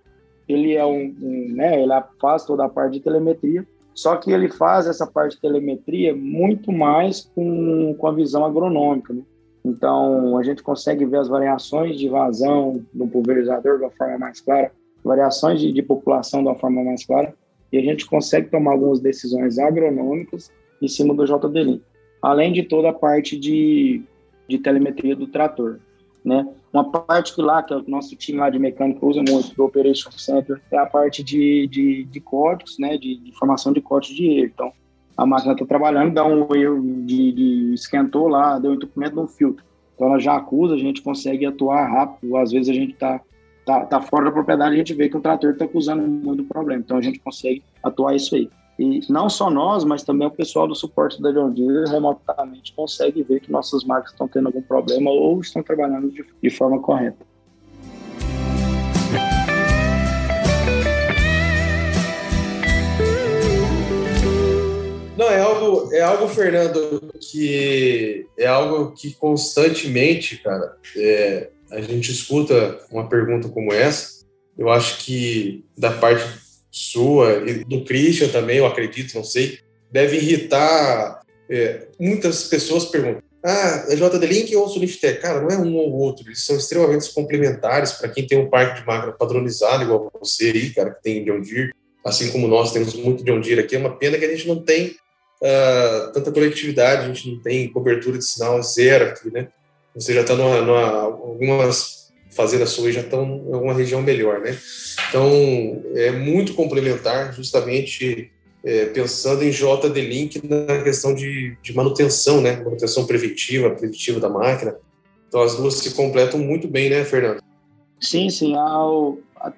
ele 0.49 0.75
é 0.75 0.85
um, 0.85 1.15
um, 1.21 1.53
né, 1.55 1.83
ele 1.83 1.93
faz 2.21 2.45
toda 2.45 2.65
a 2.65 2.69
parte 2.69 2.95
de 2.95 3.01
telemetria, 3.01 3.67
só 3.95 4.17
que 4.17 4.31
ele 4.31 4.49
faz 4.49 4.87
essa 4.87 5.07
parte 5.07 5.37
de 5.37 5.41
telemetria 5.41 6.15
muito 6.15 6.71
mais 6.73 7.31
com, 7.35 7.95
com 7.95 8.07
a 8.07 8.13
visão 8.13 8.45
agronômica. 8.45 9.15
Né? 9.15 9.23
Então, 9.65 10.37
a 10.37 10.43
gente 10.43 10.63
consegue 10.63 11.05
ver 11.05 11.19
as 11.19 11.29
variações 11.29 11.99
de 11.99 12.09
vazão 12.09 12.85
do 12.93 13.07
pulverizador 13.07 13.79
de 13.79 13.85
uma 13.85 13.91
forma 13.91 14.19
mais 14.19 14.41
clara, 14.41 14.71
variações 15.03 15.61
de, 15.61 15.73
de 15.73 15.83
população 15.83 16.43
de 16.43 16.49
uma 16.49 16.59
forma 16.59 16.85
mais 16.85 17.05
clara, 17.05 17.35
e 17.73 17.79
a 17.79 17.83
gente 17.83 18.07
consegue 18.07 18.49
tomar 18.51 18.73
algumas 18.73 19.01
decisões 19.01 19.59
agronômicas 19.59 20.53
em 20.81 20.89
cima 20.89 21.15
do 21.15 21.25
JDL. 21.25 21.81
Além 22.23 22.53
de 22.53 22.63
toda 22.63 22.91
a 22.91 22.93
parte 22.93 23.37
de, 23.37 24.03
de 24.49 24.59
telemetria 24.59 25.15
do 25.17 25.27
trator. 25.27 25.79
Né? 26.25 26.47
Uma 26.73 26.91
parte 26.91 27.35
que 27.35 27.41
lá, 27.41 27.63
que 27.63 27.73
é 27.73 27.77
o 27.77 27.85
nosso 27.87 28.17
time 28.17 28.39
lá 28.39 28.51
de 28.51 28.59
mecânica 28.59 29.07
usa 29.07 29.23
muito, 29.29 29.55
do 29.55 29.65
Operation 29.65 30.11
Center, 30.11 30.61
é 30.73 30.77
a 30.77 30.85
parte 30.85 31.23
de, 31.23 31.69
de, 31.69 32.05
de 32.05 32.21
códigos, 32.21 32.79
né? 32.79 32.99
de, 32.99 33.17
de 33.17 33.33
formação 33.39 33.73
de 33.73 33.81
códigos 33.81 34.17
de 34.17 34.27
erro. 34.27 34.51
Então, 34.53 34.73
a 35.17 35.25
máquina 35.25 35.53
está 35.53 35.65
trabalhando, 35.65 36.13
dá 36.13 36.27
um 36.27 36.53
erro 36.55 36.83
de, 37.07 37.33
de 37.33 37.75
esquentou 37.75 38.29
lá, 38.29 38.59
deu 38.59 38.75
entupimento 38.75 39.17
no 39.17 39.29
filtro. 39.29 39.65
Então, 39.95 40.09
ela 40.09 40.19
já 40.19 40.37
acusa, 40.37 40.75
a 40.75 40.79
gente 40.79 41.01
consegue 41.01 41.47
atuar 41.47 41.87
rápido. 41.87 42.37
Às 42.37 42.51
vezes, 42.51 42.69
a 42.69 42.75
gente 42.75 42.93
está 42.93 43.21
tá, 43.65 43.87
tá 43.87 44.03
fora 44.03 44.27
da 44.27 44.33
propriedade, 44.33 44.75
a 44.75 44.79
gente 44.79 44.95
vê 44.95 45.09
que 45.09 45.17
o 45.17 45.21
trator 45.21 45.53
está 45.53 45.65
acusando 45.65 46.03
muito 46.03 46.45
problema. 46.45 46.83
Então, 46.85 46.99
a 46.99 47.03
gente 47.03 47.19
consegue 47.21 47.63
atuar 47.83 48.15
isso 48.15 48.35
aí. 48.35 48.51
E 48.79 49.01
não 49.11 49.31
só 49.31 49.49
nós, 49.49 49.85
mas 49.85 50.03
também 50.03 50.29
o 50.29 50.31
pessoal 50.31 50.69
do 50.69 50.75
suporte 50.75 51.21
da 51.21 51.33
John 51.33 51.51
Deere 51.51 51.89
remotamente 51.89 52.75
consegue 52.75 53.23
ver 53.23 53.41
que 53.41 53.51
nossas 53.51 53.85
marcas 53.85 54.13
estão 54.13 54.29
tendo 54.29 54.49
algum 54.49 54.61
problema 54.61 55.11
ou 55.11 55.41
estão 55.41 55.63
trabalhando 55.63 56.11
de, 56.11 56.25
de 56.43 56.51
forma 56.51 56.79
correta. 56.81 57.25
Não, 65.17 65.31
é 65.31 65.41
algo, 65.41 65.95
é 65.95 66.03
algo, 66.03 66.29
Fernando, 66.29 67.11
que 67.19 68.27
é 68.37 68.47
algo 68.47 68.93
que 68.93 69.15
constantemente, 69.15 70.37
cara, 70.43 70.77
é, 70.95 71.49
a 71.71 71.81
gente 71.81 72.13
escuta 72.13 72.79
uma 72.91 73.09
pergunta 73.09 73.49
como 73.49 73.73
essa. 73.73 74.27
Eu 74.59 74.69
acho 74.69 74.99
que 74.99 75.65
da 75.77 75.91
parte 75.91 76.23
sua 76.77 77.43
e 77.49 77.65
do 77.65 77.83
Christian 77.85 78.29
também, 78.29 78.59
eu 78.59 78.67
acredito, 78.67 79.15
não 79.15 79.25
sei, 79.25 79.59
deve 79.91 80.19
irritar. 80.19 81.23
É, 81.49 81.87
muitas 81.99 82.45
pessoas 82.45 82.85
perguntam: 82.85 83.23
ah, 83.43 83.87
é 83.89 83.97
JD-Link 83.97 84.55
ou 84.55 84.69
Soniftec? 84.69 85.23
Cara, 85.23 85.41
não 85.41 85.49
é 85.49 85.57
um 85.57 85.75
ou 85.75 85.91
outro, 85.93 86.29
eles 86.29 86.45
são 86.45 86.55
extremamente 86.55 87.11
complementares 87.15 87.93
para 87.93 88.11
quem 88.11 88.27
tem 88.27 88.39
um 88.39 88.51
parque 88.51 88.81
de 88.81 88.87
máquina 88.87 89.13
padronizado, 89.13 89.85
igual 89.85 90.13
você 90.21 90.51
aí, 90.51 90.71
cara, 90.71 90.91
que 90.91 91.03
tem 91.03 91.25
John 91.25 91.41
Deere, 91.41 91.73
assim 92.05 92.31
como 92.31 92.47
nós 92.47 92.73
temos 92.73 92.93
muito 92.93 93.25
John 93.25 93.41
Deere 93.41 93.63
aqui. 93.63 93.77
É 93.77 93.79
uma 93.79 93.97
pena 93.97 94.19
que 94.19 94.27
a 94.27 94.31
gente 94.37 94.47
não 94.47 94.63
tem 94.63 94.97
uh, 95.41 96.13
tanta 96.13 96.31
conectividade, 96.31 97.05
a 97.05 97.09
gente 97.09 97.31
não 97.31 97.41
tem 97.41 97.73
cobertura 97.73 98.19
de 98.19 98.25
sinal 98.25 98.63
zero 98.63 99.07
aqui, 99.07 99.33
né? 99.33 99.49
Você 99.95 100.13
já 100.13 100.21
está 100.21 100.35
numa, 100.35 101.09
algumas 102.37 102.37
fazendas 102.37 102.71
suas 102.71 102.95
já 102.95 103.01
estão 103.01 103.25
em 103.25 103.53
alguma 103.53 103.73
região 103.73 104.03
melhor, 104.03 104.41
né? 104.41 104.57
Então, 105.09 105.83
é 105.95 106.11
muito 106.11 106.55
complementar, 106.55 107.33
justamente 107.33 108.31
é, 108.63 108.87
pensando 108.87 109.43
em 109.43 109.51
JD-Link 109.51 110.43
na 110.47 110.83
questão 110.83 111.15
de, 111.15 111.57
de, 111.63 111.75
manutenção, 111.75 112.41
né? 112.41 112.57
Manutenção 112.57 113.07
preventiva, 113.07 113.71
preventiva 113.71 114.21
da 114.21 114.29
máquina. 114.29 114.77
Então, 115.29 115.41
as 115.41 115.57
duas 115.57 115.75
se 115.75 115.95
completam 115.95 116.39
muito 116.39 116.69
bem, 116.69 116.91
né, 116.91 117.05
Fernando? 117.05 117.41
Sim, 118.01 118.29
sim. 118.31 118.55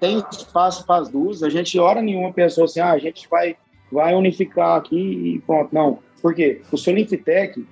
Tem 0.00 0.22
espaço 0.32 0.86
para 0.86 1.02
as 1.02 1.08
duas. 1.08 1.42
A 1.42 1.50
gente, 1.50 1.78
hora 1.78 2.00
nenhuma, 2.00 2.32
pensou 2.32 2.64
assim, 2.64 2.80
ah, 2.80 2.92
a 2.92 2.98
gente 2.98 3.28
vai, 3.28 3.56
vai 3.90 4.14
unificar 4.14 4.78
aqui 4.78 4.96
e 4.96 5.40
pronto. 5.46 5.74
Não. 5.74 5.98
Por 6.20 6.34
quê? 6.34 6.62
O 6.72 6.76
Solinfitec, 6.76 7.64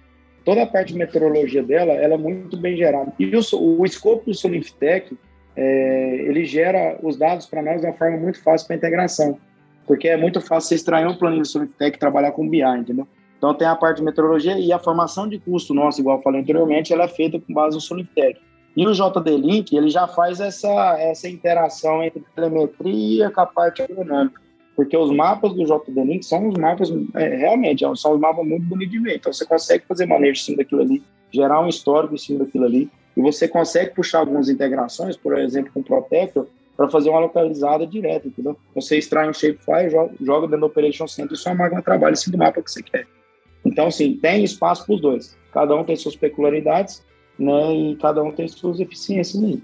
toda 0.46 0.62
a 0.62 0.66
parte 0.66 0.92
de 0.92 0.98
meteorologia 0.98 1.60
dela, 1.60 1.92
ela 1.92 2.14
é 2.14 2.16
muito 2.16 2.56
bem 2.56 2.76
gerada. 2.76 3.12
E 3.18 3.26
o, 3.26 3.40
o 3.80 3.84
escopo 3.84 4.26
do 4.26 4.32
Solinftec, 4.32 5.18
é, 5.56 6.14
ele 6.20 6.44
gera 6.44 6.96
os 7.02 7.16
dados 7.16 7.46
para 7.46 7.60
nós 7.60 7.80
de 7.80 7.86
uma 7.88 7.92
forma 7.92 8.16
muito 8.16 8.40
fácil 8.40 8.68
para 8.68 8.76
integração, 8.76 9.38
porque 9.86 10.06
é 10.06 10.16
muito 10.16 10.40
fácil 10.40 10.68
você 10.68 10.74
extrair 10.76 11.04
um 11.04 11.16
planilha 11.16 11.42
do 11.42 11.48
Solinftec 11.48 11.96
e 11.96 11.98
trabalhar 11.98 12.30
com 12.30 12.48
BI, 12.48 12.62
entendeu? 12.62 13.08
Então 13.36 13.52
tem 13.54 13.66
a 13.66 13.74
parte 13.74 13.98
de 13.98 14.04
meteorologia 14.04 14.56
e 14.56 14.72
a 14.72 14.78
formação 14.78 15.28
de 15.28 15.38
custo 15.40 15.74
nosso, 15.74 16.00
igual 16.00 16.18
eu 16.18 16.22
falei 16.22 16.40
anteriormente, 16.40 16.92
ela 16.92 17.04
é 17.04 17.08
feita 17.08 17.40
com 17.40 17.52
base 17.52 17.74
no 17.74 17.80
Solinftec. 17.80 18.40
E 18.76 18.86
o 18.86 18.92
JD-Link, 18.92 19.76
ele 19.76 19.88
já 19.88 20.06
faz 20.06 20.38
essa, 20.38 20.96
essa 21.00 21.28
interação 21.28 22.04
entre 22.04 22.22
telemetria 22.36 23.30
com 23.30 23.40
a 23.40 23.46
parte 23.46 23.82
agronômica 23.82 24.45
porque 24.76 24.96
os 24.96 25.10
mapas 25.10 25.54
do 25.54 25.64
JD 25.64 26.04
Link 26.04 26.22
são 26.24 26.48
os 26.48 26.54
mapas, 26.58 26.92
é, 27.14 27.34
realmente, 27.34 27.82
são 27.96 28.12
os 28.12 28.20
mapas 28.20 28.46
muito 28.46 28.66
bonitos 28.66 28.92
de 28.92 28.98
ver. 29.00 29.16
Então, 29.16 29.32
você 29.32 29.46
consegue 29.46 29.84
fazer 29.88 30.04
manejo 30.04 30.40
em 30.40 30.44
cima 30.44 30.58
daquilo 30.58 30.82
ali, 30.82 31.02
gerar 31.32 31.60
um 31.62 31.68
histórico 31.68 32.14
em 32.14 32.18
cima 32.18 32.44
daquilo 32.44 32.66
ali, 32.66 32.90
e 33.16 33.22
você 33.22 33.48
consegue 33.48 33.94
puxar 33.94 34.18
algumas 34.18 34.50
integrações, 34.50 35.16
por 35.16 35.38
exemplo, 35.38 35.72
com 35.72 35.80
o 35.80 35.82
Protector, 35.84 36.46
para 36.76 36.90
fazer 36.90 37.08
uma 37.08 37.20
localizada 37.20 37.86
direta, 37.86 38.28
entendeu? 38.28 38.54
Você 38.74 38.98
extrai 38.98 39.26
um 39.28 39.32
shapefile, 39.32 39.88
joga, 39.88 40.12
joga 40.20 40.46
dentro 40.46 40.60
do 40.60 40.66
Operation 40.66 41.08
Center 41.08 41.32
e 41.32 41.36
sua 41.36 41.54
máquina 41.54 41.80
trabalha 41.80 42.12
em 42.12 42.16
cima 42.16 42.36
do 42.36 42.38
mapa 42.38 42.60
que 42.60 42.70
você 42.70 42.82
quer. 42.82 43.06
Então, 43.64 43.86
assim, 43.86 44.18
tem 44.18 44.44
espaço 44.44 44.84
para 44.84 44.94
os 44.94 45.00
dois. 45.00 45.38
Cada 45.52 45.74
um 45.74 45.82
tem 45.82 45.96
suas 45.96 46.14
peculiaridades, 46.14 47.02
né? 47.38 47.74
E 47.74 47.96
cada 47.96 48.22
um 48.22 48.30
tem 48.30 48.46
suas 48.46 48.78
eficiências 48.78 49.42
aí. 49.42 49.62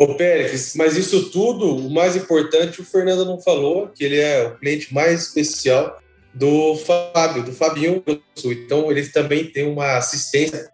Ô, 0.00 0.14
Pérez, 0.14 0.72
mas 0.76 0.96
isso 0.96 1.28
tudo, 1.28 1.76
o 1.76 1.90
mais 1.90 2.16
importante, 2.16 2.80
o 2.80 2.84
Fernando 2.86 3.22
não 3.26 3.38
falou, 3.38 3.88
que 3.88 4.02
ele 4.02 4.18
é 4.18 4.46
o 4.46 4.56
cliente 4.56 4.94
mais 4.94 5.24
especial 5.24 6.00
do 6.32 6.74
Fábio, 6.74 7.42
do 7.42 7.52
Fabinho. 7.52 8.02
Então, 8.42 8.90
ele 8.90 9.06
também 9.08 9.44
tem 9.44 9.70
uma 9.70 9.98
assistência 9.98 10.70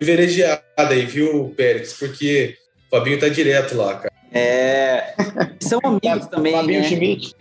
privilegiada 0.00 0.64
aí, 0.76 1.06
viu, 1.06 1.54
Pérez? 1.56 1.92
Porque 1.92 2.56
o 2.88 2.90
Fabinho 2.90 3.20
tá 3.20 3.28
direto 3.28 3.76
lá, 3.76 4.00
cara. 4.00 4.12
É. 4.32 5.14
São 5.60 5.78
amigos 5.84 6.26
também. 6.28 6.52
Fabinho 6.52 6.80
né? 6.80 6.88
Schmidt. 6.88 7.36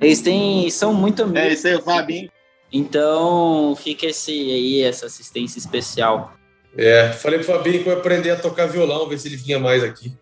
Eles 0.00 0.20
têm. 0.20 0.68
São 0.68 0.92
muito 0.92 1.22
amigos. 1.22 1.42
É, 1.42 1.52
isso 1.52 1.68
aí, 1.68 1.74
o 1.76 1.82
Fabinho. 1.82 2.28
Então, 2.72 3.78
fica 3.80 4.06
esse 4.06 4.32
aí, 4.32 4.82
essa 4.82 5.06
assistência 5.06 5.60
especial. 5.60 6.32
É, 6.76 7.12
falei 7.12 7.38
pro 7.38 7.54
Fabinho 7.54 7.84
que 7.84 7.88
eu 7.88 7.92
ia 7.92 7.98
aprender 8.00 8.30
a 8.32 8.36
tocar 8.36 8.66
violão, 8.66 9.08
ver 9.08 9.20
se 9.20 9.28
ele 9.28 9.36
vinha 9.36 9.60
mais 9.60 9.84
aqui. 9.84 10.12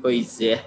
Pois 0.00 0.40
é. 0.40 0.64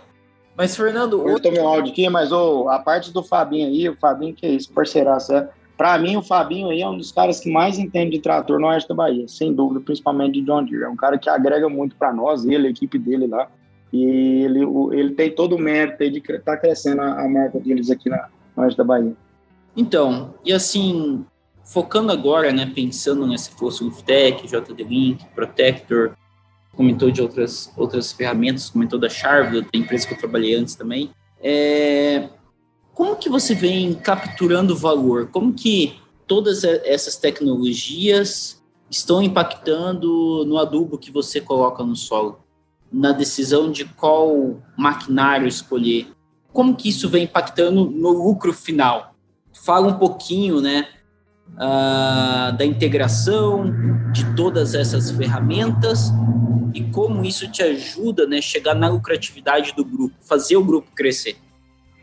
Mas, 0.57 0.75
Fernando. 0.75 1.17
Eu 1.17 1.33
outro... 1.33 1.51
meu 1.51 1.67
áudio 1.67 1.91
aqui, 1.91 2.09
mas 2.09 2.31
oh, 2.31 2.69
a 2.69 2.79
parte 2.79 3.11
do 3.11 3.21
Fabinho 3.21 3.67
aí, 3.67 3.89
o 3.89 3.95
Fabinho 3.95 4.33
que 4.33 4.45
é 4.45 4.49
isso, 4.49 4.71
parceiraço. 4.71 5.33
É, 5.33 5.49
para 5.77 5.97
mim, 5.97 6.15
o 6.15 6.21
Fabinho 6.21 6.69
aí 6.69 6.81
é 6.81 6.87
um 6.87 6.97
dos 6.97 7.11
caras 7.11 7.39
que 7.39 7.51
mais 7.51 7.77
entende 7.77 8.11
de 8.11 8.21
trator 8.21 8.59
no 8.59 8.67
oeste 8.67 8.87
da 8.87 8.95
Bahia, 8.95 9.27
sem 9.27 9.53
dúvida, 9.53 9.81
principalmente 9.81 10.39
de 10.39 10.41
John 10.41 10.63
Deere. 10.63 10.85
É 10.85 10.89
um 10.89 10.95
cara 10.95 11.17
que 11.17 11.29
agrega 11.29 11.67
muito 11.67 11.95
para 11.95 12.13
nós, 12.13 12.45
ele, 12.45 12.67
a 12.67 12.69
equipe 12.69 12.97
dele 12.97 13.27
lá. 13.27 13.49
E 13.91 14.43
ele, 14.43 14.61
ele 14.93 15.11
tem 15.11 15.31
todo 15.31 15.55
o 15.55 15.59
mérito 15.59 16.09
de 16.09 16.19
estar 16.19 16.39
tá 16.39 16.57
crescendo 16.57 17.01
a, 17.01 17.27
marca 17.27 17.59
deles 17.59 17.89
aqui 17.89 18.09
na, 18.09 18.29
no 18.55 18.63
oeste 18.63 18.77
da 18.77 18.83
Bahia. 18.83 19.13
Então, 19.75 20.33
e 20.45 20.53
assim, 20.53 21.25
focando 21.63 22.11
agora, 22.11 22.51
né, 22.53 22.71
pensando 22.73 23.27
nesse 23.27 23.51
Fosso 23.51 23.89
Tech, 24.03 24.47
JD 24.47 24.83
Link, 24.83 25.25
Protector, 25.35 26.13
comentou 26.75 27.09
de 27.09 27.21
outras, 27.21 27.71
outras 27.75 28.11
ferramentas, 28.11 28.69
comentou 28.69 28.99
da 28.99 29.09
Sharp, 29.09 29.51
da 29.53 29.67
empresa 29.73 30.07
que 30.07 30.13
eu 30.13 30.17
trabalhei 30.17 30.55
antes 30.55 30.75
também. 30.75 31.11
É, 31.41 32.29
como 32.93 33.15
que 33.15 33.29
você 33.29 33.53
vem 33.53 33.93
capturando 33.93 34.75
valor? 34.75 35.27
Como 35.27 35.53
que 35.53 35.99
todas 36.25 36.63
essas 36.63 37.17
tecnologias 37.17 38.63
estão 38.89 39.21
impactando 39.21 40.45
no 40.45 40.57
adubo 40.57 40.97
que 40.97 41.11
você 41.11 41.41
coloca 41.41 41.83
no 41.83 41.95
solo? 41.95 42.39
Na 42.91 43.11
decisão 43.11 43.71
de 43.71 43.85
qual 43.85 44.61
maquinário 44.77 45.47
escolher? 45.47 46.07
Como 46.53 46.75
que 46.75 46.89
isso 46.89 47.09
vem 47.09 47.23
impactando 47.23 47.89
no 47.89 48.09
lucro 48.09 48.53
final? 48.53 49.13
Fala 49.53 49.87
um 49.87 49.97
pouquinho, 49.97 50.61
né, 50.61 50.87
uh, 51.53 52.55
da 52.57 52.65
integração 52.65 53.65
de 54.11 54.35
todas 54.35 54.73
essas 54.73 55.11
ferramentas 55.11 56.11
e 56.73 56.83
como 56.83 57.23
isso 57.23 57.49
te 57.49 57.63
ajuda, 57.63 58.27
né, 58.27 58.41
chegar 58.41 58.75
na 58.75 58.89
lucratividade 58.89 59.73
do 59.75 59.85
grupo, 59.85 60.15
fazer 60.21 60.57
o 60.57 60.63
grupo 60.63 60.89
crescer. 60.93 61.37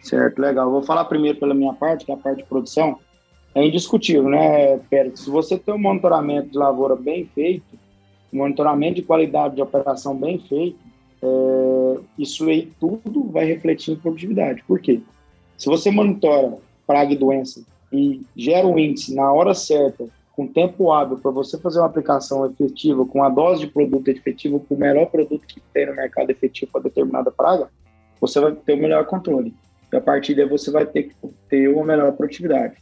Certo, 0.02 0.38
legal. 0.38 0.70
Vou 0.70 0.82
falar 0.82 1.04
primeiro 1.04 1.38
pela 1.38 1.54
minha 1.54 1.74
parte, 1.74 2.04
que 2.04 2.10
é 2.10 2.14
a 2.14 2.18
parte 2.18 2.38
de 2.38 2.44
produção. 2.44 2.98
É 3.54 3.64
indiscutível, 3.64 4.28
né, 4.28 4.78
Pérez? 4.90 5.20
Se 5.20 5.30
você 5.30 5.58
tem 5.58 5.74
um 5.74 5.78
monitoramento 5.78 6.48
de 6.48 6.58
lavoura 6.58 6.96
bem 6.96 7.28
feito, 7.34 7.78
monitoramento 8.32 8.94
de 8.94 9.02
qualidade 9.02 9.56
de 9.56 9.62
operação 9.62 10.16
bem 10.16 10.38
feito, 10.38 10.78
é, 11.22 11.98
isso 12.18 12.48
aí 12.48 12.72
tudo 12.80 13.30
vai 13.30 13.44
refletir 13.44 13.92
em 13.92 13.96
produtividade. 13.96 14.64
Por 14.66 14.80
quê? 14.80 15.00
Se 15.56 15.66
você 15.66 15.90
monitora 15.90 16.58
praga 16.86 17.12
e 17.12 17.16
doença 17.16 17.62
e 17.92 18.22
gera 18.34 18.66
um 18.66 18.78
índice 18.78 19.14
na 19.14 19.32
hora 19.32 19.54
certa, 19.54 20.06
com 20.32 20.46
tempo 20.46 20.90
hábil 20.90 21.18
para 21.18 21.30
você 21.30 21.58
fazer 21.58 21.78
uma 21.78 21.86
aplicação 21.86 22.46
efetiva, 22.46 23.04
com 23.04 23.22
a 23.22 23.28
dose 23.28 23.66
de 23.66 23.72
produto 23.72 24.08
efetivo, 24.08 24.60
com 24.60 24.74
o 24.74 24.78
melhor 24.78 25.06
produto 25.06 25.46
que 25.46 25.60
tem 25.72 25.86
no 25.86 25.94
mercado 25.94 26.30
efetivo 26.30 26.72
para 26.72 26.82
determinada 26.82 27.30
praga, 27.30 27.68
você 28.20 28.40
vai 28.40 28.52
ter 28.52 28.74
o 28.74 28.78
melhor 28.78 29.04
controle. 29.04 29.54
E 29.92 29.96
a 29.96 30.00
partir 30.00 30.34
daí 30.34 30.48
você 30.48 30.70
vai 30.70 30.86
ter 30.86 31.04
que 31.04 31.14
ter 31.48 31.68
uma 31.68 31.84
melhor 31.84 32.12
produtividade. 32.12 32.76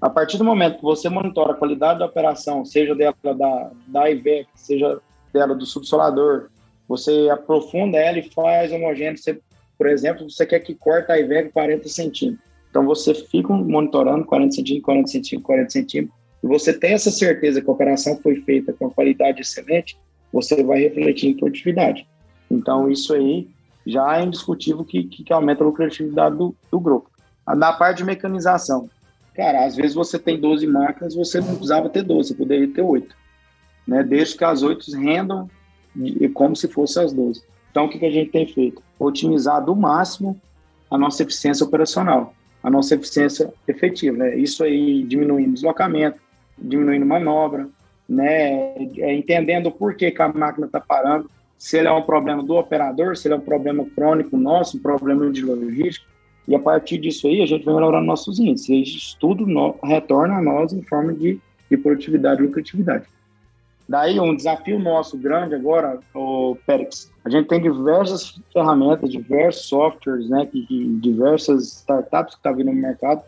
A 0.00 0.10
partir 0.10 0.36
do 0.36 0.44
momento 0.44 0.76
que 0.76 0.82
você 0.82 1.08
monitora 1.08 1.52
a 1.52 1.56
qualidade 1.56 2.00
da 2.00 2.06
operação, 2.06 2.64
seja 2.64 2.94
dela 2.94 3.14
da, 3.22 3.70
da 3.86 4.10
IVEC, 4.10 4.46
seja 4.54 5.00
dela 5.32 5.54
do 5.54 5.64
subsolador, 5.64 6.50
você 6.86 7.28
aprofunda 7.30 7.96
ela 7.96 8.18
e 8.18 8.30
faz 8.30 8.70
homogêneo. 8.72 9.16
Você, 9.16 9.40
por 9.78 9.86
exemplo, 9.86 10.28
você 10.28 10.44
quer 10.44 10.60
que 10.60 10.74
corta 10.74 11.14
a 11.14 11.18
IVEC 11.18 11.50
40 11.50 11.88
centímetros. 11.88 12.45
Então 12.76 12.84
você 12.84 13.14
fica 13.14 13.54
monitorando 13.54 14.26
40 14.26 14.56
centímetros, 14.56 14.84
40 14.84 15.08
centímetros, 15.08 15.46
40 15.46 15.70
centímetros, 15.70 16.18
e 16.44 16.46
você 16.46 16.74
tem 16.74 16.92
essa 16.92 17.10
certeza 17.10 17.62
que 17.62 17.70
a 17.70 17.72
operação 17.72 18.20
foi 18.22 18.36
feita 18.42 18.70
com 18.74 18.90
qualidade 18.90 19.40
excelente, 19.40 19.98
você 20.30 20.62
vai 20.62 20.80
refletir 20.80 21.30
em 21.30 21.36
produtividade. 21.38 22.06
Então 22.50 22.90
isso 22.90 23.14
aí 23.14 23.48
já 23.86 24.18
é 24.18 24.24
indiscutível 24.24 24.84
que, 24.84 25.04
que 25.04 25.32
aumenta 25.32 25.64
a 25.64 25.66
lucratividade 25.66 26.36
do, 26.36 26.54
do 26.70 26.78
grupo. 26.78 27.10
Na 27.46 27.72
parte 27.72 27.98
de 27.98 28.04
mecanização, 28.04 28.90
cara, 29.34 29.64
às 29.64 29.74
vezes 29.74 29.94
você 29.94 30.18
tem 30.18 30.38
12 30.38 30.66
máquinas, 30.66 31.14
você 31.14 31.40
não 31.40 31.54
precisava 31.54 31.88
ter 31.88 32.02
12, 32.02 32.28
você 32.28 32.34
poderia 32.34 32.68
ter 32.68 32.82
8. 32.82 33.16
Né? 33.88 34.02
Desde 34.02 34.36
que 34.36 34.44
as 34.44 34.62
8 34.62 34.84
rendam 34.98 35.48
como 36.34 36.54
se 36.54 36.68
fossem 36.68 37.02
as 37.02 37.12
12. 37.14 37.42
Então, 37.70 37.86
o 37.86 37.88
que, 37.88 37.98
que 37.98 38.04
a 38.04 38.12
gente 38.12 38.32
tem 38.32 38.46
feito? 38.46 38.82
Otimizar 38.98 39.64
do 39.64 39.74
máximo 39.74 40.38
a 40.90 40.98
nossa 40.98 41.22
eficiência 41.22 41.64
operacional 41.64 42.34
a 42.62 42.70
nossa 42.70 42.94
eficiência 42.94 43.52
efetiva. 43.66 44.16
Né? 44.16 44.36
Isso 44.36 44.64
aí 44.64 45.02
diminuindo 45.04 45.54
deslocamento, 45.54 46.18
diminuindo 46.58 47.06
manobra, 47.06 47.68
né? 48.08 48.74
É, 48.98 49.14
entendendo 49.14 49.70
por 49.70 49.94
que, 49.94 50.10
que 50.10 50.22
a 50.22 50.28
máquina 50.28 50.66
está 50.66 50.80
parando, 50.80 51.28
se 51.58 51.78
ele 51.78 51.88
é 51.88 51.92
um 51.92 52.02
problema 52.02 52.42
do 52.42 52.54
operador, 52.54 53.16
se 53.16 53.26
ele 53.26 53.34
é 53.34 53.36
um 53.36 53.40
problema 53.40 53.84
crônico 53.94 54.36
nosso, 54.36 54.76
um 54.76 54.80
problema 54.80 55.30
de 55.30 55.42
logística, 55.42 56.06
e 56.46 56.54
a 56.54 56.58
partir 56.58 56.98
disso 56.98 57.26
aí 57.26 57.42
a 57.42 57.46
gente 57.46 57.64
vai 57.64 57.74
melhorando 57.74 58.06
nossos 58.06 58.38
índices. 58.38 58.68
Isso 58.68 59.16
tudo 59.18 59.46
no, 59.46 59.76
retorna 59.82 60.36
a 60.36 60.42
nós 60.42 60.72
em 60.72 60.82
forma 60.82 61.12
de, 61.12 61.40
de 61.68 61.76
produtividade 61.76 62.40
e 62.40 62.46
lucratividade. 62.46 63.06
Daí, 63.88 64.18
um 64.18 64.34
desafio 64.34 64.78
nosso 64.80 65.16
grande 65.16 65.54
agora, 65.54 66.00
o 66.12 66.56
Pérez, 66.66 67.10
a 67.24 67.30
gente 67.30 67.46
tem 67.46 67.62
diversas 67.62 68.40
ferramentas, 68.52 69.10
diversos 69.10 69.66
softwares, 69.66 70.28
né, 70.28 70.44
que, 70.46 70.66
que 70.66 70.86
diversas 71.00 71.78
startups 71.78 72.34
que 72.34 72.40
estão 72.40 72.52
tá 72.52 72.56
vindo 72.56 72.72
no 72.72 72.80
mercado, 72.80 73.22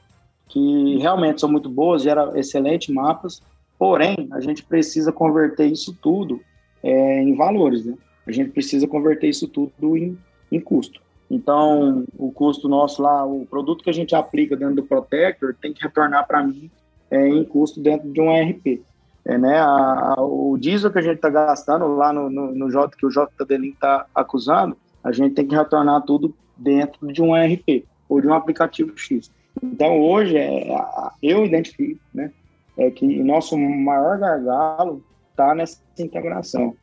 que 0.49 0.99
realmente 0.99 1.41
são 1.41 1.49
muito 1.51 1.69
boas, 1.69 2.03
geram 2.03 2.37
excelentes 2.37 2.93
mapas, 2.93 3.41
porém, 3.79 4.29
a 4.33 4.41
gente 4.41 4.65
precisa 4.65 5.13
converter 5.13 5.67
isso 5.67 5.97
tudo 6.03 6.41
é, 6.83 7.23
em 7.23 7.37
valores, 7.37 7.85
né? 7.85 7.95
A 8.27 8.33
gente 8.33 8.51
precisa 8.51 8.87
converter 8.87 9.29
isso 9.29 9.47
tudo 9.47 9.97
em, 9.97 10.19
em 10.51 10.61
custo. 10.61 11.01
Então, 11.31 12.05
o 12.17 12.33
custo 12.33 12.69
nosso 12.69 13.01
lá, 13.01 13.25
o 13.25 13.47
produto 13.47 13.85
que 13.85 13.91
a 13.91 13.95
gente 13.95 14.15
aplica 14.15 14.57
dentro 14.57 14.77
do 14.77 14.83
Protector 14.83 15.55
tem 15.61 15.73
que 15.73 15.83
retornar 15.83 16.27
para 16.27 16.43
mim 16.43 16.71
é, 17.11 17.29
em 17.29 17.45
custo 17.45 17.81
dentro 17.81 18.11
de 18.11 18.21
um 18.21 18.31
ERP 18.31 18.83
é, 19.29 19.37
né, 19.37 19.59
a, 19.59 20.15
a, 20.17 20.23
o 20.23 20.57
diesel 20.57 20.91
que 20.91 20.99
a 20.99 21.03
gente 21.03 21.17
está 21.17 21.29
gastando 21.29 21.87
lá 21.95 22.15
no, 22.15 22.31
no, 22.31 22.55
no 22.55 22.71
J, 22.71 22.97
que 22.97 23.05
o 23.05 23.11
JD 23.11 23.69
está 23.69 24.07
acusando, 24.15 24.75
a 25.05 25.13
gente 25.13 25.35
tem 25.35 25.47
que 25.47 25.55
retornar 25.55 26.03
tudo 26.03 26.35
dentro 26.57 27.07
de 27.13 27.21
um 27.21 27.37
ERP 27.37 27.85
ou 28.09 28.23
de 28.23 28.27
um 28.27 28.33
aplicativo 28.33 28.97
X. 28.97 29.31
Então, 29.63 30.01
hoje, 30.01 30.35
é, 30.39 30.75
eu 31.23 31.45
identifico 31.45 32.01
né, 32.15 32.33
é 32.79 32.91
que 32.91 33.23
nosso 33.23 33.57
maior 33.59 34.19
gargalo 34.19 35.05
está 35.31 35.55
nessa 35.55 35.79
integração. 35.99 36.75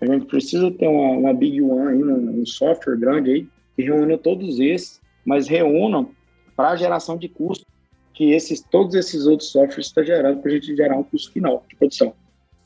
A 0.00 0.06
gente 0.06 0.26
precisa 0.26 0.72
ter 0.72 0.88
uma, 0.88 1.12
uma 1.16 1.32
Big 1.32 1.62
One, 1.62 2.02
um, 2.02 2.40
um 2.40 2.46
software 2.46 2.96
grande 2.96 3.30
aí, 3.30 3.48
que 3.76 3.82
reúna 3.82 4.18
todos 4.18 4.58
esses, 4.58 5.00
mas 5.24 5.46
reúnam 5.46 6.10
para 6.56 6.74
geração 6.74 7.16
de 7.16 7.28
custo 7.28 7.64
que 8.14 8.32
esses, 8.32 8.62
todos 8.62 8.94
esses 8.94 9.26
outros 9.26 9.50
softwares 9.50 9.86
estão 9.86 10.04
gerando 10.04 10.40
para 10.40 10.50
a 10.50 10.54
gente 10.54 10.74
gerar 10.74 10.96
um 10.96 11.02
custo 11.02 11.32
final 11.32 11.64
de 11.68 11.76
produção. 11.76 12.14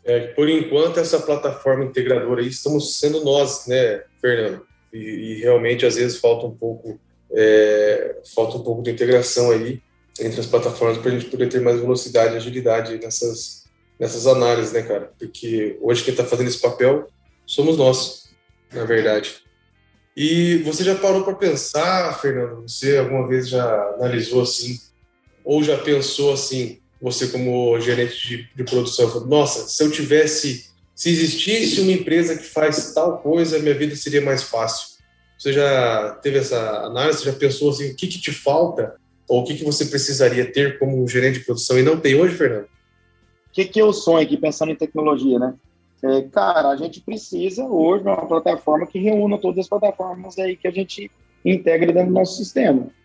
É, 0.05 0.29
por 0.29 0.49
enquanto, 0.49 1.01
essa 1.01 1.19
plataforma 1.21 1.85
integradora 1.85 2.41
aí 2.41 2.49
estamos 2.49 2.99
sendo 2.99 3.25
nós, 3.25 3.67
né, 3.67 4.03
Fernando? 4.21 4.67
E, 4.93 4.99
e 4.99 5.41
realmente, 5.41 5.85
às 5.85 5.97
vezes, 5.97 6.19
falta 6.19 6.47
um 6.47 6.55
pouco 6.55 6.99
é, 7.31 8.17
falta 8.35 8.57
um 8.57 8.63
pouco 8.63 8.83
de 8.83 8.91
integração 8.91 9.51
aí 9.51 9.83
entre 10.19 10.41
as 10.41 10.47
plataformas 10.47 10.99
para 10.99 11.11
a 11.11 11.19
gente 11.19 11.31
poder 11.31 11.49
ter 11.49 11.61
mais 11.61 11.79
velocidade 11.79 12.35
e 12.35 12.37
agilidade 12.37 12.99
nessas, 12.99 13.65
nessas 13.99 14.27
análises, 14.27 14.73
né, 14.73 14.83
cara? 14.83 15.13
Porque 15.19 15.79
hoje 15.81 16.03
quem 16.03 16.13
está 16.13 16.25
fazendo 16.25 16.49
esse 16.49 16.61
papel 16.61 17.09
somos 17.47 17.77
nós, 17.77 18.31
na 18.73 18.85
verdade. 18.85 19.43
E 20.17 20.59
você 20.65 20.83
já 20.83 20.97
parou 20.97 21.23
para 21.23 21.35
pensar, 21.35 22.19
Fernando? 22.21 22.63
Você 22.63 22.97
alguma 22.97 23.29
vez 23.29 23.49
já 23.49 23.91
analisou 23.95 24.43
assim 24.43 24.81
ou 25.49 25.63
já 25.63 25.79
pensou 25.79 26.35
assim, 26.35 26.79
você 27.01 27.29
como 27.29 27.81
gerente 27.81 28.29
de, 28.29 28.49
de 28.55 28.65
produção, 28.65 29.09
falou, 29.09 29.27
nossa, 29.27 29.67
se 29.67 29.83
eu 29.83 29.91
tivesse, 29.91 30.69
se 30.95 31.09
existisse 31.09 31.81
uma 31.81 31.93
empresa 31.93 32.37
que 32.37 32.45
faz 32.45 32.93
tal 32.93 33.17
coisa, 33.21 33.59
minha 33.59 33.75
vida 33.75 33.97
seria 33.97 34.21
mais 34.21 34.43
fácil. 34.43 34.99
Você 35.39 35.55
já 35.55 36.19
teve 36.23 36.37
essa 36.37 36.83
análise? 36.83 37.25
Já 37.25 37.33
pensou 37.33 37.71
assim, 37.71 37.93
o 37.93 37.97
que, 37.97 38.09
que 38.09 38.21
te 38.21 38.31
falta? 38.31 38.97
Ou 39.27 39.41
o 39.41 39.45
que, 39.45 39.55
que 39.55 39.65
você 39.65 39.87
precisaria 39.87 40.45
ter 40.53 40.79
como 40.79 41.09
gerente 41.09 41.39
de 41.39 41.47
produção 41.47 41.79
e 41.79 41.83
não 41.83 41.99
tem 41.99 42.15
hoje, 42.15 42.35
Fernando? 42.35 42.65
O 42.65 43.51
que, 43.51 43.65
que 43.65 43.81
eu 43.81 43.91
sonho 43.95 44.27
aqui 44.27 44.37
pensando 44.37 44.73
em 44.73 44.77
tecnologia, 44.77 45.39
né? 45.39 45.55
É, 46.05 46.23
cara, 46.31 46.69
a 46.69 46.77
gente 46.77 47.01
precisa 47.01 47.65
hoje 47.65 48.03
de 48.03 48.11
uma 48.11 48.27
plataforma 48.27 48.87
que 48.87 48.99
reúna 48.99 49.39
todas 49.39 49.61
as 49.61 49.69
plataformas 49.69 50.39
aí 50.39 50.59
que 50.59 50.69
a 50.69 50.71
gente 50.71 51.11
integra 51.43 51.91
dentro 51.91 52.09
do 52.09 52.15
nosso 52.15 52.37
sistema 52.37 52.98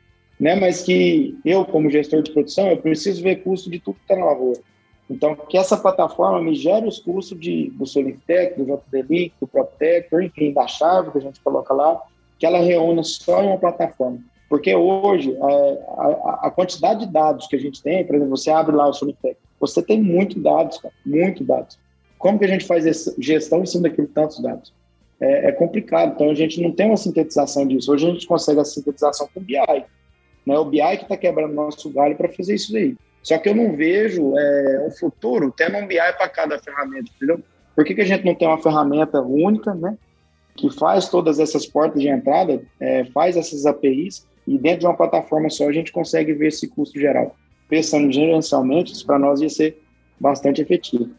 né? 0.43 0.55
Mas 0.55 0.81
que 0.83 1.39
eu, 1.45 1.63
como 1.63 1.89
gestor 1.89 2.21
de 2.21 2.33
produção, 2.33 2.67
eu 2.67 2.75
preciso 2.75 3.23
ver 3.23 3.37
custo 3.37 3.71
de 3.71 3.79
tudo 3.79 3.95
que 3.95 4.01
está 4.01 4.17
na 4.17 4.25
lavoura. 4.25 4.59
Então, 5.09 5.37
que 5.37 5.57
essa 5.57 5.77
plataforma 5.77 6.41
me 6.41 6.53
gere 6.53 6.85
os 6.85 6.99
custos 6.99 7.39
de, 7.39 7.69
do 7.69 7.85
Solintec, 7.85 8.61
do 8.61 8.65
JDLink, 8.65 9.33
do 9.39 9.47
Protector, 9.47 10.21
enfim, 10.21 10.51
da 10.51 10.67
chave 10.67 11.11
que 11.11 11.17
a 11.17 11.21
gente 11.21 11.39
coloca 11.39 11.73
lá, 11.73 12.01
que 12.37 12.45
ela 12.45 12.59
reúna 12.59 13.03
só 13.03 13.41
em 13.41 13.47
uma 13.47 13.57
plataforma. 13.57 14.19
Porque 14.49 14.75
hoje, 14.75 15.31
é, 15.31 15.79
a, 15.97 16.47
a, 16.47 16.51
quantidade 16.51 17.05
de 17.05 17.13
dados 17.13 17.47
que 17.47 17.55
a 17.55 17.59
gente 17.59 17.81
tem, 17.81 18.05
por 18.05 18.15
exemplo, 18.15 18.35
você 18.35 18.51
abre 18.51 18.75
lá 18.75 18.89
o 18.89 18.93
Sonitec, 18.93 19.37
você 19.61 19.81
tem 19.81 20.01
muito 20.01 20.37
dados, 20.41 20.77
cara, 20.77 20.93
muito 21.05 21.41
dados. 21.41 21.79
Como 22.19 22.37
que 22.37 22.43
a 22.43 22.49
gente 22.49 22.65
faz 22.65 22.83
gestão 23.17 23.63
em 23.63 23.65
cima 23.65 23.83
daquilo 23.83 24.09
tantos 24.09 24.41
dados? 24.41 24.73
É, 25.21 25.47
é, 25.47 25.51
complicado, 25.53 26.15
então 26.15 26.29
a 26.29 26.35
gente 26.35 26.61
não 26.61 26.73
tem 26.73 26.87
uma 26.87 26.97
sintetização 26.97 27.65
disso. 27.65 27.89
Hoje 27.93 28.05
a 28.05 28.11
gente 28.11 28.27
consegue 28.27 28.59
a 28.59 28.65
sintetização 28.65 29.29
com 29.33 29.39
BI. 29.39 29.85
Né? 30.45 30.57
O 30.57 30.65
BI 30.65 30.97
que 30.97 31.03
está 31.03 31.17
quebrando 31.17 31.53
nosso 31.53 31.89
galho 31.89 32.15
para 32.15 32.29
fazer 32.29 32.55
isso 32.55 32.75
aí. 32.75 32.95
Só 33.21 33.37
que 33.37 33.47
eu 33.47 33.55
não 33.55 33.75
vejo 33.75 34.37
é, 34.37 34.85
um 34.85 34.91
futuro 34.91 35.53
tendo 35.55 35.77
um 35.77 35.87
BI 35.87 35.97
para 36.17 36.27
cada 36.27 36.59
ferramenta, 36.59 37.09
entendeu? 37.15 37.39
Por 37.75 37.85
que, 37.85 37.95
que 37.95 38.01
a 38.01 38.05
gente 38.05 38.25
não 38.25 38.35
tem 38.35 38.47
uma 38.47 38.61
ferramenta 38.61 39.21
única, 39.21 39.73
né? 39.73 39.97
Que 40.55 40.69
faz 40.69 41.09
todas 41.09 41.39
essas 41.39 41.65
portas 41.65 42.01
de 42.01 42.09
entrada, 42.09 42.61
é, 42.79 43.05
faz 43.05 43.37
essas 43.37 43.65
APIs, 43.65 44.27
e 44.45 44.57
dentro 44.57 44.81
de 44.81 44.85
uma 44.85 44.97
plataforma 44.97 45.49
só 45.49 45.67
a 45.67 45.71
gente 45.71 45.91
consegue 45.91 46.33
ver 46.33 46.47
esse 46.47 46.67
custo 46.67 46.99
geral. 46.99 47.35
Pensando 47.69 48.11
gerencialmente, 48.11 48.91
isso 48.91 49.05
para 49.05 49.17
nós 49.17 49.41
ia 49.41 49.49
ser 49.49 49.81
bastante 50.19 50.61
efetivo. 50.61 51.09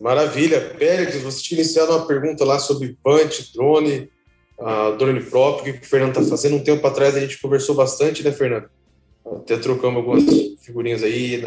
Maravilha. 0.00 0.60
Pérez, 0.78 1.20
você 1.22 1.42
tinha 1.42 1.60
iniciado 1.60 1.92
uma 1.92 2.06
pergunta 2.06 2.44
lá 2.44 2.58
sobre 2.58 2.96
Pant, 3.02 3.52
drone, 3.54 4.08
uh, 4.58 4.96
drone 4.96 5.20
próprio, 5.20 5.78
que 5.78 5.86
o 5.86 5.88
Fernando 5.88 6.16
está 6.18 6.22
fazendo. 6.22 6.56
Um 6.56 6.64
tempo 6.64 6.86
atrás 6.86 7.16
a 7.16 7.20
gente 7.20 7.40
conversou 7.40 7.74
bastante, 7.74 8.22
né, 8.22 8.32
Fernando? 8.32 8.68
Até 9.24 9.56
trocamos 9.56 9.98
algumas 9.98 10.24
figurinhas 10.60 11.02
aí 11.02 11.42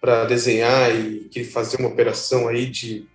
para 0.00 0.24
desenhar 0.26 0.90
e 0.94 1.44
fazer 1.44 1.78
uma 1.78 1.88
operação 1.88 2.48
aí 2.48 2.66
de 2.66 3.06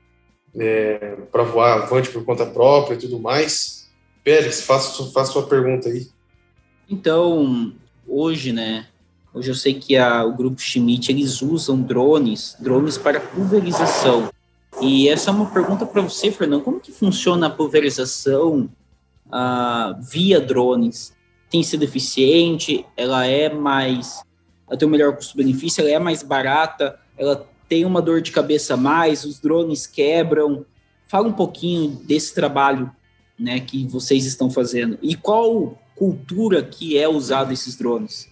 é, 0.55 1.17
para 1.32 1.43
voar 1.43 1.84
avante 1.84 2.09
por 2.09 2.24
conta 2.24 2.45
própria 2.45 2.95
e 2.95 2.97
tudo 2.97 3.19
mais. 3.19 3.89
Pérez, 4.24 4.61
faça, 4.61 5.03
faça 5.11 5.34
sua 5.34 5.47
pergunta 5.47 5.89
aí. 5.89 6.07
Então, 6.89 7.74
hoje, 8.07 8.51
né, 8.51 8.88
hoje 9.34 9.49
eu 9.51 9.55
sei 9.55 9.74
que 9.74 9.97
a, 9.97 10.24
o 10.24 10.34
grupo 10.34 10.61
Schmidt, 10.61 11.11
eles 11.11 11.41
usam 11.41 11.82
drones, 11.82 12.55
drones 12.59 12.97
para 12.97 13.19
pulverização. 13.19 14.30
E 14.82 15.07
essa 15.07 15.30
é 15.30 15.34
uma 15.34 15.49
pergunta 15.49 15.86
para 15.86 16.01
você, 16.01 16.32
Fernando, 16.32 16.63
como 16.63 16.80
que 16.80 16.91
funciona 16.91 17.47
a 17.47 17.49
pulverização 17.49 18.69
uh, 19.34 20.00
via 20.00 20.40
drones? 20.40 21.16
Tem 21.50 21.64
sido 21.64 21.84
eficiente? 21.84 22.86
Ela 22.96 23.26
é 23.26 23.50
mais, 23.50 24.24
ela 24.68 24.78
tem 24.78 24.88
um 24.88 24.92
melhor 24.92 25.16
custo-benefício? 25.16 25.82
Ela 25.82 25.92
é 25.92 26.00
mais 26.00 26.22
barata? 26.22 27.00
Ela 27.18 27.48
tem 27.68 27.86
uma 27.86 28.02
dor 28.02 28.22
de 28.22 28.32
cabeça 28.32 28.76
a 28.76 28.78
mais? 28.78 29.26
Os 29.26 29.40
drones 29.40 29.88
quebram? 29.88 30.66
Fala 31.08 31.28
um 31.28 31.34
pouquinho 31.34 31.92
desse 32.06 32.34
trabalho 32.34 32.92
né, 33.40 33.60
que 33.60 33.88
vocês 33.88 34.26
estão 34.26 34.50
fazendo. 34.50 34.98
E 35.02 35.16
qual 35.16 35.78
cultura 35.96 36.64
que 36.64 36.98
é 36.98 37.08
usado 37.08 37.52
esses 37.52 37.78
drones? 37.78 38.30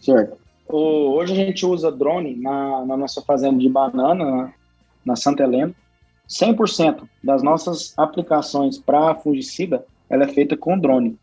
Certo. 0.00 0.38
Hoje 0.68 1.32
a 1.32 1.36
gente 1.36 1.66
usa 1.66 1.90
drone 1.90 2.36
na, 2.36 2.84
na 2.86 2.96
nossa 2.96 3.20
fazenda 3.22 3.58
de 3.58 3.68
banana, 3.68 4.52
na 5.04 5.16
Santa 5.16 5.42
Helena. 5.42 5.74
100% 6.28 7.08
das 7.24 7.42
nossas 7.42 7.92
aplicações 7.98 8.78
para 8.78 9.16
fungicida, 9.16 9.84
ela 10.10 10.24
é 10.24 10.28
feita 10.28 10.56
com 10.56 10.78
drone. 10.78 11.16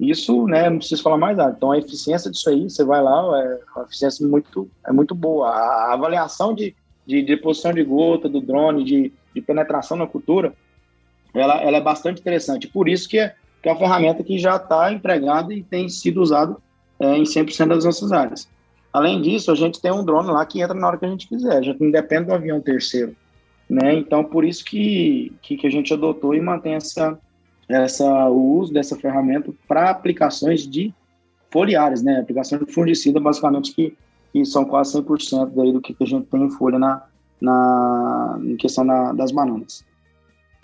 Isso, 0.00 0.46
né, 0.46 0.68
não 0.68 0.78
preciso 0.78 1.02
falar 1.02 1.16
mais 1.16 1.36
nada. 1.36 1.54
Então, 1.56 1.70
a 1.70 1.78
eficiência 1.78 2.30
disso 2.30 2.50
aí, 2.50 2.68
você 2.68 2.84
vai 2.84 3.02
lá, 3.02 3.40
é, 3.40 3.60
a 3.76 3.82
eficiência 3.82 4.26
muito, 4.26 4.68
é 4.86 4.92
muito 4.92 5.14
boa. 5.14 5.48
A, 5.48 5.92
avaliação 5.92 6.54
de, 6.54 6.74
de, 7.06 7.22
de, 7.22 7.36
posição 7.36 7.72
de 7.72 7.82
gota 7.82 8.28
do 8.28 8.40
drone, 8.40 8.84
de, 8.84 9.12
de 9.34 9.40
penetração 9.40 9.96
na 9.96 10.06
cultura, 10.06 10.52
ela, 11.34 11.62
ela 11.62 11.76
é 11.78 11.80
bastante 11.80 12.20
interessante. 12.20 12.66
Por 12.66 12.88
isso 12.88 13.08
que 13.08 13.18
é, 13.18 13.34
que 13.62 13.68
é 13.68 13.72
uma 13.72 13.78
ferramenta 13.78 14.22
que 14.22 14.38
já 14.38 14.56
está 14.56 14.92
empregada 14.92 15.54
e 15.54 15.62
tem 15.62 15.88
sido 15.88 16.20
usada 16.20 16.56
é, 17.00 17.16
em 17.16 17.22
100% 17.22 17.68
das 17.68 17.84
nossas 17.84 18.12
áreas. 18.12 18.48
Além 18.92 19.20
disso, 19.20 19.50
a 19.50 19.54
gente 19.54 19.80
tem 19.80 19.92
um 19.92 20.04
drone 20.04 20.30
lá 20.30 20.44
que 20.44 20.60
entra 20.60 20.74
na 20.74 20.86
hora 20.86 20.98
que 20.98 21.04
a 21.04 21.08
gente 21.08 21.28
quiser, 21.28 21.62
gente 21.62 21.82
não 21.82 21.90
depende 21.90 22.26
do 22.26 22.34
avião 22.34 22.60
terceiro. 22.60 23.14
Né? 23.68 23.94
Então, 23.94 24.24
por 24.24 24.44
isso 24.44 24.64
que, 24.64 25.32
que, 25.42 25.56
que 25.56 25.66
a 25.66 25.70
gente 25.70 25.92
adotou 25.92 26.34
e 26.34 26.40
mantém 26.40 26.74
essa, 26.74 27.18
essa, 27.68 28.28
o 28.28 28.58
uso 28.58 28.72
dessa 28.72 28.96
ferramenta 28.96 29.52
para 29.66 29.90
aplicações 29.90 30.66
de 30.66 30.94
foliares, 31.50 32.02
né? 32.02 32.20
aplicações 32.20 32.64
de 32.64 32.72
fungicida, 32.72 33.18
basicamente, 33.18 33.72
que, 33.72 33.96
que 34.32 34.44
são 34.44 34.64
quase 34.64 34.96
100% 34.96 35.52
daí 35.54 35.72
do 35.72 35.80
que, 35.80 35.96
a 35.98 36.04
gente 36.04 36.26
tem 36.26 36.42
em 36.42 36.50
folha 36.50 36.78
na, 36.78 37.02
na, 37.40 38.38
em 38.42 38.56
questão 38.56 38.86
da, 38.86 39.12
das 39.12 39.32
bananas. 39.32 39.84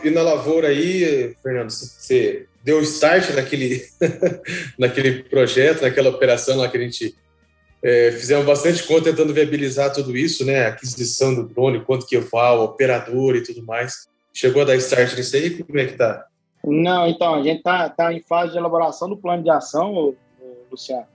E 0.03 0.11
na 0.11 0.23
lavoura 0.23 0.69
aí, 0.69 1.35
Fernando, 1.43 1.71
você 1.71 2.47
deu 2.65 2.81
start 2.83 3.31
naquele, 3.35 3.83
naquele 4.79 5.23
projeto, 5.25 5.83
naquela 5.83 6.11
operação 6.11 6.57
lá 6.57 6.69
que 6.69 6.77
a 6.77 6.81
gente 6.81 7.15
é, 7.83 8.13
fizemos 8.13 8.45
bastante 8.45 8.83
conta 8.85 9.11
tentando 9.11 9.35
viabilizar 9.35 9.93
tudo 9.93 10.17
isso, 10.17 10.45
né? 10.45 10.67
aquisição 10.67 11.35
do 11.35 11.45
drone, 11.45 11.85
quanto 11.85 12.07
que 12.07 12.21
falo, 12.21 12.65
operador 12.65 13.37
e 13.37 13.43
tudo 13.43 13.65
mais. 13.65 14.09
Chegou 14.33 14.63
a 14.63 14.65
dar 14.65 14.77
start 14.77 15.17
nisso 15.17 15.37
aí? 15.37 15.63
Como 15.63 15.79
é 15.79 15.87
que 15.87 15.95
tá? 15.95 16.27
Não, 16.65 17.07
então, 17.07 17.35
a 17.35 17.43
gente 17.43 17.63
tá, 17.63 17.89
tá 17.89 18.13
em 18.13 18.21
fase 18.21 18.53
de 18.53 18.59
elaboração 18.59 19.09
do 19.09 19.17
plano 19.17 19.43
de 19.43 19.51
ação, 19.51 20.15
Luciano. 20.71 21.07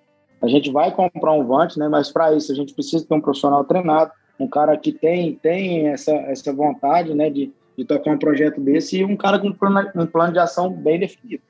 A 0.41 0.47
gente 0.47 0.71
vai 0.71 0.91
comprar 0.91 1.33
um 1.33 1.45
Vante, 1.45 1.79
né? 1.79 1.87
Mas 1.87 2.11
para 2.11 2.33
isso 2.35 2.51
a 2.51 2.55
gente 2.55 2.73
precisa 2.73 3.05
ter 3.05 3.13
um 3.13 3.21
profissional 3.21 3.63
treinado, 3.63 4.11
um 4.39 4.47
cara 4.47 4.77
que 4.77 4.91
tem, 4.91 5.35
tem 5.35 5.87
essa, 5.87 6.11
essa 6.11 6.53
vontade, 6.53 7.13
né? 7.13 7.29
De, 7.29 7.51
de 7.77 7.85
tocar 7.85 8.11
um 8.11 8.17
projeto 8.17 8.59
desse 8.59 8.99
e 8.99 9.05
um 9.05 9.15
cara 9.15 9.39
com 9.39 9.47
um 9.47 10.05
plano 10.07 10.33
de 10.33 10.39
ação 10.39 10.71
bem 10.71 10.99
definido, 10.99 11.43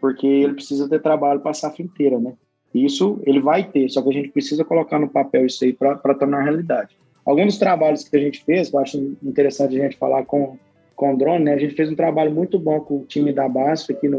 porque 0.00 0.26
ele 0.26 0.54
precisa 0.54 0.88
ter 0.88 1.00
trabalho 1.00 1.40
para 1.40 1.50
a 1.50 1.54
safra 1.54 1.82
inteira, 1.82 2.18
né? 2.18 2.34
Isso 2.74 3.20
ele 3.24 3.40
vai 3.40 3.64
ter, 3.64 3.88
só 3.90 4.00
que 4.00 4.08
a 4.08 4.12
gente 4.12 4.30
precisa 4.30 4.64
colocar 4.64 4.98
no 4.98 5.08
papel 5.08 5.46
isso 5.46 5.62
aí 5.64 5.72
para 5.72 6.14
tornar 6.14 6.42
realidade. 6.42 6.96
Alguns 7.24 7.46
dos 7.46 7.58
trabalhos 7.58 8.08
que 8.08 8.16
a 8.16 8.20
gente 8.20 8.42
fez, 8.44 8.72
eu 8.72 8.78
acho 8.80 9.16
interessante 9.22 9.78
a 9.78 9.82
gente 9.82 9.96
falar 9.96 10.24
com, 10.24 10.58
com 10.96 11.16
drone, 11.16 11.44
né? 11.44 11.54
A 11.54 11.58
gente 11.58 11.74
fez 11.74 11.90
um 11.90 11.96
trabalho 11.96 12.30
muito 12.30 12.58
bom 12.58 12.80
com 12.80 12.98
o 12.98 13.04
time 13.04 13.32
da 13.32 13.48
BASF 13.48 13.92
aqui 13.92 14.08
no, 14.08 14.18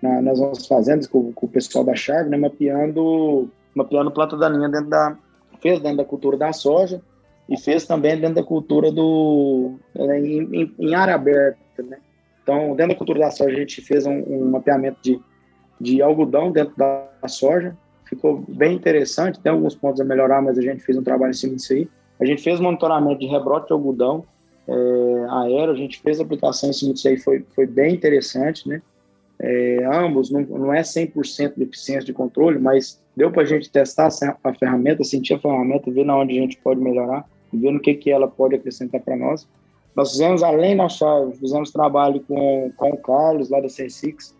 na, 0.00 0.22
nas 0.22 0.40
nossas 0.40 0.66
fazendas, 0.66 1.06
com, 1.06 1.32
com, 1.32 1.46
o 1.46 1.48
pessoal 1.48 1.84
da 1.84 1.94
Chave, 1.94 2.28
né? 2.28 2.36
Mapeando, 2.36 3.50
mapeando 3.74 4.10
planta 4.10 4.36
daninha 4.36 4.68
dentro 4.68 4.90
da... 4.90 5.16
Fez 5.60 5.80
dentro 5.80 5.98
da 5.98 6.04
cultura 6.04 6.36
da 6.36 6.52
soja 6.52 7.00
e 7.48 7.56
fez 7.56 7.86
também 7.86 8.18
dentro 8.18 8.36
da 8.36 8.42
cultura 8.42 8.90
do... 8.90 9.74
Né, 9.94 10.20
em, 10.20 10.62
em, 10.62 10.74
em 10.78 10.94
área 10.94 11.14
aberta, 11.14 11.82
né? 11.82 11.98
Então, 12.42 12.74
dentro 12.74 12.88
da 12.92 12.98
cultura 12.98 13.20
da 13.20 13.30
soja, 13.30 13.54
a 13.54 13.58
gente 13.58 13.80
fez 13.80 14.04
um, 14.04 14.22
um 14.26 14.50
mapeamento 14.50 14.98
de, 15.00 15.20
de 15.80 16.02
algodão 16.02 16.50
dentro 16.50 16.74
da 16.76 17.08
soja, 17.28 17.76
ficou 18.04 18.44
bem 18.48 18.74
interessante, 18.74 19.40
tem 19.40 19.52
alguns 19.52 19.76
pontos 19.76 20.00
a 20.00 20.04
melhorar, 20.04 20.42
mas 20.42 20.58
a 20.58 20.62
gente 20.62 20.82
fez 20.82 20.98
um 20.98 21.02
trabalho 21.02 21.30
em 21.30 21.34
cima 21.34 21.54
disso 21.54 21.72
aí. 21.72 21.88
A 22.20 22.24
gente 22.24 22.42
fez 22.42 22.58
monitoramento 22.58 23.20
de 23.20 23.26
rebrote 23.26 23.68
de 23.68 23.72
algodão 23.72 24.24
é, 24.68 25.26
aéreo, 25.28 25.72
a 25.72 25.76
gente 25.76 26.00
fez 26.00 26.20
aplicação 26.20 26.70
em 26.70 26.72
cima 26.72 26.94
disso 26.94 27.08
aí, 27.08 27.16
foi, 27.16 27.44
foi 27.54 27.66
bem 27.66 27.94
interessante, 27.94 28.68
né? 28.68 28.80
É, 29.38 29.84
ambos, 29.86 30.30
não, 30.30 30.42
não 30.42 30.72
é 30.72 30.82
100% 30.82 31.54
de 31.56 31.64
eficiência 31.64 32.04
de 32.04 32.12
controle, 32.12 32.60
mas 32.60 33.00
deu 33.16 33.30
para 33.30 33.42
a 33.42 33.46
gente 33.46 33.70
testar 33.70 34.08
a 34.44 34.54
ferramenta, 34.54 35.02
sentir 35.02 35.34
a 35.34 35.38
ferramenta, 35.38 35.90
ver 35.90 36.04
na 36.04 36.16
onde 36.16 36.38
a 36.38 36.40
gente 36.40 36.56
pode 36.58 36.80
melhorar, 36.80 37.28
ver 37.52 37.72
no 37.72 37.80
que, 37.80 37.94
que 37.94 38.10
ela 38.10 38.28
pode 38.28 38.54
acrescentar 38.54 39.00
para 39.00 39.16
nós. 39.16 39.48
Nós 39.96 40.12
fizemos, 40.12 40.42
além 40.42 40.76
da 40.76 40.88
chave, 40.88 41.36
fizemos 41.36 41.70
trabalho 41.70 42.20
com, 42.20 42.72
com 42.76 42.90
o 42.90 42.96
Carlos, 42.96 43.50
lá 43.50 43.60
da 43.60 43.66
C6, 43.66 44.32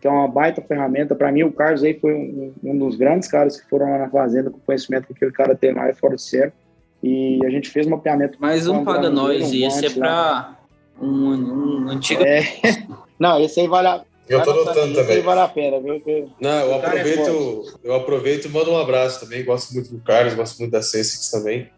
que 0.00 0.06
é 0.06 0.10
uma 0.10 0.28
baita 0.28 0.60
ferramenta. 0.60 1.14
Para 1.14 1.32
mim, 1.32 1.44
o 1.44 1.52
Carlos 1.52 1.82
aí 1.82 1.94
foi 1.94 2.14
um, 2.14 2.52
um, 2.62 2.78
dos 2.78 2.96
grandes 2.96 3.28
caras 3.28 3.60
que 3.60 3.68
foram 3.70 3.90
lá 3.90 3.98
na 3.98 4.10
fazenda 4.10 4.50
com 4.50 4.58
conhecimento 4.58 5.06
que 5.06 5.12
aquele 5.14 5.32
cara 5.32 5.54
tem 5.54 5.72
lá 5.72 5.88
é 5.88 5.94
fora 5.94 6.16
de 6.16 6.22
sério. 6.22 6.52
E 7.02 7.38
a 7.44 7.50
gente 7.50 7.68
fez 7.70 7.86
um 7.86 7.90
mapeamento. 7.90 8.38
Mas 8.40 8.66
um 8.66 8.84
paga 8.84 9.08
nós, 9.08 9.52
e 9.52 9.64
esse 9.64 9.86
é 9.86 9.90
para 9.90 10.56
um, 11.00 11.06
um 11.06 11.88
antigo. 11.90 12.22
É. 12.22 12.42
Não, 13.18 13.40
esse 13.40 13.60
aí 13.60 13.68
vale 13.68 13.88
a 13.88 14.04
eu 14.28 14.42
tô 14.42 14.52
notando 14.52 14.94
também. 14.94 15.16
Esse 15.16 15.20
vale 15.22 15.40
a 15.40 15.48
pena, 15.48 15.80
viu? 15.80 16.02
Não, 16.38 16.50
eu 16.50 16.72
é 16.72 16.76
aproveito, 16.76 17.28
é 17.82 17.88
eu 17.88 17.94
aproveito 17.94 18.44
e 18.44 18.48
mando 18.50 18.70
um 18.72 18.76
abraço 18.76 19.20
também. 19.20 19.42
Gosto 19.42 19.72
muito 19.72 19.90
do 19.90 20.00
Carlos, 20.00 20.34
gosto 20.34 20.58
muito 20.58 20.70
da 20.70 20.82
Sensix 20.82 21.30
também. 21.30 21.70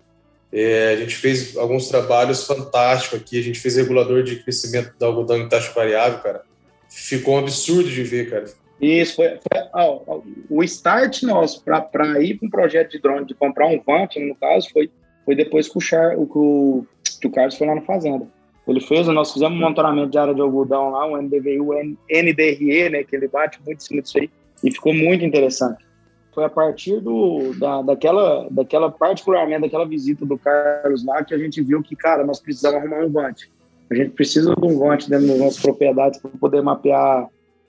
É, 0.53 0.95
a 0.95 0.97
gente 0.97 1.15
fez 1.15 1.57
alguns 1.57 1.87
trabalhos 1.87 2.45
fantásticos 2.45 3.21
aqui. 3.21 3.39
A 3.39 3.43
gente 3.43 3.61
fez 3.61 3.77
regulador 3.77 4.25
de 4.25 4.43
crescimento 4.43 4.93
do 4.99 5.07
algodão 5.07 5.37
em 5.37 5.49
taxa 5.49 5.73
variável, 5.73 6.19
cara 6.19 6.43
ficou 6.91 7.37
um 7.37 7.39
absurdo 7.39 7.89
de 7.89 8.03
ver, 8.03 8.29
cara. 8.29 8.45
Isso, 8.81 9.17
foi, 9.17 9.29
foi 9.29 9.63
ó, 9.75 10.21
o 10.49 10.65
start 10.65 11.23
nosso 11.23 11.63
para 11.63 12.21
ir 12.23 12.39
para 12.39 12.47
um 12.47 12.51
projeto 12.51 12.91
de 12.91 12.99
drone, 12.99 13.27
de 13.27 13.35
comprar 13.35 13.67
um 13.67 13.81
Vant, 13.81 14.17
no 14.17 14.35
caso, 14.35 14.69
foi, 14.73 14.91
foi 15.25 15.35
depois 15.35 15.69
que 15.69 15.79
o, 15.79 15.81
Char, 15.81 16.17
o, 16.19 16.23
o, 16.23 16.87
que 17.21 17.27
o 17.27 17.31
Carlos 17.31 17.57
foi 17.57 17.67
lá 17.67 17.75
na 17.75 17.83
fazenda. 17.83 18.27
Ele 18.67 18.81
fez, 18.81 19.07
nós 19.09 19.33
fizemos 19.33 19.59
um 19.59 19.61
monitoramento 19.61 20.11
de 20.11 20.19
área 20.19 20.35
de 20.35 20.41
algodão 20.41 20.91
lá, 20.91 21.07
um 21.07 21.17
NDVU, 21.17 21.75
NDRE, 22.09 22.89
né, 22.91 23.03
que 23.03 23.17
ele 23.17 23.27
bate 23.27 23.59
muito 23.67 23.79
em 23.79 23.85
cima 23.85 24.03
disso 24.03 24.19
aí, 24.19 24.31
e 24.63 24.73
ficou 24.73 24.95
muito 24.95 25.25
interessante. 25.25 25.85
Foi 26.33 26.45
a 26.45 26.49
partir 26.49 27.01
do, 27.01 27.53
da, 27.59 27.83
daquela, 27.83 28.47
daquela, 28.49 28.89
particularmente 28.89 29.63
daquela 29.63 29.85
visita 29.85 30.25
do 30.25 30.39
Carlos 30.39 31.05
lá, 31.05 31.25
que 31.25 31.35
a 31.35 31.39
gente 31.39 31.61
viu 31.61 31.83
que, 31.83 31.97
cara, 31.97 32.25
nós 32.25 32.39
precisávamos 32.39 32.87
arrumar 32.87 33.07
um 33.07 33.11
Vant. 33.11 33.51
A 33.91 33.95
gente 33.95 34.11
precisa 34.11 34.55
de 34.55 34.65
um 34.65 34.79
vante 34.79 35.11
dentro 35.11 35.27
das 35.27 35.39
nossas 35.39 35.61
propriedades 35.61 36.21
para 36.21 36.31
poder 36.39 36.63
mapear 36.63 37.27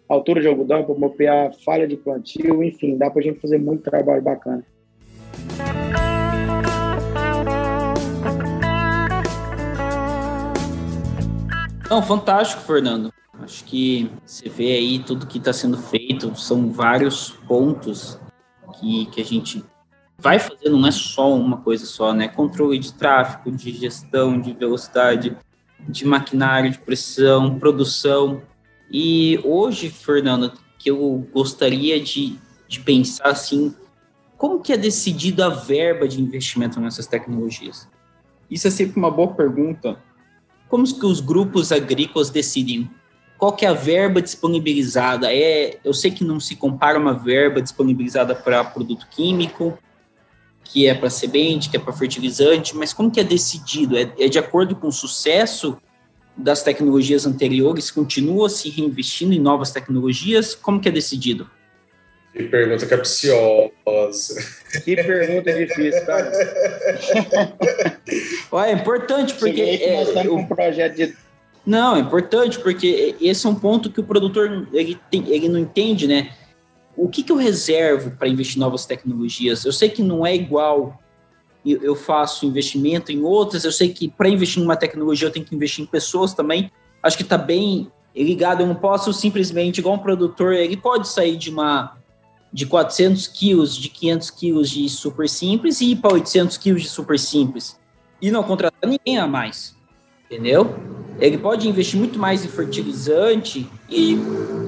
altura 0.08 0.40
de 0.40 0.48
algodão, 0.48 0.84
para 0.84 0.94
mapear 0.94 1.52
falha 1.66 1.88
de 1.88 1.98
plantio, 1.98 2.64
enfim, 2.64 2.96
dá 2.96 3.10
para 3.10 3.22
a 3.22 3.24
gente 3.24 3.40
fazer 3.40 3.58
muito 3.58 3.90
trabalho 3.90 4.22
bacana. 4.22 4.64
Não, 11.92 12.02
fantástico, 12.02 12.62
Fernando. 12.62 13.14
Acho 13.42 13.66
que 13.66 14.10
você 14.26 14.48
vê 14.48 14.78
aí 14.78 15.00
tudo 15.00 15.28
que 15.28 15.38
está 15.38 15.52
sendo 15.52 15.78
feito, 15.78 16.34
são 16.40 16.72
vários 16.72 17.32
pontos 17.46 18.18
que, 18.80 19.08
que 19.08 19.20
a 19.20 19.26
gente 19.26 19.62
vai 20.18 20.40
fazer, 20.40 20.70
não 20.70 20.88
é 20.88 20.92
só 20.92 21.36
uma 21.36 21.58
coisa 21.58 21.86
só, 21.86 22.14
né? 22.14 22.30
Controle 22.30 22.80
de 22.80 22.94
tráfego, 22.94 23.52
de 23.52 23.74
gestão, 23.74 24.40
de 24.40 24.54
velocidade, 24.54 25.36
de 25.82 26.06
maquinário, 26.08 26.72
de 26.72 26.80
pressão, 26.80 27.60
produção. 27.60 28.42
E 28.90 29.42
hoje, 29.44 29.90
Fernando, 29.90 30.54
que 30.80 30.90
eu 30.90 31.28
gostaria 31.34 32.00
de, 32.00 32.40
de 32.70 32.80
pensar 32.80 33.28
assim, 33.28 33.76
como 34.38 34.62
que 34.62 34.72
é 34.72 34.78
decidida 34.78 35.48
a 35.48 35.50
verba 35.50 36.08
de 36.08 36.22
investimento 36.22 36.80
nessas 36.80 37.06
tecnologias? 37.06 37.86
Isso 38.50 38.66
é 38.66 38.72
sempre 38.72 38.98
uma 38.98 39.12
boa 39.12 39.34
pergunta, 39.34 40.00
como 40.72 40.86
que 40.86 41.06
os 41.06 41.20
grupos 41.20 41.74
agrícolas 41.74 42.30
decidem 42.30 42.90
qual 43.38 43.54
que 43.54 43.66
é 43.66 43.70
a 43.70 43.74
verba 43.74 44.22
disponibilizada? 44.22 45.34
É, 45.34 45.80
eu 45.84 45.94
sei 45.96 46.12
que 46.12 46.24
não 46.24 46.40
se 46.40 46.56
compara 46.56 47.00
uma 47.00 47.12
verba 47.12 47.60
disponibilizada 47.60 48.36
para 48.36 48.64
produto 48.64 49.08
químico, 49.10 49.78
que 50.64 50.88
é 50.88 50.94
para 50.94 51.10
semente, 51.10 51.68
que 51.68 51.76
é 51.76 51.80
para 51.80 51.92
fertilizante, 51.92 52.78
mas 52.78 52.94
como 52.94 53.10
que 53.10 53.20
é 53.20 53.24
decidido? 53.24 53.98
É, 53.98 54.14
é, 54.20 54.30
de 54.30 54.38
acordo 54.38 54.76
com 54.76 54.90
o 54.90 54.92
sucesso 54.92 55.76
das 56.38 56.62
tecnologias 56.62 57.26
anteriores? 57.26 57.90
Continua 57.90 58.48
se 58.48 58.70
reinvestindo 58.70 59.34
em 59.34 59.40
novas 59.40 59.72
tecnologias? 59.72 60.54
Como 60.54 60.80
que 60.80 60.88
é 60.88 60.92
decidido? 60.92 61.50
Que 62.32 62.44
pergunta 62.44 62.86
capciosa. 62.86 63.72
Que 64.84 64.96
pergunta 64.96 65.54
difícil, 65.54 66.06
cara. 66.06 66.32
é 68.68 68.72
importante 68.72 69.34
porque. 69.36 69.62
É, 69.62 70.14
nós 70.14 70.28
um 70.28 70.46
projeto 70.46 70.96
de. 70.96 71.16
Não, 71.66 71.96
é 71.96 72.00
importante 72.00 72.60
porque 72.60 73.16
esse 73.22 73.46
é 73.46 73.50
um 73.50 73.56
ponto 73.56 73.92
que 73.92 74.00
o 74.00 74.04
produtor 74.04 74.68
ele, 74.74 75.00
tem, 75.12 75.30
ele 75.30 75.48
não 75.48 75.60
entende, 75.60 76.08
né? 76.08 76.34
O 76.98 77.08
que, 77.08 77.24
que 77.24 77.32
eu 77.32 77.36
reservo 77.36 78.12
para 78.12 78.28
investir 78.28 78.58
em 78.58 78.60
novas 78.60 78.86
tecnologias? 78.86 79.64
Eu 79.64 79.72
sei 79.72 79.90
que 79.90 80.02
não 80.02 80.26
é 80.26 80.36
igual 80.36 81.00
eu 81.64 81.96
faço 81.96 82.46
investimento 82.46 83.12
em 83.12 83.22
outras, 83.22 83.64
eu 83.64 83.72
sei 83.72 83.90
que 83.90 84.10
para 84.10 84.28
investir 84.28 84.62
em 84.62 84.66
uma 84.66 84.76
tecnologia 84.76 85.28
eu 85.28 85.32
tenho 85.32 85.46
que 85.46 85.56
investir 85.56 85.84
em 85.84 85.88
pessoas 85.88 86.34
também. 86.34 86.72
Acho 87.04 87.16
que 87.16 87.24
está 87.24 87.38
bem 87.38 87.92
ligado, 88.16 88.62
eu 88.62 88.68
não 88.68 88.76
posso 88.76 89.14
simplesmente, 89.14 89.80
igual 89.80 89.96
um 89.96 90.00
produtor, 90.00 90.54
ele 90.54 90.76
pode 90.76 91.08
sair 91.08 91.38
de 91.38 91.50
uma 91.50 91.98
de 92.52 92.66
400 92.66 93.28
quilos, 93.28 93.76
de 93.76 93.90
500 93.90 94.30
quilos 94.32 94.70
de 94.70 94.90
super 94.90 95.28
simples 95.30 95.80
e 95.82 95.92
ir 95.92 95.96
para 95.98 96.14
800 96.14 96.58
quilos 96.58 96.82
de 96.82 96.90
super 96.90 97.18
simples. 97.18 97.80
E 98.22 98.30
não 98.30 98.44
contratar 98.44 98.90
ninguém 98.90 99.18
a 99.18 99.26
mais, 99.26 99.76
entendeu? 100.26 100.76
Ele 101.20 101.38
pode 101.38 101.68
investir 101.68 101.98
muito 101.98 102.20
mais 102.20 102.44
em 102.44 102.48
fertilizante 102.48 103.70
e 103.90 104.18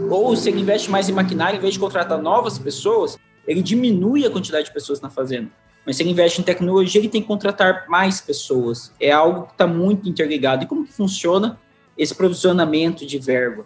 ou 0.09 0.35
se 0.35 0.49
ele 0.49 0.61
investe 0.61 0.89
mais 0.89 1.09
em 1.09 1.11
maquinário, 1.11 1.57
em 1.57 1.61
vez 1.61 1.73
de 1.73 1.79
contratar 1.79 2.21
novas 2.21 2.57
pessoas, 2.57 3.17
ele 3.47 3.61
diminui 3.61 4.25
a 4.25 4.29
quantidade 4.29 4.65
de 4.65 4.73
pessoas 4.73 5.01
na 5.01 5.09
fazenda. 5.09 5.49
Mas 5.85 5.97
se 5.97 6.03
ele 6.03 6.11
investe 6.11 6.39
em 6.39 6.43
tecnologia, 6.43 7.01
ele 7.01 7.09
tem 7.09 7.21
que 7.21 7.27
contratar 7.27 7.85
mais 7.89 8.21
pessoas. 8.21 8.93
É 8.99 9.11
algo 9.11 9.47
que 9.47 9.51
está 9.53 9.67
muito 9.67 10.07
interligado. 10.07 10.63
E 10.63 10.67
como 10.67 10.85
que 10.85 10.93
funciona 10.93 11.59
esse 11.97 12.15
provisionamento 12.15 13.05
de 13.05 13.19
verba? 13.19 13.65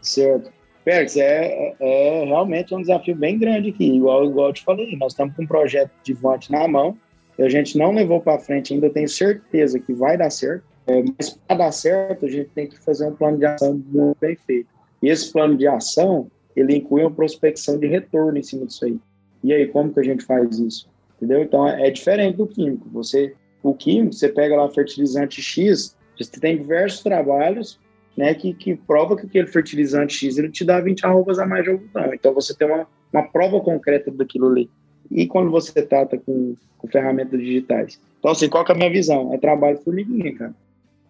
Certo. 0.00 0.52
Pérez, 0.84 1.16
é, 1.16 1.74
é, 1.80 2.24
realmente 2.26 2.74
um 2.74 2.80
desafio 2.80 3.16
bem 3.16 3.38
grande 3.38 3.70
aqui, 3.70 3.96
igual, 3.96 4.26
igual 4.26 4.48
eu 4.48 4.52
te 4.52 4.62
falei, 4.62 4.94
nós 4.96 5.12
estamos 5.12 5.34
com 5.34 5.42
um 5.42 5.46
projeto 5.46 5.90
de 6.02 6.12
Vante 6.12 6.52
na 6.52 6.68
mão, 6.68 6.96
a 7.38 7.48
gente 7.48 7.76
não 7.78 7.92
levou 7.92 8.20
para 8.20 8.38
frente 8.38 8.74
ainda, 8.74 8.90
tenho 8.90 9.08
certeza 9.08 9.80
que 9.80 9.92
vai 9.92 10.16
dar 10.16 10.30
certo, 10.30 10.62
é, 10.86 11.02
mas 11.16 11.30
para 11.30 11.56
dar 11.56 11.72
certo 11.72 12.26
a 12.26 12.28
gente 12.28 12.50
tem 12.50 12.68
que 12.68 12.78
fazer 12.78 13.06
um 13.06 13.16
plano 13.16 13.38
de 13.38 13.46
ação 13.46 13.82
muito 13.86 14.16
bem 14.20 14.36
feito. 14.36 14.68
E 15.02 15.08
esse 15.08 15.32
plano 15.32 15.56
de 15.56 15.66
ação, 15.66 16.30
ele 16.54 16.76
inclui 16.76 17.02
uma 17.02 17.10
prospecção 17.10 17.78
de 17.78 17.86
retorno 17.86 18.38
em 18.38 18.42
cima 18.42 18.66
disso 18.66 18.84
aí. 18.84 18.98
E 19.42 19.52
aí, 19.52 19.66
como 19.66 19.92
que 19.92 20.00
a 20.00 20.04
gente 20.04 20.24
faz 20.24 20.58
isso? 20.58 20.88
Entendeu? 21.16 21.42
Então, 21.42 21.68
é, 21.68 21.88
é 21.88 21.90
diferente 21.90 22.36
do 22.36 22.46
químico. 22.46 22.88
Você, 22.92 23.34
o 23.62 23.74
químico, 23.74 24.14
você 24.14 24.28
pega 24.28 24.56
lá 24.56 24.68
fertilizante 24.70 25.42
X, 25.42 25.96
você 26.16 26.40
tem 26.40 26.58
diversos 26.58 27.02
trabalhos 27.02 27.78
né, 28.16 28.34
que, 28.34 28.54
que 28.54 28.76
prova 28.76 29.16
que 29.16 29.26
aquele 29.26 29.46
fertilizante 29.46 30.14
X 30.14 30.38
ele 30.38 30.50
te 30.50 30.64
dá 30.64 30.80
20 30.80 31.04
arrobas 31.04 31.38
a 31.38 31.46
mais 31.46 31.64
de 31.64 31.70
algodão. 31.70 32.14
Então 32.14 32.32
você 32.32 32.54
tem 32.54 32.66
uma, 32.66 32.86
uma 33.12 33.22
prova 33.22 33.60
concreta 33.60 34.10
daquilo 34.10 34.48
ali. 34.48 34.70
E 35.10 35.26
quando 35.26 35.50
você 35.50 35.82
trata 35.82 36.16
com, 36.18 36.54
com 36.78 36.88
ferramentas 36.88 37.38
digitais? 37.40 38.00
Então, 38.18 38.30
assim, 38.30 38.48
qual 38.48 38.64
é 38.66 38.72
a 38.72 38.74
minha 38.74 38.90
visão? 38.90 39.34
É 39.34 39.38
trabalho 39.38 39.78
formiguinha, 39.78 40.34
cara. 40.34 40.54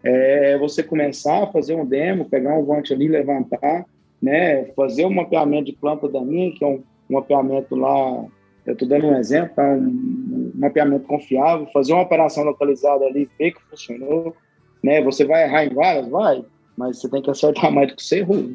É 0.03 0.59
você 0.59 0.83
começar 0.83 1.45
a 1.45 1.47
fazer 1.47 1.75
um 1.75 1.87
demo, 1.87 2.29
pegar 2.29 2.59
um 2.59 2.65
vante 2.65 2.93
ali, 2.93 3.09
levantar, 3.09 3.87
né, 4.21 4.65
fazer 4.77 5.07
um 5.07 5.15
mapeamento 5.15 5.67
de 5.67 5.73
planta 5.73 6.09
daninha, 6.09 6.53
que 6.53 6.65
é 6.65 6.67
um, 6.67 6.83
um 7.09 7.15
mapeamento 7.15 7.75
lá, 7.75 8.25
eu 8.67 8.73
estou 8.73 8.89
dando 8.89 9.07
um 9.07 9.17
exemplo, 9.17 9.55
tá? 9.55 9.63
um, 9.63 9.79
um 9.79 10.53
mapeamento 10.55 11.07
confiável, 11.07 11.67
fazer 11.73 11.93
uma 11.93 12.03
operação 12.03 12.45
localizada 12.45 13.05
ali, 13.05 13.29
ver 13.39 13.53
que 13.53 13.63
funcionou, 13.63 14.35
né, 14.83 15.01
você 15.03 15.25
vai 15.25 15.45
errar 15.45 15.65
em 15.65 15.75
várias? 15.75 16.09
Vai, 16.09 16.45
mas 16.77 17.01
você 17.01 17.09
tem 17.09 17.23
que 17.23 17.31
acertar 17.31 17.73
mais 17.73 17.89
do 17.89 17.97
que 17.97 18.03
você 18.03 18.19
errou. 18.19 18.53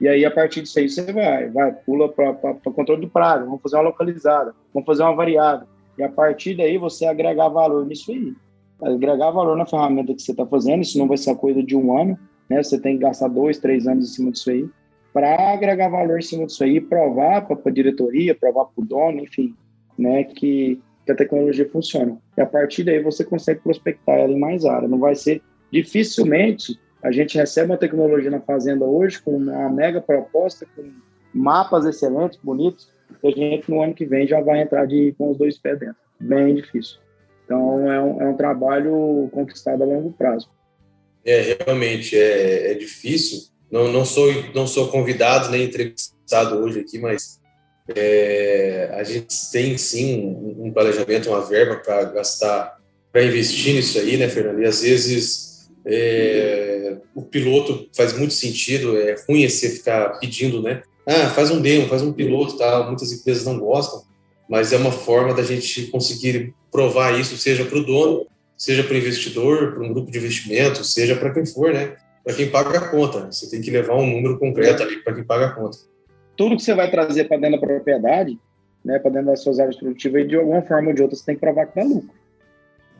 E 0.00 0.08
aí, 0.08 0.24
a 0.24 0.30
partir 0.30 0.62
disso 0.62 0.78
aí, 0.78 0.88
você 0.88 1.12
vai, 1.12 1.48
vai, 1.48 1.72
pula 1.72 2.08
para 2.08 2.34
controle 2.74 3.02
de 3.02 3.06
praga, 3.06 3.44
vamos 3.44 3.62
fazer 3.62 3.76
uma 3.76 3.84
localizada, 3.84 4.54
vamos 4.74 4.86
fazer 4.86 5.02
uma 5.04 5.14
variada. 5.14 5.66
E 5.96 6.02
a 6.02 6.08
partir 6.08 6.56
daí, 6.56 6.76
você 6.76 7.06
agregar 7.06 7.48
valor 7.48 7.86
nisso 7.86 8.10
aí. 8.10 8.34
Agregar 8.82 9.30
valor 9.30 9.56
na 9.56 9.64
ferramenta 9.64 10.12
que 10.12 10.20
você 10.20 10.32
está 10.32 10.44
fazendo, 10.44 10.82
isso 10.82 10.98
não 10.98 11.06
vai 11.06 11.16
ser 11.16 11.30
a 11.30 11.36
coisa 11.36 11.62
de 11.62 11.76
um 11.76 11.96
ano, 11.96 12.18
né? 12.50 12.60
Você 12.60 12.80
tem 12.80 12.96
que 12.96 13.02
gastar 13.04 13.28
dois, 13.28 13.58
três 13.58 13.86
anos 13.86 14.10
em 14.10 14.12
cima 14.12 14.32
disso 14.32 14.50
aí, 14.50 14.68
para 15.12 15.52
agregar 15.52 15.88
valor 15.88 16.18
em 16.18 16.22
cima 16.22 16.46
disso 16.46 16.64
aí, 16.64 16.80
provar 16.80 17.46
para 17.46 17.56
a 17.64 17.70
diretoria, 17.70 18.34
provar 18.34 18.64
para 18.64 18.82
o 18.82 18.84
dono, 18.84 19.20
enfim, 19.20 19.54
né? 19.96 20.24
Que, 20.24 20.80
que 21.06 21.12
a 21.12 21.14
tecnologia 21.14 21.68
funciona. 21.70 22.18
E 22.36 22.40
a 22.40 22.46
partir 22.46 22.82
daí, 22.82 23.00
você 23.00 23.24
consegue 23.24 23.60
prospectar 23.60 24.18
ela 24.18 24.32
em 24.32 24.40
mais 24.40 24.64
área. 24.64 24.88
Não 24.88 24.98
vai 24.98 25.14
ser 25.14 25.40
dificilmente 25.70 26.76
a 27.02 27.10
gente 27.10 27.36
recebe 27.36 27.70
uma 27.70 27.76
tecnologia 27.76 28.30
na 28.30 28.40
fazenda 28.40 28.84
hoje 28.84 29.20
com 29.20 29.36
uma 29.36 29.68
mega 29.68 30.00
proposta, 30.00 30.66
com 30.76 30.84
mapas 31.34 31.84
excelentes, 31.84 32.38
bonitos, 32.42 32.88
e 33.22 33.28
a 33.28 33.30
gente 33.30 33.70
no 33.70 33.82
ano 33.82 33.94
que 33.94 34.06
vem 34.06 34.26
já 34.26 34.40
vai 34.40 34.62
entrar 34.62 34.86
de, 34.86 35.14
com 35.18 35.30
os 35.30 35.38
dois 35.38 35.58
pés 35.58 35.78
dentro. 35.78 35.96
Bem 36.20 36.54
difícil. 36.54 36.98
Então 37.44 37.90
é 37.90 38.00
um, 38.00 38.22
é 38.22 38.28
um 38.28 38.36
trabalho 38.36 39.28
conquistado 39.32 39.82
a 39.82 39.86
longo 39.86 40.12
prazo. 40.12 40.48
É, 41.24 41.56
realmente 41.64 42.16
é, 42.16 42.72
é 42.72 42.74
difícil. 42.74 43.50
Não, 43.70 43.90
não, 43.90 44.04
sou, 44.04 44.30
não 44.54 44.66
sou 44.66 44.88
convidado 44.88 45.50
nem 45.50 45.64
entrevistado 45.64 46.56
hoje 46.56 46.80
aqui, 46.80 46.98
mas 46.98 47.40
é, 47.96 48.90
a 48.92 49.02
gente 49.02 49.34
tem 49.50 49.76
sim 49.76 50.26
um, 50.26 50.66
um 50.66 50.72
planejamento, 50.72 51.30
uma 51.30 51.44
verba 51.44 51.76
para 51.76 52.04
gastar, 52.04 52.78
para 53.10 53.24
investir 53.24 53.74
nisso 53.74 53.98
aí, 53.98 54.16
né, 54.16 54.28
Fernando? 54.28 54.60
E 54.60 54.66
às 54.66 54.82
vezes 54.82 55.70
é, 55.84 56.61
o 57.14 57.22
piloto 57.22 57.88
faz 57.94 58.16
muito 58.16 58.34
sentido, 58.34 58.96
é 58.96 59.16
ruim 59.28 59.48
você 59.48 59.68
ficar 59.68 60.18
pedindo, 60.18 60.62
né? 60.62 60.82
Ah, 61.06 61.28
faz 61.30 61.50
um 61.50 61.60
demo, 61.60 61.88
faz 61.88 62.02
um 62.02 62.12
piloto, 62.12 62.56
tá? 62.56 62.84
Muitas 62.86 63.12
empresas 63.12 63.44
não 63.44 63.58
gostam, 63.58 64.02
mas 64.48 64.72
é 64.72 64.76
uma 64.76 64.92
forma 64.92 65.34
da 65.34 65.42
gente 65.42 65.86
conseguir 65.86 66.54
provar 66.70 67.18
isso, 67.18 67.36
seja 67.36 67.64
para 67.64 67.78
o 67.78 67.84
dono, 67.84 68.26
seja 68.56 68.84
para 68.84 68.94
o 68.94 68.96
investidor, 68.96 69.74
para 69.74 69.82
um 69.82 69.92
grupo 69.92 70.10
de 70.10 70.18
investimento, 70.18 70.84
seja 70.84 71.16
para 71.16 71.32
quem 71.32 71.44
for, 71.44 71.72
né? 71.72 71.96
Para 72.24 72.34
quem 72.34 72.50
paga 72.50 72.78
a 72.78 72.88
conta. 72.88 73.30
Você 73.32 73.50
tem 73.50 73.60
que 73.60 73.70
levar 73.70 73.94
um 73.96 74.06
número 74.06 74.38
concreto 74.38 74.82
ali 74.82 75.02
para 75.02 75.14
quem 75.14 75.24
paga 75.24 75.46
a 75.46 75.50
conta. 75.50 75.78
Tudo 76.36 76.56
que 76.56 76.62
você 76.62 76.74
vai 76.74 76.90
trazer 76.90 77.24
para 77.24 77.36
dentro 77.36 77.60
da 77.60 77.66
propriedade, 77.66 78.38
né, 78.84 78.98
para 78.98 79.10
dentro 79.10 79.26
das 79.26 79.42
suas 79.42 79.58
áreas 79.58 79.76
produtivas, 79.76 80.26
de 80.26 80.36
alguma 80.36 80.62
forma 80.62 80.88
ou 80.88 80.94
de 80.94 81.02
outra, 81.02 81.16
você 81.16 81.24
tem 81.24 81.34
que 81.34 81.40
provar 81.40 81.66
que 81.66 81.74
dá 81.74 81.84
lucro 81.84 82.22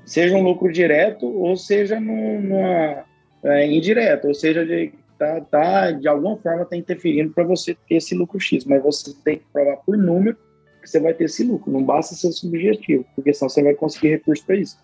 seja 0.04 0.36
um 0.36 0.42
lucro 0.42 0.72
direto 0.72 1.26
ou 1.26 1.56
seja 1.56 2.00
numa, 2.00 3.04
é, 3.44 3.66
indireto, 3.66 4.28
ou 4.28 4.34
seja, 4.34 4.64
de, 4.64 4.92
tá, 5.18 5.40
tá, 5.40 5.90
de 5.92 6.08
alguma 6.08 6.36
forma 6.36 6.62
está 6.62 6.76
interferindo 6.76 7.32
para 7.32 7.44
você 7.44 7.74
ter 7.88 7.96
esse 7.96 8.14
lucro 8.14 8.38
X, 8.38 8.64
mas 8.64 8.82
você 8.82 9.14
tem 9.24 9.38
que 9.38 9.44
provar 9.52 9.76
por 9.78 9.96
número 9.96 10.36
que 10.80 10.90
você 10.90 10.98
vai 10.98 11.14
ter 11.14 11.24
esse 11.24 11.44
lucro, 11.44 11.70
não 11.70 11.82
basta 11.82 12.14
ser 12.14 12.32
subjetivo, 12.32 13.04
porque 13.14 13.32
senão 13.32 13.48
você 13.48 13.62
vai 13.62 13.74
conseguir 13.74 14.08
recurso 14.08 14.44
para 14.44 14.56
isso. 14.56 14.76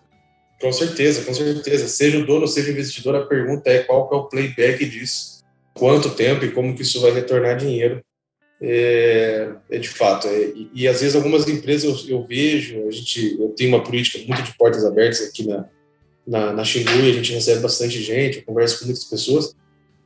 Com 0.61 0.71
certeza, 0.71 1.23
com 1.23 1.33
certeza. 1.33 1.87
Seja 1.87 2.19
o 2.19 2.25
dono, 2.25 2.47
seja 2.47 2.69
o 2.69 2.71
investidor, 2.71 3.15
a 3.15 3.25
pergunta 3.25 3.69
é 3.69 3.79
qual 3.79 4.09
é 4.11 4.15
o 4.15 4.25
playback 4.25 4.85
disso, 4.85 5.43
quanto 5.73 6.15
tempo 6.15 6.43
e 6.43 6.51
como 6.51 6.75
que 6.75 6.81
isso 6.81 7.01
vai 7.01 7.11
retornar 7.11 7.57
dinheiro 7.57 8.01
é, 8.61 9.49
é 9.69 9.77
de 9.77 9.89
fato. 9.89 10.27
É, 10.27 10.37
e, 10.49 10.69
e, 10.73 10.87
às 10.87 10.99
vezes 10.99 11.15
algumas 11.15 11.47
empresas 11.47 12.07
eu, 12.07 12.17
eu, 12.17 12.27
vejo, 12.27 12.87
a 12.87 12.91
gente, 12.91 13.39
eu 13.39 13.49
tenho 13.49 13.69
uma 13.73 13.83
política 13.83 14.19
muito 14.27 14.43
de 14.43 14.57
portas 14.57 14.85
abertas 14.85 15.21
aqui 15.21 15.47
na, 15.47 15.67
na, 16.29 16.53
na 16.53 16.63
Xingu, 16.63 16.89
a 16.89 17.11
gente 17.11 17.33
recebe 17.33 17.59
bastante 17.59 18.01
gente, 18.03 18.37
eu 18.37 18.43
converso 18.43 18.79
com 18.79 18.85
muitas 18.85 19.03
pessoas, 19.03 19.55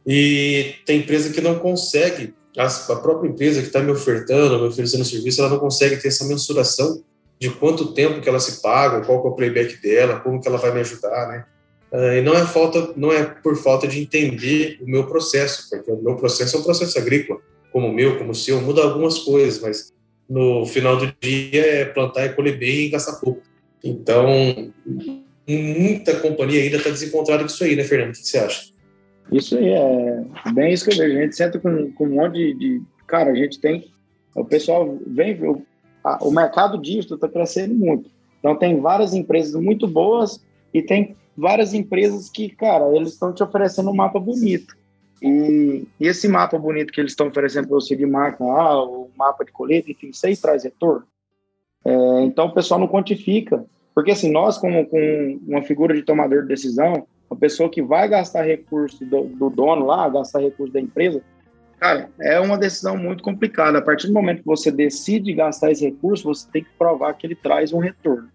e 0.07 0.75
tem 0.85 0.99
empresa 0.99 1.33
que 1.33 1.41
não 1.41 1.59
consegue 1.59 2.33
a 2.57 2.95
própria 2.95 3.29
empresa 3.29 3.61
que 3.61 3.67
está 3.67 3.79
me 3.79 3.91
ofertando, 3.91 4.59
me 4.59 4.67
oferecendo 4.67 5.03
serviço, 5.03 5.41
ela 5.41 5.49
não 5.49 5.59
consegue 5.59 5.97
ter 5.97 6.07
essa 6.09 6.25
mensuração 6.25 7.03
de 7.39 7.49
quanto 7.49 7.93
tempo 7.93 8.21
que 8.21 8.29
ela 8.29 8.39
se 8.39 8.61
paga, 8.61 9.03
qual 9.03 9.25
é 9.25 9.29
o 9.29 9.31
playback 9.31 9.81
dela, 9.81 10.19
como 10.19 10.39
que 10.39 10.47
ela 10.47 10.57
vai 10.57 10.73
me 10.73 10.79
ajudar, 10.81 11.27
né? 11.27 11.45
Uh, 11.91 12.17
e 12.17 12.21
não 12.21 12.33
é 12.33 12.45
falta, 12.45 12.93
não 12.95 13.11
é 13.11 13.23
por 13.23 13.55
falta 13.57 13.87
de 13.87 13.99
entender 13.99 14.79
o 14.81 14.85
meu 14.85 15.05
processo, 15.07 15.67
porque 15.69 15.91
o 15.91 16.01
meu 16.01 16.15
processo 16.15 16.55
é 16.55 16.59
um 16.59 16.63
processo 16.63 16.97
agrícola, 16.97 17.39
como 17.71 17.87
o 17.87 17.93
meu, 17.93 18.17
como 18.17 18.31
o 18.31 18.35
seu, 18.35 18.61
muda 18.61 18.83
algumas 18.83 19.19
coisas, 19.19 19.59
mas 19.59 19.91
no 20.29 20.65
final 20.65 20.95
do 20.95 21.11
dia 21.19 21.65
é 21.65 21.85
plantar 21.85 22.25
e 22.25 22.33
colher 22.33 22.57
bem 22.57 22.85
e 22.85 22.89
gastar 22.89 23.13
pouco. 23.13 23.41
Então, 23.83 24.71
muita 25.47 26.19
companhia 26.19 26.61
ainda 26.61 26.77
está 26.77 26.89
desencontrada 26.89 27.43
disso 27.43 27.63
aí, 27.63 27.75
né, 27.75 27.83
Fernando? 27.83 28.09
O 28.09 28.13
que 28.13 28.27
você 28.27 28.37
acha? 28.37 28.73
Isso 29.31 29.57
aí 29.57 29.69
é 29.69 30.23
bem 30.53 30.73
isso 30.73 30.85
que 30.85 30.93
eu 30.93 30.97
vejo. 30.97 31.17
A 31.17 31.21
gente 31.21 31.35
senta 31.35 31.59
com, 31.59 31.91
com 31.93 32.05
um 32.05 32.15
monte 32.15 32.33
de, 32.33 32.53
de, 32.53 32.81
Cara, 33.07 33.31
a 33.31 33.35
gente 33.35 33.59
tem. 33.59 33.91
O 34.35 34.43
pessoal 34.45 34.97
vem. 35.05 35.41
O, 35.43 35.61
o 36.21 36.31
mercado 36.31 36.77
digital 36.79 37.15
está 37.15 37.27
crescendo 37.27 37.73
muito. 37.73 38.09
Então, 38.39 38.57
tem 38.57 38.79
várias 38.79 39.13
empresas 39.13 39.61
muito 39.61 39.87
boas 39.87 40.43
e 40.73 40.81
tem 40.81 41.15
várias 41.37 41.73
empresas 41.73 42.29
que, 42.29 42.49
cara, 42.49 42.93
eles 42.95 43.13
estão 43.13 43.33
te 43.33 43.41
oferecendo 43.41 43.89
um 43.89 43.95
mapa 43.95 44.19
bonito. 44.19 44.75
E, 45.21 45.87
e 45.97 46.07
esse 46.07 46.27
mapa 46.27 46.57
bonito 46.57 46.91
que 46.91 46.99
eles 46.99 47.13
estão 47.13 47.27
oferecendo 47.27 47.67
para 47.69 47.75
você 47.75 47.95
de 47.95 48.05
marca, 48.05 48.43
ah, 48.43 48.83
o 48.83 49.09
mapa 49.15 49.45
de 49.45 49.51
colheita, 49.53 49.89
enfim, 49.89 50.09
isso 50.09 50.25
aí 50.27 50.35
traz 50.35 50.65
retorno. 50.65 51.05
É, 51.85 52.21
então, 52.23 52.47
o 52.47 52.53
pessoal 52.53 52.79
não 52.79 52.87
quantifica. 52.87 53.65
Porque, 53.93 54.11
assim, 54.11 54.31
nós, 54.31 54.57
como 54.57 54.85
com 54.85 55.39
uma 55.47 55.61
figura 55.61 55.93
de 55.93 56.01
tomador 56.01 56.41
de 56.41 56.47
decisão, 56.47 57.05
a 57.29 57.35
pessoa 57.35 57.69
que 57.69 57.81
vai 57.81 58.07
gastar 58.07 58.43
recurso 58.43 59.03
do, 59.05 59.23
do, 59.23 59.49
dono 59.49 59.85
lá, 59.85 60.09
gastar 60.09 60.39
recurso 60.39 60.73
da 60.73 60.79
empresa, 60.79 61.21
cara, 61.79 62.09
é 62.19 62.39
uma 62.39 62.57
decisão 62.57 62.97
muito 62.97 63.23
complicada. 63.23 63.77
A 63.77 63.81
partir 63.81 64.07
do 64.07 64.13
momento 64.13 64.39
que 64.39 64.47
você 64.47 64.71
decide 64.71 65.33
gastar 65.33 65.71
esse 65.71 65.85
recurso, 65.85 66.23
você 66.23 66.47
tem 66.51 66.63
que 66.63 66.69
provar 66.77 67.13
que 67.13 67.27
ele 67.27 67.35
traz 67.35 67.73
um 67.73 67.79
retorno. 67.79 68.29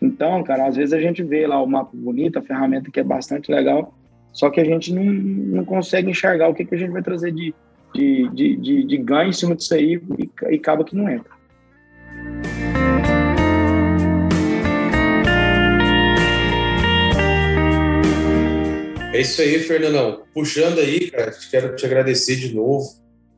Então, 0.00 0.42
cara, 0.44 0.66
às 0.66 0.76
vezes 0.76 0.92
a 0.92 1.00
gente 1.00 1.22
vê 1.22 1.46
lá 1.46 1.60
o 1.60 1.66
mapa 1.66 1.90
bonito, 1.92 2.38
a 2.38 2.42
ferramenta 2.42 2.90
que 2.90 3.00
é 3.00 3.04
bastante 3.04 3.50
legal, 3.50 3.94
só 4.32 4.48
que 4.50 4.60
a 4.60 4.64
gente 4.64 4.92
não, 4.94 5.04
não 5.04 5.64
consegue 5.64 6.10
enxergar 6.10 6.48
o 6.48 6.54
que, 6.54 6.64
que 6.64 6.74
a 6.74 6.78
gente 6.78 6.92
vai 6.92 7.02
trazer 7.02 7.32
de, 7.32 7.52
de, 7.94 8.28
de, 8.28 8.56
de, 8.56 8.84
de 8.84 8.96
ganho 8.98 9.30
em 9.30 9.32
cima 9.32 9.56
disso 9.56 9.74
aí 9.74 10.00
e, 10.18 10.30
e 10.50 10.54
acaba 10.54 10.84
que 10.84 10.94
não 10.94 11.08
entra. 11.08 11.37
É 19.12 19.22
isso 19.22 19.40
aí, 19.40 19.58
Fernandão. 19.60 20.22
Puxando 20.34 20.80
aí, 20.80 21.10
cara, 21.10 21.32
quero 21.50 21.74
te 21.74 21.86
agradecer 21.86 22.36
de 22.36 22.54
novo 22.54 22.86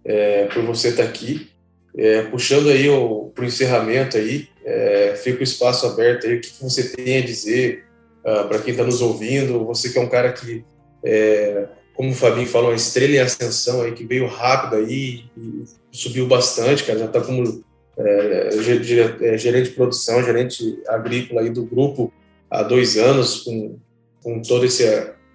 é, 0.05 0.47
por 0.47 0.65
você 0.65 0.89
estar 0.89 1.05
aqui. 1.05 1.49
É, 1.97 2.23
puxando 2.23 2.69
aí 2.69 2.89
o 2.89 3.31
pro 3.35 3.45
encerramento 3.45 4.17
aí, 4.17 4.49
é, 4.65 5.15
fica 5.17 5.41
o 5.41 5.45
espaço 5.45 5.87
aberto 5.87 6.27
aí. 6.27 6.37
O 6.37 6.41
que, 6.41 6.51
que 6.51 6.63
você 6.63 6.89
tem 6.89 7.19
a 7.19 7.25
dizer 7.25 7.85
uh, 8.21 8.49
para 8.49 8.59
quem 8.59 8.73
está 8.73 8.85
nos 8.85 9.01
ouvindo? 9.01 9.65
Você 9.67 9.91
que 9.91 9.99
é 9.99 10.03
um 10.03 10.09
cara 10.09 10.33
que, 10.33 10.65
é, 11.05 11.69
como 11.95 12.11
o 12.11 12.15
Fabinho 12.15 12.49
falou, 12.49 12.71
uma 12.71 12.77
estrela 12.77 13.15
em 13.15 13.19
ascensão 13.19 13.83
aí, 13.83 13.93
que 13.93 14.05
veio 14.05 14.27
rápido 14.27 14.77
aí 14.77 15.25
e 15.37 15.65
subiu 15.93 16.27
bastante, 16.27 16.83
cara. 16.85 16.99
Já 16.99 17.07
está 17.07 17.21
como 17.21 17.65
é, 17.97 18.49
é, 19.23 19.39
gerente 19.39 19.71
de 19.71 19.77
produção, 19.77 20.23
gerente 20.23 20.81
agrícola 20.89 21.43
aí 21.43 21.51
do 21.51 21.65
grupo 21.65 22.13
há 22.51 22.65
dois 22.65 22.97
anos, 22.97 23.43
com, 23.43 23.79
com 24.23 24.43
todo 24.43 24.67
esse 24.67 24.85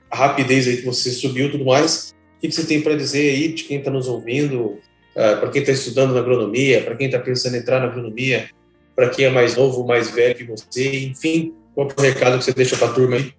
a 0.10 0.16
rapidez 0.16 0.68
aí 0.68 0.78
que 0.78 0.86
você 0.86 1.12
subiu 1.12 1.52
tudo 1.52 1.66
mais. 1.66 2.14
O 2.38 2.42
que, 2.42 2.52
você 2.52 2.66
tem 2.66 2.82
para 2.82 2.96
dizer 2.96 3.30
aí 3.30 3.48
de 3.50 3.64
quem 3.64 3.80
está 3.80 3.90
nos 3.90 4.08
ouvindo, 4.08 4.66
uh, 4.66 5.40
para 5.40 5.50
quem 5.50 5.62
está 5.62 5.74
estudando 5.74 6.14
na 6.14 6.20
agronomia, 6.20 6.84
para 6.84 6.96
quem 6.96 7.08
está 7.08 7.20
pensando 7.20 7.56
em 7.56 7.60
entrar 7.60 7.80
na 7.80 7.88
agronomia, 7.88 8.50
para 8.96 9.10
quem 9.10 9.26
é 9.26 9.30
mais 9.30 9.56
novo, 9.56 9.86
mais 9.86 10.10
velho 10.12 10.36
que 10.36 10.44
você, 10.44 11.06
enfim, 11.06 11.54
qual 11.74 11.88
é 11.90 12.00
o 12.00 12.04
recado 12.04 12.38
que 12.38 12.46
você 12.46 12.54
deixa 12.54 12.78
para 12.78 12.88
a 12.88 12.94
turma 12.94 13.18
aí? 13.18 13.34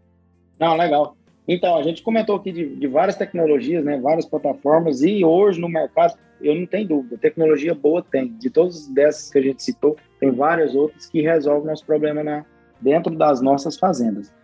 Não, 0.59 0.77
legal. 0.77 1.17
Então, 1.49 1.79
a 1.79 1.83
gente 1.83 2.03
comentou 2.03 2.37
aqui 2.37 2.51
de, 2.51 2.75
de, 2.75 2.87
várias 2.89 3.17
tecnologias, 3.17 3.85
né, 3.85 3.99
várias 4.01 4.27
plataformas, 4.27 5.03
e 5.03 5.25
hoje 5.25 5.61
no 5.61 5.69
mercado, 5.69 6.15
eu 6.43 6.55
não 6.55 6.67
tenho 6.67 6.89
dúvida, 6.89 7.17
tecnologia 7.17 7.75
boa 7.75 8.03
tem. 8.03 8.37
De 8.37 8.51
todas 8.51 8.89
dessas 8.89 9.31
que 9.31 9.39
a 9.39 9.43
gente 9.43 9.63
citou, 9.63 9.97
tem 10.19 10.33
várias 10.33 10.75
outras 10.75 11.09
que 11.09 11.23
resolvem 11.23 11.69
nosso 11.69 11.87
problema 11.87 12.25
na, 12.25 12.45
dentro 12.81 13.15
das 13.15 13.41
nossas 13.41 13.79
fazendas 13.79 14.35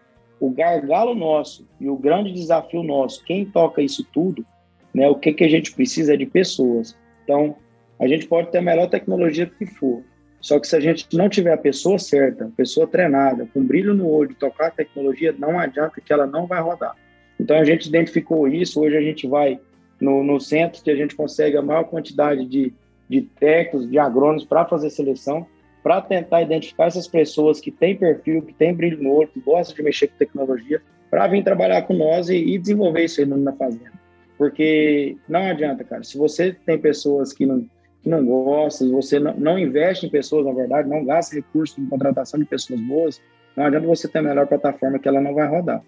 o 0.42 0.50
gargalo 0.50 1.14
nosso 1.14 1.68
e 1.80 1.88
o 1.88 1.96
grande 1.96 2.32
desafio 2.32 2.82
nosso, 2.82 3.24
quem 3.24 3.46
toca 3.46 3.80
isso 3.80 4.04
tudo, 4.12 4.44
né, 4.92 5.08
o 5.08 5.14
que, 5.14 5.32
que 5.32 5.44
a 5.44 5.48
gente 5.48 5.72
precisa 5.72 6.14
é 6.14 6.16
de 6.16 6.26
pessoas. 6.26 6.98
Então, 7.22 7.54
a 7.96 8.08
gente 8.08 8.26
pode 8.26 8.50
ter 8.50 8.58
a 8.58 8.62
melhor 8.62 8.90
tecnologia 8.90 9.46
que 9.46 9.64
for, 9.64 10.02
só 10.40 10.58
que 10.58 10.66
se 10.66 10.74
a 10.74 10.80
gente 10.80 11.06
não 11.16 11.28
tiver 11.28 11.52
a 11.52 11.56
pessoa 11.56 11.96
certa, 11.96 12.46
a 12.46 12.50
pessoa 12.56 12.88
treinada, 12.88 13.48
com 13.54 13.64
brilho 13.64 13.94
no 13.94 14.08
olho, 14.08 14.34
tocar 14.34 14.66
a 14.66 14.70
tecnologia, 14.72 15.32
não 15.38 15.60
adianta 15.60 16.00
que 16.04 16.12
ela 16.12 16.26
não 16.26 16.44
vai 16.44 16.60
rodar. 16.60 16.96
Então, 17.38 17.56
a 17.56 17.64
gente 17.64 17.88
identificou 17.88 18.48
isso, 18.48 18.80
hoje 18.80 18.96
a 18.96 19.00
gente 19.00 19.28
vai 19.28 19.60
no, 20.00 20.24
no 20.24 20.40
centro 20.40 20.82
que 20.82 20.90
a 20.90 20.96
gente 20.96 21.14
consegue 21.14 21.56
a 21.56 21.62
maior 21.62 21.84
quantidade 21.84 22.44
de, 22.46 22.74
de 23.08 23.20
técnicos, 23.22 23.88
de 23.88 23.96
agrônomos 23.96 24.44
para 24.44 24.64
fazer 24.64 24.90
seleção, 24.90 25.46
para 25.82 26.00
tentar 26.00 26.42
identificar 26.42 26.86
essas 26.86 27.08
pessoas 27.08 27.60
que 27.60 27.70
têm 27.70 27.96
perfil, 27.96 28.42
que 28.42 28.54
têm 28.54 28.74
brilho 28.74 29.02
no 29.02 29.12
olho, 29.12 29.28
que 29.28 29.40
gostam 29.40 29.76
de 29.76 29.82
mexer 29.82 30.08
com 30.08 30.16
tecnologia, 30.16 30.80
para 31.10 31.26
vir 31.26 31.42
trabalhar 31.42 31.82
com 31.82 31.94
nós 31.94 32.28
e, 32.28 32.36
e, 32.36 32.58
desenvolver 32.58 33.04
isso 33.04 33.20
aí 33.20 33.26
na 33.26 33.52
fazenda. 33.52 33.92
Porque 34.38 35.16
não 35.28 35.40
adianta, 35.40 35.84
cara, 35.84 36.02
se 36.02 36.16
você 36.16 36.56
tem 36.64 36.78
pessoas 36.78 37.32
que 37.32 37.44
não, 37.44 37.60
que 38.02 38.08
não 38.08 38.24
gostam, 38.24 38.90
você 38.90 39.18
não, 39.18 39.34
não 39.34 39.58
investe 39.58 40.06
em 40.06 40.10
pessoas, 40.10 40.46
na 40.46 40.52
verdade, 40.52 40.88
não 40.88 41.04
gasta 41.04 41.36
recursos 41.36 41.76
em 41.78 41.86
contratação 41.86 42.40
de 42.40 42.46
pessoas 42.46 42.80
boas, 42.80 43.20
não 43.56 43.66
adianta 43.66 43.86
você 43.86 44.08
ter 44.08 44.20
a 44.20 44.22
melhor 44.22 44.46
plataforma 44.46 44.98
que 44.98 45.06
ela 45.06 45.20
não 45.20 45.34
vai 45.34 45.46
rodar. 45.46 45.82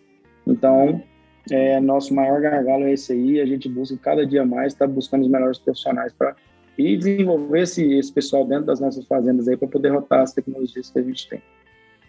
Então, 0.47 1.03
é, 1.51 1.81
nosso 1.81 2.15
maior 2.15 2.41
gargalo 2.41 2.85
é 2.85 2.93
esse 2.93 3.13
aí, 3.13 3.41
a 3.41 3.47
gente 3.47 3.69
busca 3.69 3.97
cada 3.97 4.27
dia 4.27 4.45
mais 4.45 4.73
estar 4.73 4.87
tá 4.87 4.93
buscando 4.93 5.23
os 5.23 5.31
melhores 5.31 5.59
profissionais 5.59 6.13
para 6.13 6.37
e 6.77 6.97
desenvolver 6.97 7.63
esse, 7.63 7.95
esse 7.95 8.13
pessoal 8.13 8.47
dentro 8.47 8.67
das 8.67 8.81
nossas 8.81 9.07
fazendas 9.07 9.49
aí 9.49 9.57
para 9.57 9.69
poder 9.69 9.91
rotar 9.91 10.21
as 10.21 10.33
tecnologias 10.33 10.91
que 10.91 10.99
a 10.99 11.03
gente 11.03 11.29
tem. 11.29 11.43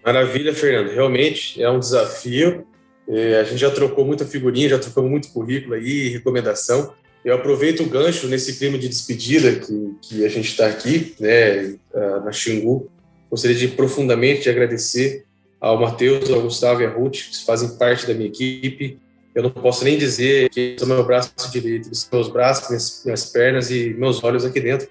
Maravilha, 0.03 0.53
Fernando. 0.53 0.93
Realmente 0.93 1.61
é 1.61 1.70
um 1.70 1.80
desafio. 1.80 2.66
É, 3.07 3.39
a 3.39 3.43
gente 3.43 3.57
já 3.57 3.72
trocou 3.72 4.05
muita 4.05 4.26
figurinha, 4.26 4.70
já 4.70 4.80
trocou 4.80 5.07
muito 5.07 5.32
currículo 5.32 5.76
aí, 5.76 6.09
recomendação. 6.09 6.93
Eu 7.24 7.34
aproveito 7.34 7.82
o 7.82 7.89
gancho 7.89 8.28
nesse 8.28 8.57
clima 8.57 8.78
de 8.78 8.88
despedida 8.88 9.55
que, 9.55 9.95
que 10.01 10.26
a 10.26 10.30
gente 10.30 10.47
está 10.47 10.68
aqui, 10.68 11.16
né, 11.20 11.76
na 12.24 12.32
Xingu. 12.32 12.88
Gostaria 13.32 13.57
de 13.57 13.68
profundamente 13.70 14.47
agradecer 14.47 15.26
ao 15.59 15.80
Matheus, 15.80 16.30
ao 16.30 16.41
Gustavo 16.41 16.82
e 16.82 16.86
à 16.86 16.89
Ruth, 16.89 17.32
que 17.32 17.43
fazem 17.43 17.78
parte 17.78 18.05
da 18.05 18.13
minha 18.13 18.28
equipe, 18.28 18.99
eu 19.36 19.43
não 19.43 19.49
posso 19.49 19.83
nem 19.83 19.97
dizer 19.97 20.49
que 20.49 20.77
são 20.79 20.88
meu 20.88 21.03
braço 21.05 21.29
direito, 21.51 21.93
são 21.93 22.09
meus 22.13 22.29
braços, 22.29 22.69
minhas, 22.69 23.01
minhas 23.03 23.25
pernas 23.25 23.69
e 23.69 23.93
meus 23.93 24.23
olhos 24.23 24.45
aqui 24.45 24.61
dentro. 24.61 24.88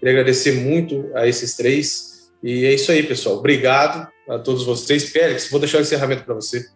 Queria 0.00 0.12
agradecer 0.12 0.52
muito 0.52 1.08
a 1.14 1.28
esses 1.28 1.56
três. 1.56 2.28
E 2.42 2.66
é 2.66 2.74
isso 2.74 2.90
aí, 2.90 3.04
pessoal. 3.04 3.36
Obrigado 3.36 4.08
a 4.28 4.36
todos 4.38 4.64
vocês. 4.64 5.10
Félix, 5.10 5.48
vou 5.48 5.60
deixar 5.60 5.78
o 5.78 5.82
encerramento 5.82 6.24
para 6.24 6.34
você. 6.34 6.66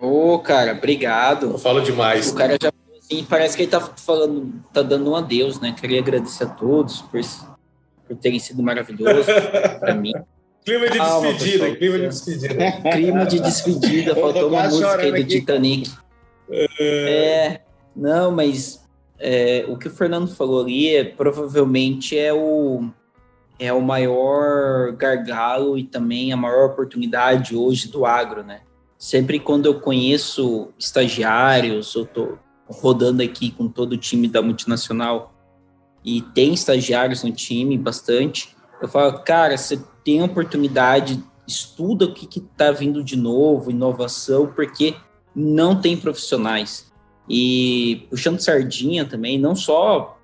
Ô, 0.00 0.34
oh, 0.34 0.38
cara, 0.40 0.72
obrigado. 0.72 1.46
Eu 1.52 1.58
falo 1.58 1.80
demais. 1.80 2.30
O 2.30 2.34
cara 2.34 2.58
já 2.60 2.72
assim, 2.98 3.24
parece 3.24 3.56
que 3.56 3.62
ele 3.62 3.70
tá 3.70 3.80
falando, 3.80 4.52
tá 4.72 4.82
dando 4.82 5.12
um 5.12 5.14
adeus, 5.14 5.60
né? 5.60 5.74
Queria 5.78 6.00
agradecer 6.00 6.44
a 6.44 6.48
todos 6.48 7.02
por, 7.02 7.20
por 8.08 8.16
terem 8.16 8.40
sido 8.40 8.62
maravilhosos 8.64 9.26
para 9.78 9.94
mim. 9.96 10.12
Clima 10.64 10.90
de 10.90 10.98
Calma, 10.98 11.32
despedida, 11.32 11.58
pessoal. 11.58 11.76
clima 11.76 11.98
de 11.98 12.08
despedida. 12.08 12.72
Clima 12.92 13.26
de 13.26 13.40
despedida, 13.40 14.14
faltou 14.16 14.48
uma 14.48 14.64
música 14.64 14.96
aí 14.96 15.12
do 15.12 15.24
Titanic. 15.24 16.02
É, 16.50 17.60
não, 17.94 18.30
mas 18.30 18.82
é, 19.18 19.64
o 19.68 19.76
que 19.76 19.88
o 19.88 19.90
Fernando 19.90 20.28
falou 20.28 20.62
ali 20.62 20.94
é, 20.94 21.04
provavelmente 21.04 22.18
é 22.18 22.32
o, 22.32 22.88
é 23.58 23.72
o 23.72 23.80
maior 23.80 24.92
gargalo 24.92 25.78
e 25.78 25.84
também 25.84 26.32
a 26.32 26.36
maior 26.36 26.70
oportunidade 26.70 27.54
hoje 27.56 27.88
do 27.88 28.04
agro, 28.04 28.42
né? 28.42 28.62
Sempre 28.98 29.38
quando 29.40 29.66
eu 29.66 29.80
conheço 29.80 30.72
estagiários, 30.78 31.94
eu 31.94 32.06
tô 32.06 32.38
rodando 32.66 33.22
aqui 33.22 33.50
com 33.50 33.68
todo 33.68 33.92
o 33.92 33.98
time 33.98 34.28
da 34.28 34.40
multinacional 34.40 35.32
e 36.04 36.20
tem 36.20 36.52
estagiários 36.54 37.22
no 37.22 37.32
time, 37.32 37.78
bastante, 37.78 38.56
eu 38.80 38.88
falo, 38.88 39.20
cara, 39.20 39.56
você 39.56 39.80
tem 40.04 40.22
oportunidade, 40.22 41.22
estuda 41.46 42.06
o 42.06 42.12
que 42.12 42.38
está 42.38 42.72
vindo 42.72 43.04
de 43.04 43.16
novo, 43.16 43.70
inovação, 43.70 44.48
porque 44.48 44.96
não 45.34 45.80
tem 45.80 45.96
profissionais. 45.96 46.92
E 47.28 48.06
puxando 48.10 48.40
sardinha 48.40 49.04
também, 49.04 49.38
não 49.38 49.54
só 49.54 50.18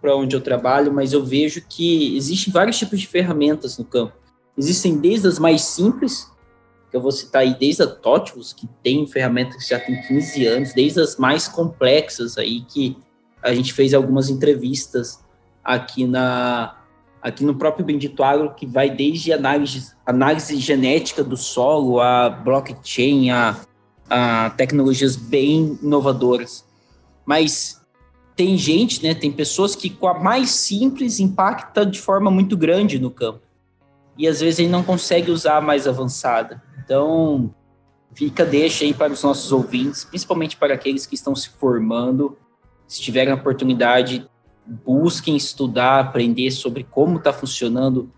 para 0.00 0.14
onde 0.14 0.36
eu 0.36 0.40
trabalho, 0.40 0.92
mas 0.92 1.12
eu 1.12 1.24
vejo 1.24 1.62
que 1.66 2.16
existem 2.16 2.52
vários 2.52 2.78
tipos 2.78 3.00
de 3.00 3.06
ferramentas 3.06 3.78
no 3.78 3.84
campo. 3.84 4.12
Existem 4.56 4.98
desde 4.98 5.26
as 5.26 5.38
mais 5.38 5.62
simples, 5.62 6.30
que 6.90 6.96
eu 6.96 7.00
vou 7.00 7.10
citar 7.10 7.42
aí, 7.42 7.58
desde 7.58 7.82
a 7.82 7.86
Totius, 7.86 8.52
que 8.52 8.68
tem 8.82 9.06
ferramentas 9.06 9.56
que 9.56 9.70
já 9.70 9.80
tem 9.80 10.00
15 10.02 10.46
anos, 10.46 10.74
desde 10.74 11.00
as 11.00 11.16
mais 11.16 11.48
complexas 11.48 12.36
aí, 12.36 12.60
que 12.60 12.96
a 13.42 13.54
gente 13.54 13.72
fez 13.72 13.94
algumas 13.94 14.28
entrevistas 14.28 15.24
aqui 15.62 16.06
na 16.06 16.78
aqui 17.22 17.42
no 17.42 17.54
próprio 17.54 17.86
Bendito 17.86 18.22
Agro, 18.22 18.52
que 18.54 18.66
vai 18.66 18.90
desde 18.90 19.32
análise, 19.32 19.92
análise 20.04 20.58
genética 20.58 21.24
do 21.24 21.38
solo, 21.38 21.98
a 21.98 22.28
blockchain, 22.28 23.30
a, 23.30 23.56
a 24.08 24.50
tecnologias 24.50 25.16
bem 25.16 25.78
inovadoras. 25.82 26.64
Mas 27.24 27.80
tem 28.36 28.56
gente, 28.58 29.02
né, 29.02 29.14
tem 29.14 29.30
pessoas 29.30 29.76
que 29.76 29.88
com 29.88 30.08
a 30.08 30.18
mais 30.18 30.50
simples 30.50 31.20
impacta 31.20 31.86
de 31.86 32.00
forma 32.00 32.30
muito 32.30 32.56
grande 32.56 32.98
no 32.98 33.10
campo. 33.10 33.42
E 34.16 34.28
às 34.28 34.40
vezes 34.40 34.60
ele 34.60 34.68
não 34.68 34.82
consegue 34.82 35.30
usar 35.30 35.58
a 35.58 35.60
mais 35.60 35.86
avançada. 35.86 36.62
Então, 36.84 37.54
fica 38.14 38.44
deixa 38.44 38.84
aí 38.84 38.92
para 38.92 39.12
os 39.12 39.22
nossos 39.22 39.50
ouvintes, 39.52 40.04
principalmente 40.04 40.56
para 40.56 40.74
aqueles 40.74 41.06
que 41.06 41.14
estão 41.14 41.34
se 41.34 41.48
formando, 41.50 42.36
se 42.86 43.00
tiverem 43.00 43.32
a 43.32 43.36
oportunidade, 43.36 44.28
busquem 44.66 45.36
estudar, 45.36 46.00
aprender 46.00 46.50
sobre 46.50 46.84
como 46.84 47.18
está 47.18 47.32
funcionando 47.32 48.10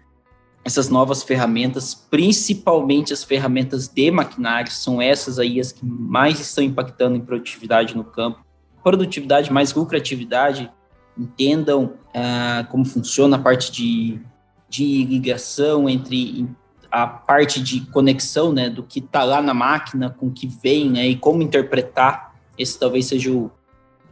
essas 0.66 0.88
novas 0.88 1.22
ferramentas, 1.22 1.94
principalmente 1.94 3.12
as 3.12 3.22
ferramentas 3.22 3.86
de 3.86 4.10
maquinário, 4.10 4.72
são 4.72 5.00
essas 5.00 5.38
aí 5.38 5.60
as 5.60 5.70
que 5.70 5.86
mais 5.86 6.40
estão 6.40 6.64
impactando 6.64 7.14
em 7.14 7.20
produtividade 7.20 7.96
no 7.96 8.02
campo. 8.02 8.44
Produtividade 8.82 9.52
mais 9.52 9.72
lucratividade, 9.72 10.68
entendam 11.16 11.94
ah, 12.12 12.66
como 12.68 12.84
funciona 12.84 13.36
a 13.36 13.38
parte 13.38 13.70
de, 13.70 14.20
de 14.68 15.04
ligação 15.04 15.88
entre 15.88 16.48
a 16.90 17.06
parte 17.06 17.62
de 17.62 17.82
conexão, 17.92 18.52
né, 18.52 18.68
do 18.68 18.82
que 18.82 18.98
está 18.98 19.22
lá 19.22 19.40
na 19.40 19.54
máquina 19.54 20.10
com 20.10 20.26
o 20.26 20.32
que 20.32 20.48
vem, 20.48 20.90
né, 20.90 21.06
e 21.06 21.14
como 21.14 21.42
interpretar. 21.42 22.34
Esse 22.58 22.76
talvez 22.76 23.06
seja 23.06 23.30
o, 23.30 23.52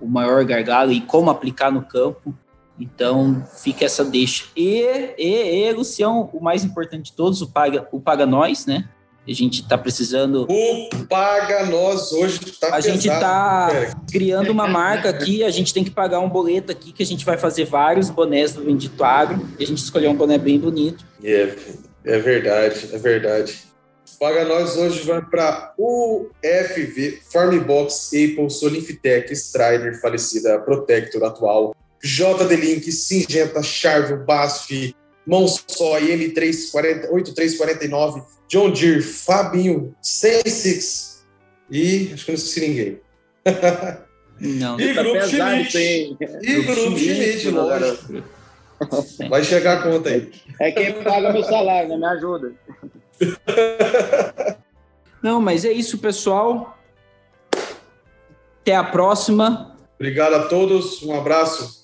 o 0.01 0.07
maior 0.07 0.45
gargalo 0.45 0.93
e 0.93 1.01
como 1.01 1.31
aplicar 1.31 1.73
no 1.73 1.83
campo. 1.83 2.33
Então, 2.79 3.47
fica 3.57 3.85
essa 3.85 4.05
deixa. 4.05 4.47
E, 4.57 4.83
e, 5.17 5.67
e 5.67 5.73
Lucião, 5.73 6.29
o 6.33 6.43
mais 6.43 6.65
importante 6.65 7.11
de 7.11 7.13
todos, 7.13 7.41
o 7.41 7.51
Paga, 7.51 7.89
o 7.93 8.01
Paga 8.01 8.27
Nós, 8.27 8.67
né? 8.67 8.89
A 9.27 9.33
gente 9.33 9.63
está 9.63 9.79
precisando. 9.79 10.47
O 10.51 11.07
Paga 11.09 11.65
Nós 11.67 12.13
hoje 12.13 12.41
está 12.45 12.75
A 12.75 12.81
gente 12.81 13.09
está 13.09 13.95
criando 14.11 14.51
uma 14.51 14.69
marca 14.69 15.09
aqui, 15.09 15.43
a 15.43 15.51
gente 15.51 15.73
tem 15.73 15.83
que 15.83 15.91
pagar 15.91 16.21
um 16.21 16.29
boleto 16.29 16.71
aqui, 16.71 16.93
que 16.93 17.03
a 17.03 17.07
gente 17.07 17.25
vai 17.25 17.39
fazer 17.39 17.65
vários 17.65 18.11
bonés 18.11 18.53
do 18.53 18.63
Bendito 18.63 19.03
Agro, 19.03 19.49
e 19.59 19.65
a 19.65 19.67
gente 19.67 19.79
escolheu 19.79 20.11
um 20.11 20.17
boné 20.17 20.37
bem 20.37 20.59
bonito. 20.59 21.07
É, 21.23 21.55
é 22.05 22.19
verdade, 22.19 22.91
é 22.93 22.99
verdade. 22.99 23.63
Paga 24.21 24.45
Nós 24.45 24.77
hoje 24.77 25.03
vai 25.05 25.23
para 25.23 25.73
UFV, 25.79 27.21
Farmbox, 27.33 28.09
Apple, 28.09 28.51
Solinfitec, 28.51 29.33
Strider, 29.33 30.01
falecida 30.01 30.59
Protector 30.59 31.25
atual, 31.25 31.75
JD-Link, 32.05 32.93
Singenta, 32.93 33.63
Charvel, 33.63 34.19
BASF, 34.25 34.95
Monsoy, 35.27 36.03
M38349, 36.35 38.23
John 38.49 38.71
Deere, 38.71 39.01
Fabinho, 39.03 39.95
Sensix 40.03 41.25
e 41.71 42.11
acho 42.13 42.27
que 42.27 42.33
não 42.33 42.37
esqueci 42.37 42.61
ninguém. 42.61 43.01
Não. 44.39 44.79
E 44.79 44.93
Tá 44.95 45.03
Grupo 45.03 45.21
pesado, 45.21 45.55
Schmidt. 45.65 45.79
hein? 45.79 46.17
E 46.43 46.63
Grupo 46.63 46.99
Schmidt, 46.99 47.51
lógico. 47.51 48.23
Vai 49.31 49.43
chegar 49.45 49.79
a 49.79 49.83
conta 49.83 50.11
aí. 50.11 50.31
É 50.61 50.73
quem 50.73 51.03
paga 51.03 51.33
meu 51.33 51.43
salário, 51.45 51.89
né? 51.89 51.97
Me 51.97 52.05
ajuda. 52.05 52.53
Não, 55.23 55.41
mas 55.41 55.65
é 55.65 55.73
isso, 55.73 55.99
pessoal. 55.99 56.77
Até 58.61 58.75
a 58.77 58.85
próxima. 58.85 59.75
Obrigado 59.95 60.35
a 60.35 60.49
todos, 60.49 61.03
um 61.03 61.15
abraço. 61.17 61.84